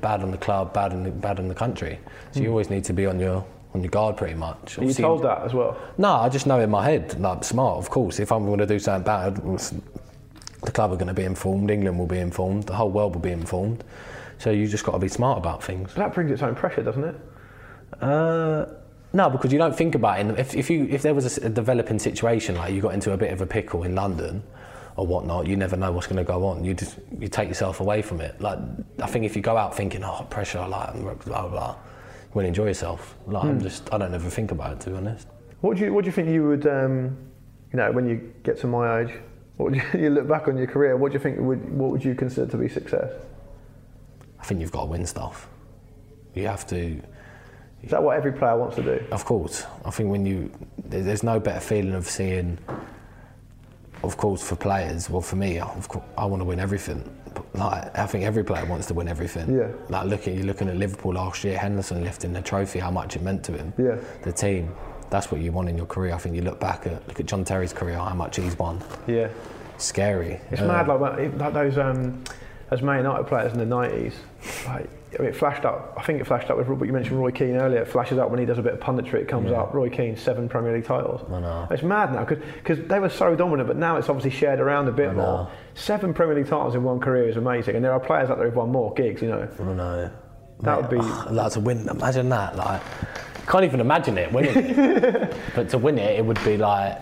bad 0.02 0.22
on 0.22 0.30
the 0.30 0.36
club, 0.38 0.72
bad 0.74 0.92
on 0.92 1.02
the, 1.04 1.10
bad 1.10 1.38
on 1.40 1.48
the 1.48 1.54
country. 1.54 1.98
So 2.32 2.40
you 2.40 2.46
Mm. 2.48 2.50
always 2.50 2.70
need 2.70 2.84
to 2.84 2.92
be 2.92 3.06
on 3.06 3.18
your 3.18 3.44
on 3.74 3.82
your 3.82 3.90
guard 3.90 4.16
pretty 4.16 4.34
much. 4.34 4.78
Are 4.78 4.84
you 4.84 4.94
told 4.94 5.22
that 5.22 5.42
as 5.42 5.54
well? 5.54 5.76
No, 5.98 6.12
I 6.12 6.28
just 6.28 6.46
know 6.46 6.60
in 6.60 6.70
my 6.70 6.84
head, 6.84 7.10
that 7.10 7.20
like, 7.20 7.44
smart, 7.44 7.78
of 7.78 7.90
course. 7.90 8.18
If 8.18 8.32
I'm 8.32 8.46
going 8.46 8.58
to 8.58 8.66
do 8.66 8.78
something 8.78 9.04
bad, 9.04 9.36
the 10.64 10.72
club 10.72 10.92
are 10.92 10.96
going 10.96 11.08
to 11.08 11.14
be 11.14 11.24
informed, 11.24 11.70
England 11.70 11.98
will 11.98 12.06
be 12.06 12.18
informed, 12.18 12.64
the 12.64 12.74
whole 12.74 12.90
world 12.90 13.14
will 13.14 13.22
be 13.22 13.30
informed. 13.30 13.84
So 14.38 14.50
you 14.50 14.68
just 14.68 14.84
got 14.84 14.92
to 14.92 14.98
be 14.98 15.08
smart 15.08 15.38
about 15.38 15.62
things. 15.62 15.94
That 15.94 16.14
brings 16.14 16.30
its 16.30 16.42
own 16.42 16.54
pressure, 16.54 16.82
doesn't 16.82 17.04
it? 17.04 17.16
Uh, 18.00 18.66
no, 19.12 19.30
because 19.30 19.52
you 19.52 19.58
don't 19.58 19.76
think 19.76 19.94
about 19.94 20.20
it. 20.20 20.38
If, 20.38 20.54
if 20.54 20.70
you 20.70 20.86
if 20.90 21.02
there 21.02 21.14
was 21.14 21.38
a 21.38 21.48
developing 21.48 21.98
situation 21.98 22.54
like 22.56 22.74
you 22.74 22.80
got 22.80 22.94
into 22.94 23.12
a 23.12 23.16
bit 23.16 23.32
of 23.32 23.40
a 23.40 23.46
pickle 23.46 23.82
in 23.84 23.94
London 23.94 24.42
or 24.96 25.06
whatnot, 25.06 25.46
you 25.46 25.56
never 25.56 25.76
know 25.76 25.90
what's 25.90 26.06
going 26.06 26.18
to 26.18 26.24
go 26.24 26.46
on. 26.46 26.64
You 26.64 26.74
just 26.74 26.98
you 27.18 27.28
take 27.28 27.48
yourself 27.48 27.80
away 27.80 28.02
from 28.02 28.20
it. 28.20 28.38
Like 28.40 28.58
I 29.00 29.06
think 29.06 29.24
if 29.24 29.34
you 29.34 29.42
go 29.42 29.56
out 29.56 29.74
thinking 29.74 30.04
oh 30.04 30.26
pressure, 30.28 30.66
like 30.68 30.92
blah 31.02 31.14
blah, 31.14 31.48
blah 31.48 31.76
you 32.28 32.34
won't 32.34 32.48
enjoy 32.48 32.66
yourself. 32.66 33.16
Like 33.26 33.44
I'm 33.44 33.56
Hmm. 33.56 33.62
just 33.62 33.92
I 33.92 33.98
don't 33.98 34.14
ever 34.14 34.30
think 34.30 34.50
about 34.52 34.72
it 34.72 34.80
to 34.80 34.90
be 34.90 34.96
honest. 34.96 35.28
What 35.60 35.76
do 35.76 35.84
you, 35.84 35.92
what 35.92 36.04
do 36.04 36.08
you 36.08 36.12
think 36.12 36.28
you 36.28 36.46
would, 36.46 36.66
um, 36.66 37.16
you 37.72 37.78
know, 37.78 37.90
when 37.90 38.08
you 38.08 38.32
get 38.44 38.58
to 38.60 38.66
my 38.68 39.00
age, 39.00 39.12
what 39.56 39.74
you, 39.74 39.82
you 39.98 40.10
look 40.10 40.28
back 40.28 40.46
on 40.46 40.56
your 40.56 40.68
career? 40.68 40.96
What 40.96 41.10
do 41.12 41.14
you 41.18 41.22
think 41.22 41.38
would, 41.40 41.68
what 41.76 41.90
would 41.90 42.04
you 42.04 42.14
consider 42.14 42.46
to 42.50 42.56
be 42.56 42.68
success? 42.68 43.10
I 44.40 44.44
think 44.44 44.60
you've 44.60 44.70
got 44.72 44.82
to 44.82 44.86
win 44.86 45.04
stuff. 45.04 45.48
You 46.34 46.46
have 46.46 46.66
to. 46.68 47.00
Is 47.82 47.90
that 47.90 48.02
what 48.02 48.16
every 48.16 48.32
player 48.32 48.56
wants 48.56 48.76
to 48.76 48.82
do? 48.82 49.04
Of 49.10 49.24
course. 49.24 49.64
I 49.84 49.90
think 49.90 50.10
when 50.10 50.26
you, 50.26 50.50
there's 50.84 51.22
no 51.22 51.40
better 51.40 51.60
feeling 51.60 51.94
of 51.94 52.06
seeing 52.06 52.58
of 54.02 54.16
course, 54.16 54.42
for 54.42 54.56
players, 54.56 55.10
well, 55.10 55.20
for 55.20 55.36
me, 55.36 55.58
of 55.58 55.88
course, 55.88 56.04
I 56.16 56.24
want 56.24 56.40
to 56.40 56.44
win 56.44 56.60
everything. 56.60 57.02
Like, 57.54 57.96
I 57.98 58.06
think 58.06 58.24
every 58.24 58.44
player 58.44 58.64
wants 58.66 58.86
to 58.88 58.94
win 58.94 59.08
everything. 59.08 59.54
Yeah. 59.54 59.68
Like, 59.88 60.06
looking, 60.06 60.36
you're 60.36 60.46
looking 60.46 60.68
at 60.68 60.76
Liverpool 60.76 61.14
last 61.14 61.44
year, 61.44 61.58
Henderson 61.58 62.02
lifting 62.04 62.32
the 62.32 62.42
trophy, 62.42 62.78
how 62.78 62.90
much 62.90 63.16
it 63.16 63.22
meant 63.22 63.44
to 63.44 63.52
him. 63.52 63.72
Yeah. 63.78 63.96
The 64.22 64.32
team. 64.32 64.74
That's 65.10 65.30
what 65.32 65.40
you 65.40 65.52
want 65.52 65.68
in 65.70 65.76
your 65.76 65.86
career. 65.86 66.14
I 66.14 66.18
think 66.18 66.34
you 66.36 66.42
look 66.42 66.60
back 66.60 66.86
at 66.86 67.06
look 67.08 67.18
at 67.18 67.26
John 67.26 67.44
Terry's 67.44 67.72
career, 67.72 67.96
how 67.96 68.14
much 68.14 68.36
he's 68.36 68.58
won. 68.58 68.82
Yeah. 69.06 69.28
Scary. 69.78 70.40
It's 70.50 70.60
Uh, 70.60 70.66
mad, 70.66 70.88
like, 70.88 71.34
like 71.38 71.52
those 71.54 71.78
um, 71.78 72.22
as 72.70 72.82
Man 72.82 72.98
United 72.98 73.26
players 73.26 73.52
in 73.52 73.58
the 73.58 73.66
nineties. 73.66 74.14
Like, 74.66 74.88
I 75.18 75.22
mean, 75.22 75.30
it 75.30 75.36
flashed 75.36 75.64
up. 75.64 75.94
I 75.96 76.02
think 76.02 76.20
it 76.20 76.26
flashed 76.26 76.50
up 76.50 76.58
with 76.58 76.68
what 76.68 76.86
you 76.86 76.92
mentioned, 76.92 77.18
Roy 77.18 77.30
Keane 77.30 77.56
earlier. 77.56 77.80
It 77.80 77.88
flashes 77.88 78.18
up 78.18 78.28
when 78.30 78.38
he 78.38 78.44
does 78.44 78.58
a 78.58 78.62
bit 78.62 78.74
of 78.74 78.80
punditry. 78.80 79.14
It 79.14 79.28
comes 79.28 79.50
Yeah. 79.50 79.62
up. 79.62 79.72
Roy 79.72 79.88
Keane, 79.88 80.16
seven 80.18 80.48
Premier 80.50 80.74
League 80.74 80.84
titles. 80.84 81.22
I 81.32 81.40
know. 81.40 81.66
It's 81.70 81.82
mad 81.82 82.12
now 82.12 82.24
because 82.26 82.78
they 82.86 82.98
were 83.00 83.08
so 83.08 83.34
dominant, 83.34 83.68
but 83.68 83.76
now 83.78 83.96
it's 83.96 84.08
obviously 84.10 84.30
shared 84.32 84.60
around 84.60 84.86
a 84.88 84.92
bit 84.92 85.08
I 85.08 85.12
know. 85.12 85.16
more. 85.22 85.48
Seven 85.74 86.12
Premier 86.12 86.34
League 86.36 86.48
titles 86.48 86.74
in 86.74 86.82
one 86.82 87.00
career 87.00 87.26
is 87.28 87.36
amazing, 87.38 87.74
and 87.76 87.84
there 87.84 87.92
are 87.92 88.00
players 88.00 88.28
out 88.28 88.36
there 88.36 88.46
who've 88.48 88.56
won 88.56 88.70
more 88.70 88.92
gigs. 88.92 89.22
You 89.22 89.28
know, 89.28 89.48
I 89.58 89.62
know. 89.62 90.10
that 90.60 90.76
would 90.82 90.90
be. 90.90 90.96
like 91.32 91.52
to 91.52 91.60
win. 91.60 91.88
Imagine 91.88 92.28
that. 92.28 92.56
Like, 92.56 92.82
can't 93.46 93.64
even 93.64 93.80
imagine 93.80 94.18
it 94.18 94.30
winning 94.30 94.52
it. 94.58 95.34
but 95.54 95.70
to 95.70 95.78
win 95.78 95.98
it, 95.98 96.18
it 96.18 96.24
would 96.24 96.42
be 96.44 96.58
like, 96.58 96.98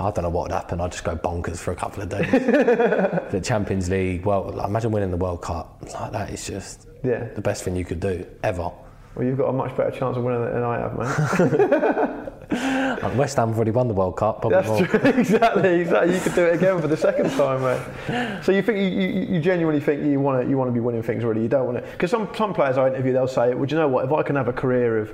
I 0.00 0.10
don't 0.10 0.22
know 0.22 0.30
what 0.30 0.44
would 0.44 0.52
happen. 0.52 0.80
I'd 0.80 0.92
just 0.92 1.04
go 1.04 1.16
bonkers 1.16 1.58
for 1.58 1.72
a 1.72 1.76
couple 1.76 2.02
of 2.02 2.08
days. 2.08 2.30
the 3.30 3.40
Champions 3.42 3.88
League. 3.90 4.24
Well, 4.26 4.50
like, 4.50 4.68
imagine 4.68 4.92
winning 4.92 5.10
the 5.10 5.16
World 5.16 5.42
Cup. 5.42 5.82
Like 5.94 6.12
that 6.12 6.30
is 6.30 6.46
just 6.46 6.86
Yeah. 7.04 7.24
the 7.34 7.40
best 7.40 7.62
thing 7.64 7.76
you 7.76 7.84
could 7.84 8.00
do 8.00 8.26
ever. 8.42 8.70
Well, 9.14 9.26
you've 9.26 9.36
got 9.38 9.48
a 9.48 9.52
much 9.52 9.76
better 9.76 9.90
chance 9.90 10.16
of 10.16 10.24
winning 10.24 10.42
it 10.42 10.52
than 10.52 10.62
I 10.62 10.78
have, 10.78 10.96
mate. 10.98 12.28
West 13.16 13.36
Ham 13.36 13.48
have 13.48 13.56
already 13.56 13.70
won 13.70 13.88
the 13.88 13.94
World 13.94 14.16
Cup. 14.16 14.40
Probably 14.40 14.56
That's 14.56 14.68
more. 14.68 14.86
true. 14.86 15.00
exactly, 15.20 15.80
exactly. 15.80 16.14
You 16.14 16.20
could 16.20 16.34
do 16.34 16.44
it 16.46 16.54
again 16.54 16.80
for 16.80 16.88
the 16.88 16.96
second 16.96 17.30
time, 17.30 17.62
mate. 17.62 18.42
So 18.44 18.52
you 18.52 18.62
think 18.62 18.78
you, 18.78 18.84
you, 18.86 19.34
you 19.34 19.40
genuinely 19.40 19.80
think 19.80 20.02
you 20.02 20.18
want 20.20 20.42
to 20.42 20.48
you 20.48 20.56
want 20.56 20.68
to 20.68 20.72
be 20.72 20.80
winning 20.80 21.02
things 21.02 21.24
really? 21.24 21.42
You 21.42 21.48
don't 21.48 21.66
want 21.66 21.78
to 21.84 21.90
because 21.92 22.10
some 22.10 22.28
some 22.36 22.54
players 22.54 22.78
I 22.78 22.88
interview 22.88 23.12
they'll 23.12 23.26
say, 23.28 23.54
"Well, 23.54 23.66
do 23.66 23.74
you 23.74 23.80
know 23.80 23.88
what? 23.88 24.04
If 24.06 24.12
I 24.12 24.22
can 24.22 24.36
have 24.36 24.48
a 24.48 24.52
career 24.52 24.98
of 24.98 25.12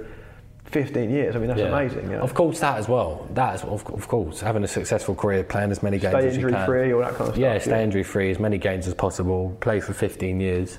15 0.70 1.11
years, 1.11 1.35
I 1.35 1.38
mean 1.38 1.48
that's 1.48 1.61
Yeah. 1.61 1.66
amazing." 1.68 2.11
You 2.11 2.16
know? 2.16 2.22
Of 2.22 2.35
course, 2.35 2.61
that 2.61 2.78
as 2.78 2.88
well. 2.88 3.26
That 3.35 3.54
is, 3.57 3.62
of, 3.64 3.85
of 3.92 4.09
course, 4.09 4.40
having 4.40 4.64
a 4.64 4.68
successful 4.68 5.14
career, 5.14 5.42
playing 5.44 5.70
as 5.70 5.83
many 5.83 5.98
games 5.98 6.14
as 6.14 6.37
you 6.37 6.46
injury 6.48 6.64
free, 6.66 6.92
all 6.92 7.00
that 7.00 7.11
kind 7.11 7.20
of 7.22 7.26
stuff. 7.28 7.38
Yeah, 7.38 7.59
stay 7.59 7.83
injury 7.83 8.02
free, 8.02 8.31
as 8.31 8.38
many 8.38 8.59
games 8.59 8.87
as 8.87 8.94
possible, 8.94 9.57
play 9.61 9.81
for 9.81 9.92
15 9.92 10.40
years. 10.40 10.78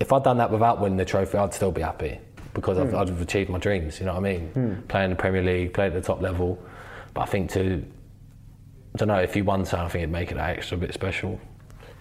If 0.00 0.12
I'd 0.12 0.24
done 0.24 0.38
that 0.38 0.50
without 0.50 0.80
winning 0.80 0.98
the 0.98 1.04
trophy, 1.04 1.38
I'd 1.38 1.54
still 1.54 1.70
be 1.72 1.82
happy 1.82 2.18
because 2.54 2.78
I've, 2.78 2.90
Hmm. 2.90 2.96
I'd 2.96 3.08
have 3.08 3.20
achieved 3.20 3.50
my 3.50 3.58
dreams, 3.58 3.98
you 4.00 4.06
know 4.06 4.12
what 4.14 4.20
I 4.26 4.32
mean? 4.38 4.82
Play 4.88 5.04
in 5.04 5.10
the 5.10 5.16
Premier 5.16 5.42
League, 5.42 5.72
play 5.74 5.86
at 5.86 5.94
the 5.94 6.00
top 6.00 6.20
level. 6.20 6.58
But 7.14 7.22
I 7.22 7.26
think 7.26 7.50
to, 7.50 7.82
I 8.94 8.98
don't 8.98 9.08
know, 9.08 9.16
if 9.20 9.36
you 9.36 9.44
won 9.44 9.64
something, 9.64 10.00
it'd 10.00 10.10
make 10.12 10.30
it 10.32 10.34
that 10.36 10.50
extra 10.50 10.76
bit 10.76 10.92
special. 10.92 11.38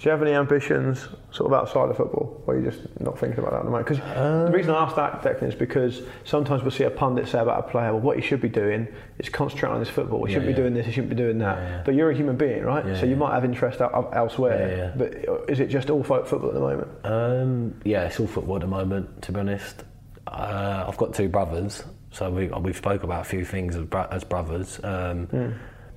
Do 0.02 0.10
you 0.10 0.12
have 0.14 0.24
any 0.24 0.32
ambitions 0.32 1.08
sort 1.30 1.54
of 1.54 1.60
outside 1.60 1.90
of 1.92 1.96
football, 1.98 2.42
or 2.48 2.56
are 2.56 2.58
you 2.60 2.66
just 2.72 2.82
not 3.00 3.20
thinking 3.20 3.38
about 3.38 3.52
that 3.52 3.58
at 3.60 3.66
the 3.66 3.70
moment? 3.70 3.88
Because 3.88 4.02
Um, 4.18 4.46
the 4.52 4.58
reason 4.58 4.74
I 4.74 4.82
ask 4.82 4.96
that, 4.96 5.22
Declan, 5.22 5.50
is 5.50 5.54
because 5.54 6.02
sometimes 6.24 6.64
we'll 6.64 6.72
see 6.72 6.86
a 6.86 6.90
pundit 6.90 7.28
say 7.28 7.38
about 7.38 7.60
a 7.60 7.70
player, 7.70 7.92
well, 7.94 8.02
what 8.02 8.16
he 8.16 8.24
should 8.24 8.42
be 8.42 8.50
doing 8.50 8.88
is 9.20 9.30
concentrate 9.30 9.70
on 9.70 9.78
his 9.80 9.90
football. 9.90 10.24
He 10.26 10.34
Yeah, 10.34 10.40
shouldn't 10.40 10.56
be 10.56 10.60
doing 10.60 10.74
this, 10.74 10.88
he 10.88 10.92
shouldn't 10.92 11.12
be 11.12 11.16
doing 11.16 11.38
that. 11.38 11.56
Yeah, 11.60 11.70
yeah. 11.70 11.82
But 11.86 11.94
you're 11.94 12.10
a 12.10 12.16
human 12.16 12.36
being, 12.36 12.64
right? 12.64 12.84
Yeah, 12.84 12.96
so 12.96 13.06
you 13.06 13.12
yeah. 13.12 13.18
might 13.18 13.36
have 13.36 13.46
interest 13.46 13.80
out, 13.80 14.10
elsewhere. 14.16 14.70
Yeah, 14.70 14.76
yeah. 14.76 14.92
But 14.98 15.50
is 15.52 15.60
it 15.60 15.68
just 15.68 15.92
all 15.92 16.02
football 16.02 16.48
at 16.48 16.56
the 16.56 16.60
moment? 16.60 16.88
Um, 17.04 17.76
yeah, 17.84 18.06
it's 18.06 18.20
all 18.20 18.26
football 18.26 18.56
at 18.56 18.62
the 18.62 18.68
moment, 18.68 19.22
to 19.22 19.32
be 19.32 19.40
honest. 19.40 19.84
Uh, 20.26 20.86
I've 20.88 20.98
got 20.98 21.14
two 21.14 21.30
brothers, 21.30 21.84
so 22.10 22.32
we, 22.32 22.48
we've 22.48 22.76
spoke 22.76 23.04
about 23.04 23.22
a 23.22 23.30
few 23.30 23.46
things 23.46 23.76
as, 23.76 23.84
bro- 23.86 24.08
as 24.10 24.24
brothers. 24.24 24.80
Um, 24.84 25.28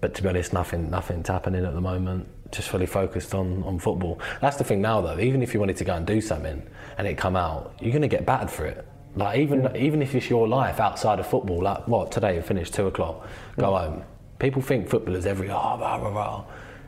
But 0.02 0.12
to 0.16 0.22
be 0.22 0.28
honest, 0.28 0.52
nothing, 0.52 0.90
nothing's 0.90 1.28
happening 1.28 1.64
at 1.64 1.72
the 1.72 1.80
moment. 1.80 2.28
Just 2.54 2.68
fully 2.68 2.86
focused 2.86 3.34
on, 3.34 3.62
on 3.64 3.78
football. 3.78 4.20
That's 4.40 4.56
the 4.56 4.64
thing 4.64 4.80
now, 4.80 5.00
though. 5.00 5.18
Even 5.18 5.42
if 5.42 5.52
you 5.52 5.60
wanted 5.60 5.76
to 5.78 5.84
go 5.84 5.94
and 5.94 6.06
do 6.06 6.20
something 6.20 6.62
and 6.98 7.06
it 7.06 7.16
come 7.16 7.36
out, 7.36 7.74
you're 7.80 7.90
going 7.90 8.02
to 8.02 8.08
get 8.08 8.24
battered 8.24 8.50
for 8.50 8.66
it. 8.66 8.86
Like 9.16 9.38
even 9.38 9.76
even 9.76 10.02
if 10.02 10.14
it's 10.14 10.28
your 10.28 10.48
life 10.48 10.80
outside 10.80 11.20
of 11.20 11.26
football, 11.26 11.62
like 11.62 11.86
what 11.86 12.10
today, 12.10 12.34
you 12.36 12.42
finish 12.42 12.70
two 12.70 12.86
o'clock, 12.88 13.26
go 13.56 13.76
home. 13.76 14.02
People 14.40 14.60
think 14.60 14.88
footballers 14.88 15.24
every 15.24 15.48
oh 15.50 15.52
rah 15.52 15.96
rah 15.96 16.08
rah. 16.08 16.44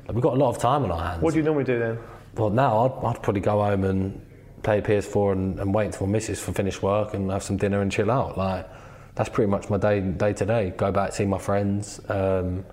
Like, 0.06 0.14
we've 0.14 0.22
got 0.22 0.34
a 0.34 0.36
lot 0.36 0.50
of 0.50 0.58
time 0.58 0.84
on 0.84 0.90
our 0.90 1.00
hands. 1.00 1.22
What 1.22 1.32
do 1.32 1.38
you 1.38 1.44
normally 1.44 1.64
do 1.64 1.78
then? 1.78 1.98
Well, 2.34 2.50
now 2.50 2.86
I'd, 2.86 3.06
I'd 3.06 3.22
probably 3.22 3.40
go 3.40 3.62
home 3.62 3.84
and 3.84 4.20
play 4.62 4.80
PS4 4.80 5.32
and, 5.32 5.60
and 5.60 5.72
wait 5.72 5.86
until 5.86 6.08
Mrs. 6.08 6.38
for 6.38 6.52
finish 6.52 6.82
work 6.82 7.14
and 7.14 7.30
have 7.30 7.44
some 7.44 7.56
dinner 7.56 7.80
and 7.80 7.92
chill 7.92 8.10
out. 8.10 8.36
Like 8.36 8.68
that's 9.14 9.28
pretty 9.28 9.50
much 9.50 9.70
my 9.70 9.78
day 9.78 10.00
day 10.00 10.32
to 10.32 10.44
day. 10.44 10.74
Go 10.76 10.90
back 10.90 11.12
see 11.12 11.26
my 11.26 11.38
friends. 11.38 12.00
Um, 12.08 12.64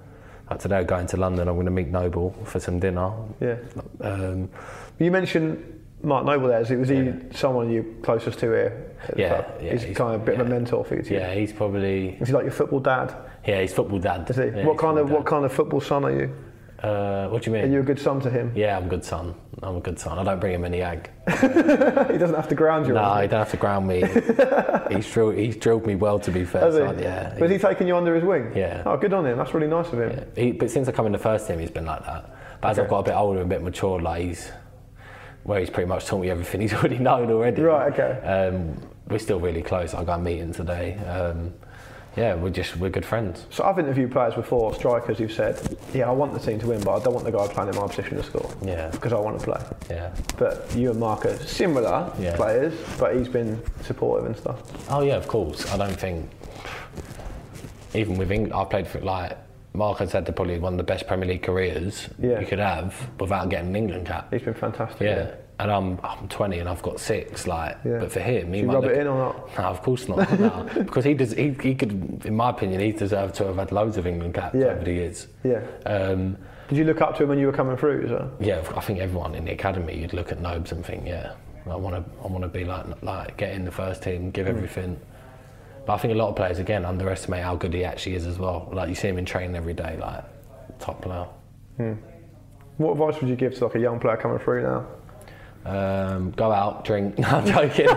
like 0.49 0.59
today, 0.59 0.83
going 0.83 1.07
to 1.07 1.17
London, 1.17 1.47
I'm 1.47 1.55
going 1.55 1.65
to 1.65 1.71
meet 1.71 1.87
Noble 1.87 2.31
for 2.43 2.59
some 2.59 2.79
dinner. 2.79 3.11
Yeah. 3.39 3.55
Um, 4.01 4.49
You 4.99 5.09
mentioned 5.11 5.81
Mark 6.03 6.25
Noble 6.25 6.47
there. 6.49 6.61
Is 6.61 6.69
he, 6.69 6.75
was 6.75 6.89
he 6.89 7.13
someone 7.31 7.71
you're 7.71 7.85
closest 8.03 8.39
to 8.39 8.47
here? 8.47 8.89
Yeah, 9.17 9.45
yeah, 9.61 9.71
He's, 9.73 9.83
he's- 9.83 9.97
kind 9.97 10.15
of 10.15 10.21
a 10.21 10.25
bit 10.25 10.39
of 10.39 10.47
a 10.47 10.49
mentor 10.49 10.83
for 10.85 10.95
you. 10.95 11.03
yeah, 11.09 11.33
he's 11.33 11.51
probably 11.53 12.09
Is 12.21 12.27
he 12.29 12.33
like 12.33 12.43
your 12.43 12.51
football 12.53 12.79
dad? 12.79 13.13
yeah, 13.45 13.61
he's 13.61 13.73
football 13.73 13.99
dad. 13.99 14.29
Is 14.29 14.37
he? 14.37 14.43
Yeah, 14.45 14.65
what 14.65 14.77
kind 14.77 14.97
of 14.97 15.05
football 15.07 15.17
what 15.17 15.25
kind 15.25 15.45
of 15.45 15.51
football 15.53 15.81
son 15.81 16.05
are 16.05 16.11
you? 16.11 16.33
Uh, 16.83 17.29
what 17.29 17.41
do 17.43 17.49
you 17.49 17.55
mean? 17.55 17.63
Are 17.65 17.73
you 17.73 17.79
a 17.79 17.83
good 17.83 17.99
son 17.99 18.19
to 18.19 18.29
him? 18.29 18.51
yeah, 18.55 18.75
I'm 18.77 18.85
a 18.85 18.89
good 18.89 19.05
son. 19.05 19.33
I'm 19.61 19.77
a 19.77 19.79
good 19.79 19.97
son. 19.97 20.19
I 20.19 20.23
don't 20.25 20.39
bring 20.41 20.53
him 20.53 20.65
any 20.65 20.81
egg. 20.81 21.09
he 21.29 22.17
doesn't 22.17 22.35
have 22.35 22.49
to 22.49 22.55
ground 22.55 22.87
you. 22.87 22.93
No, 22.93 23.15
he 23.21 23.27
don't 23.29 23.39
have 23.39 23.51
to 23.51 23.57
ground 23.57 23.87
me. 23.87 24.03
he's 24.93 25.09
drilled. 25.09 25.35
He's 25.35 25.55
drilled 25.55 25.85
me 25.87 25.95
well, 25.95 26.19
to 26.19 26.29
be 26.31 26.43
fair. 26.43 26.61
Has 26.61 26.73
he? 26.73 26.81
so, 26.81 26.91
yeah. 26.99 27.39
Was 27.39 27.49
he 27.49 27.57
taking 27.57 27.87
you 27.87 27.95
under 27.95 28.13
his 28.13 28.25
wing? 28.25 28.51
Yeah. 28.53 28.83
Oh, 28.85 28.97
good 28.97 29.13
on 29.13 29.25
him. 29.25 29.37
That's 29.37 29.53
really 29.53 29.67
nice 29.67 29.87
of 29.93 30.01
him. 30.01 30.09
Yeah, 30.35 30.43
he, 30.43 30.51
but 30.51 30.69
since 30.69 30.89
I 30.89 30.91
come 30.91 31.05
in 31.05 31.13
the 31.13 31.17
first 31.17 31.47
team, 31.47 31.59
he's 31.59 31.71
been 31.71 31.85
like 31.85 32.03
that. 32.05 32.35
But 32.59 32.71
as 32.71 32.79
Okay. 32.79 32.83
I've 32.85 32.89
got 32.89 32.99
a 32.99 33.03
bit 33.03 33.15
older 33.15 33.39
and 33.39 33.49
a 33.49 33.55
bit 33.55 33.63
mature, 33.63 34.01
like 34.01 34.21
he's 34.23 34.51
where 35.43 35.61
he's 35.61 35.69
pretty 35.69 35.87
much 35.87 36.05
taught 36.05 36.19
me 36.19 36.29
everything 36.29 36.59
he's 36.65 36.73
already 36.73 36.97
known 36.97 37.31
already. 37.31 37.61
Right, 37.61 37.93
okay. 37.93 38.19
Um, 38.27 38.77
we're 39.07 39.19
still 39.19 39.39
really 39.39 39.61
close. 39.61 39.93
I 39.93 40.03
got 40.03 40.19
a 40.19 40.21
meeting 40.21 40.51
today. 40.51 40.95
Um, 40.97 41.53
yeah, 42.15 42.35
we're 42.35 42.49
just 42.49 42.77
we're 42.77 42.89
good 42.89 43.05
friends. 43.05 43.45
So 43.49 43.63
I've 43.63 43.79
interviewed 43.79 44.11
players 44.11 44.33
before, 44.35 44.73
strikers 44.75 45.17
who've 45.17 45.31
said, 45.31 45.59
"Yeah, 45.93 46.07
I 46.09 46.11
want 46.11 46.33
the 46.33 46.39
team 46.39 46.59
to 46.59 46.67
win, 46.67 46.81
but 46.81 46.95
I 46.99 47.03
don't 47.03 47.13
want 47.13 47.25
the 47.25 47.31
guy 47.31 47.47
playing 47.47 47.69
in 47.69 47.75
my 47.75 47.87
position 47.87 48.17
to 48.17 48.23
score." 48.23 48.49
Yeah. 48.63 48.89
Because 48.89 49.13
I 49.13 49.19
want 49.19 49.39
to 49.39 49.45
play. 49.45 49.61
Yeah. 49.89 50.13
But 50.37 50.73
you 50.75 50.91
and 50.91 50.99
Mark 50.99 51.25
are 51.25 51.37
similar 51.37 52.11
Yeah. 52.19 52.35
players, 52.35 52.73
but 52.99 53.15
he's 53.15 53.27
been 53.27 53.61
supportive 53.81 54.27
and 54.27 54.37
stuff. 54.37 54.61
Oh 54.91 55.01
yeah, 55.01 55.15
of 55.15 55.27
course. 55.27 55.71
I 55.71 55.77
don't 55.77 55.99
think 55.99 56.29
even 57.93 58.17
with 58.17 58.31
England, 58.31 58.53
I 58.53 58.63
played 58.65 58.87
for 58.87 58.99
like 59.01 59.37
Mark 59.73 59.97
has 59.99 60.11
had 60.11 60.25
the, 60.25 60.31
probably 60.31 60.59
one 60.59 60.73
of 60.73 60.77
the 60.77 60.83
best 60.83 61.07
Premier 61.07 61.27
League 61.27 61.41
careers 61.43 62.07
Yeah. 62.19 62.39
you 62.39 62.45
could 62.45 62.59
have 62.59 62.93
without 63.19 63.49
getting 63.49 63.69
an 63.69 63.75
England 63.75 64.05
cap. 64.07 64.31
He's 64.31 64.43
been 64.43 64.53
fantastic. 64.53 65.01
Yeah. 65.01 65.31
And 65.63 65.71
I'm 65.71 65.97
I'm 66.03 66.27
20 66.27 66.59
and 66.59 66.67
I've 66.67 66.81
got 66.81 66.99
six. 66.99 67.47
Like, 67.47 67.77
Yeah. 67.85 67.99
but 67.99 68.11
for 68.11 68.19
him, 68.19 68.51
he 68.51 68.63
might 68.63 68.73
rub 68.73 68.83
it 68.83 68.97
in 68.97 69.07
or 69.07 69.17
not? 69.17 69.57
No, 69.57 69.63
of 69.63 69.81
course 69.81 70.09
not. 70.09 70.37
no. 70.37 70.69
because 70.83 71.05
he 71.05 71.13
does. 71.13 71.31
He, 71.31 71.51
he 71.61 71.73
could, 71.73 72.25
in 72.25 72.35
my 72.35 72.49
opinion, 72.49 72.81
he 72.81 72.91
deserved 72.91 73.35
to 73.35 73.45
have 73.45 73.55
had 73.55 73.71
loads 73.71 73.95
of 73.95 74.05
England 74.05 74.33
caps 74.33 74.55
Yeah. 74.55 74.65
over 74.65 74.83
the 74.83 74.91
years. 74.91 75.27
Yeah. 75.45 75.61
Um, 75.85 76.35
Did 76.67 76.79
you 76.79 76.83
look 76.83 76.99
up 76.99 77.15
to 77.15 77.23
him 77.23 77.29
when 77.29 77.39
you 77.39 77.45
were 77.47 77.53
coming 77.53 77.77
through? 77.77 78.09
So? 78.09 78.29
yeah, 78.41 78.61
I 78.75 78.81
think 78.81 78.99
everyone 78.99 79.35
in 79.35 79.45
the 79.45 79.53
academy, 79.53 79.97
you'd 79.97 80.11
look 80.11 80.33
at 80.33 80.41
Nobes 80.41 80.73
and 80.73 80.85
think, 80.85 81.07
yeah, 81.07 81.31
I 81.65 81.77
want 81.77 81.95
to, 81.95 82.11
I 82.21 82.27
want 82.27 82.41
to 82.43 82.49
be 82.49 82.65
like, 82.65 83.01
like 83.01 83.37
get 83.37 83.53
in 83.53 83.63
the 83.63 83.71
first 83.71 84.03
team, 84.03 84.31
give 84.31 84.47
Hmm. 84.47 84.57
everything. 84.57 84.99
But 85.85 85.93
I 85.93 85.97
think 85.97 86.13
a 86.13 86.17
lot 86.17 86.27
of 86.27 86.35
players 86.35 86.59
again 86.59 86.83
underestimate 86.83 87.41
how 87.43 87.55
good 87.55 87.73
he 87.73 87.85
actually 87.85 88.15
is 88.15 88.27
as 88.27 88.37
well. 88.37 88.67
Like 88.73 88.89
you 88.89 88.95
see 88.95 89.07
him 89.07 89.17
in 89.17 89.23
training 89.23 89.55
every 89.55 89.73
day, 89.73 89.95
like 89.97 90.25
top 90.79 91.01
player. 91.01 91.25
What 92.77 92.91
advice 92.93 93.21
would 93.21 93.29
you 93.29 93.37
give 93.37 93.55
to 93.55 93.65
like 93.67 93.75
a 93.75 93.79
young 93.79 93.99
player 94.01 94.17
coming 94.17 94.39
through 94.39 94.63
now? 94.63 94.85
Um, 95.65 96.31
go 96.31 96.51
out, 96.51 96.83
drink. 96.85 97.17
No, 97.23 97.27
I'm 97.27 97.45
joking. 97.45 97.85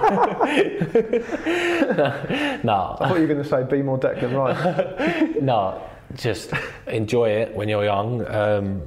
no, 2.64 2.96
I 3.00 3.08
thought 3.08 3.14
you 3.14 3.22
were 3.22 3.26
going 3.26 3.42
to 3.42 3.44
say 3.44 3.64
be 3.64 3.82
more 3.82 3.98
Declan 3.98 4.32
Rice. 4.36 5.36
no, 5.42 5.82
just 6.14 6.52
enjoy 6.86 7.30
it 7.30 7.54
when 7.54 7.68
you're 7.68 7.84
young, 7.84 8.26
um, 8.28 8.82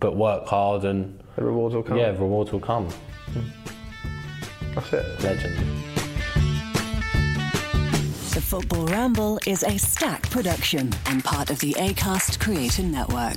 but 0.00 0.16
work 0.16 0.46
hard 0.46 0.84
and 0.84 1.22
the 1.36 1.44
rewards 1.44 1.74
will 1.74 1.82
come. 1.82 1.98
yeah, 1.98 2.12
the 2.12 2.18
rewards 2.20 2.50
will 2.52 2.60
come. 2.60 2.88
That's 4.74 4.92
it. 4.92 5.22
Legend. 5.22 5.56
The 8.34 8.40
Football 8.42 8.86
Ramble 8.86 9.40
is 9.46 9.62
Acast 9.64 10.30
production 10.30 10.92
and 11.06 11.22
part 11.24 11.50
of 11.50 11.58
the 11.58 11.72
ACAST 11.74 12.38
Creator 12.38 12.84
Network. 12.84 13.36